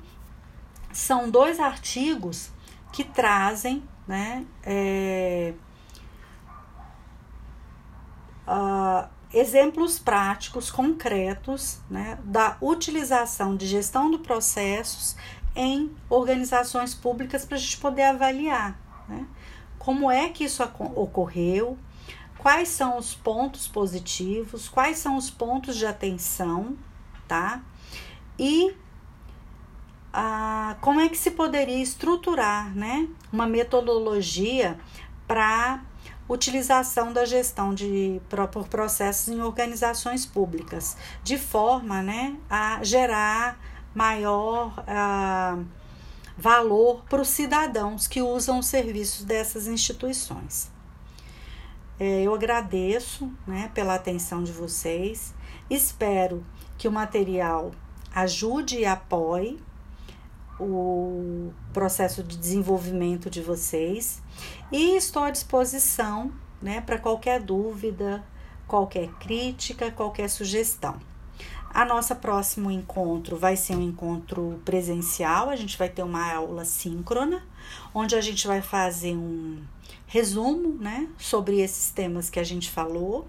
são 0.93 1.31
dois 1.31 1.59
artigos 1.59 2.51
que 2.93 3.03
trazem 3.03 3.83
né, 4.07 4.45
é, 4.63 5.55
uh, 8.47 9.09
exemplos 9.33 9.99
práticos, 9.99 10.71
concretos, 10.71 11.81
né, 11.89 12.19
da 12.25 12.59
utilização 12.61 13.57
de 13.57 13.67
gestão 13.67 14.11
de 14.11 14.19
processos 14.19 15.17
em 15.55 15.91
organizações 16.11 16.95
públicas 16.95 17.45
para 17.45 17.57
a 17.57 17.61
gente 17.61 17.79
poder 17.79 18.05
avaliar 18.05 18.79
né, 19.09 19.27
como 19.79 20.11
é 20.11 20.29
que 20.29 20.45
isso 20.45 20.63
ocorreu, 20.95 21.79
quais 22.43 22.71
são 22.71 22.99
os 22.99 23.15
pontos 23.15 23.69
positivos, 23.69 24.69
quais 24.69 24.99
são 24.99 25.17
os 25.17 25.31
pontos 25.31 25.77
de 25.77 25.87
atenção, 25.87 26.77
tá? 27.29 27.63
E 28.37 28.75
ah, 30.13 30.77
como 30.81 31.01
é 31.01 31.09
que 31.09 31.17
se 31.17 31.31
poderia 31.31 31.81
estruturar 31.81 32.75
né, 32.75 33.09
uma 33.33 33.47
metodologia 33.47 34.77
para 35.25 35.85
utilização 36.29 37.13
da 37.13 37.25
gestão 37.25 37.73
de, 37.73 38.21
por 38.29 38.67
processos 38.67 39.29
em 39.29 39.41
organizações 39.41 40.27
públicas, 40.27 40.97
de 41.23 41.39
forma 41.39 42.03
né, 42.03 42.37
a 42.51 42.83
gerar 42.83 43.57
maior 43.95 44.83
ah, 44.89 45.59
valor 46.37 47.05
para 47.09 47.23
os 47.23 47.29
cidadãos 47.29 48.09
que 48.09 48.21
usam 48.21 48.59
os 48.59 48.67
serviços 48.67 49.25
dessas 49.25 49.69
instituições. 49.69 50.73
É, 52.01 52.23
eu 52.23 52.35
agradeço 52.35 53.31
né, 53.47 53.71
pela 53.75 53.95
atenção 53.95 54.43
de 54.43 54.53
vocês, 54.53 55.35
espero 55.71 56.45
que 56.77 56.89
o 56.89 56.93
material 56.93 57.71
ajude 58.15 58.79
e 58.79 58.85
apoie 58.85 59.61
o 60.59 61.53
processo 61.73 62.23
de 62.23 62.37
desenvolvimento 62.37 63.29
de 63.29 63.41
vocês. 63.41 64.23
E 64.71 64.97
estou 64.97 65.23
à 65.23 65.31
disposição 65.31 66.33
né, 66.61 66.81
para 66.81 66.99
qualquer 66.99 67.41
dúvida, 67.41 68.25
qualquer 68.67 69.09
crítica, 69.15 69.91
qualquer 69.91 70.29
sugestão. 70.29 70.99
A 71.75 71.85
nossa 71.85 72.15
próximo 72.15 72.71
encontro 72.71 73.37
vai 73.37 73.57
ser 73.57 73.75
um 73.75 73.83
encontro 73.83 74.61
presencial, 74.65 75.49
a 75.49 75.57
gente 75.57 75.79
vai 75.79 75.89
ter 75.89 76.03
uma 76.03 76.33
aula 76.33 76.67
síncrona, 76.67 77.43
onde 77.95 78.15
a 78.15 78.21
gente 78.21 78.47
vai 78.47 78.61
fazer 78.61 79.17
um 79.17 79.63
resumo, 80.13 80.77
né, 80.79 81.09
sobre 81.17 81.61
esses 81.61 81.91
temas 81.91 82.29
que 82.29 82.39
a 82.39 82.45
gente 82.45 82.71
falou 82.71 83.27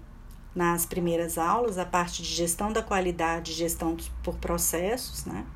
nas 0.54 0.84
primeiras 0.84 1.38
aulas, 1.38 1.78
a 1.78 1.86
parte 1.86 2.22
de 2.22 2.28
gestão 2.28 2.70
da 2.70 2.82
qualidade, 2.82 3.54
gestão 3.54 3.96
por 4.22 4.36
processos, 4.36 5.24
né? 5.24 5.46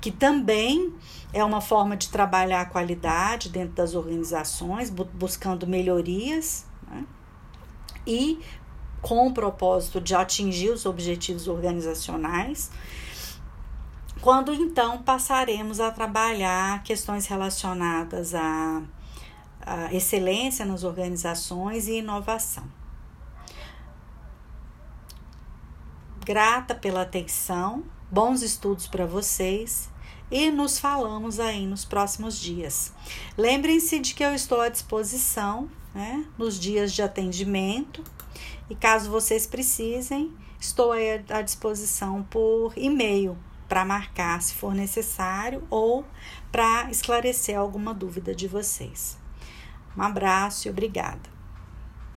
Que 0.00 0.10
também 0.10 0.92
é 1.32 1.44
uma 1.44 1.60
forma 1.60 1.96
de 1.96 2.08
trabalhar 2.08 2.62
a 2.62 2.64
qualidade 2.64 3.50
dentro 3.50 3.72
das 3.74 3.94
organizações, 3.94 4.90
buscando 4.90 5.64
melhorias, 5.64 6.66
né? 6.88 7.06
E 8.04 8.40
com 9.00 9.28
o 9.28 9.32
propósito 9.32 10.00
de 10.00 10.12
atingir 10.12 10.70
os 10.70 10.86
objetivos 10.86 11.46
organizacionais. 11.46 12.72
Quando 14.20 14.52
então 14.52 15.02
passaremos 15.04 15.78
a 15.78 15.92
trabalhar 15.92 16.82
questões 16.82 17.26
relacionadas 17.26 18.34
à 18.34 18.82
excelência 19.92 20.64
nas 20.64 20.84
organizações 20.84 21.88
e 21.88 21.98
inovação. 21.98 22.64
grata 26.24 26.74
pela 26.74 27.02
atenção, 27.02 27.84
bons 28.10 28.42
estudos 28.42 28.88
para 28.88 29.06
vocês 29.06 29.90
e 30.30 30.50
nos 30.50 30.78
falamos 30.78 31.38
aí 31.38 31.66
nos 31.66 31.84
próximos 31.84 32.38
dias. 32.38 32.92
Lembrem-se 33.36 33.98
de 33.98 34.14
que 34.14 34.24
eu 34.24 34.34
estou 34.34 34.60
à 34.60 34.70
disposição 34.70 35.70
né, 35.94 36.24
nos 36.38 36.58
dias 36.58 36.92
de 36.92 37.02
atendimento 37.02 38.02
e 38.70 38.74
caso 38.74 39.10
vocês 39.10 39.46
precisem, 39.46 40.32
estou 40.58 40.92
à 41.28 41.42
disposição 41.42 42.22
por 42.24 42.72
e-mail 42.74 43.36
para 43.68 43.84
marcar 43.84 44.40
se 44.40 44.54
for 44.54 44.74
necessário 44.74 45.62
ou 45.68 46.06
para 46.50 46.90
esclarecer 46.90 47.58
alguma 47.58 47.92
dúvida 47.92 48.34
de 48.34 48.48
vocês. 48.48 49.23
Um 49.96 50.02
abraço 50.02 50.68
e 50.68 50.70
obrigada. 50.70 51.33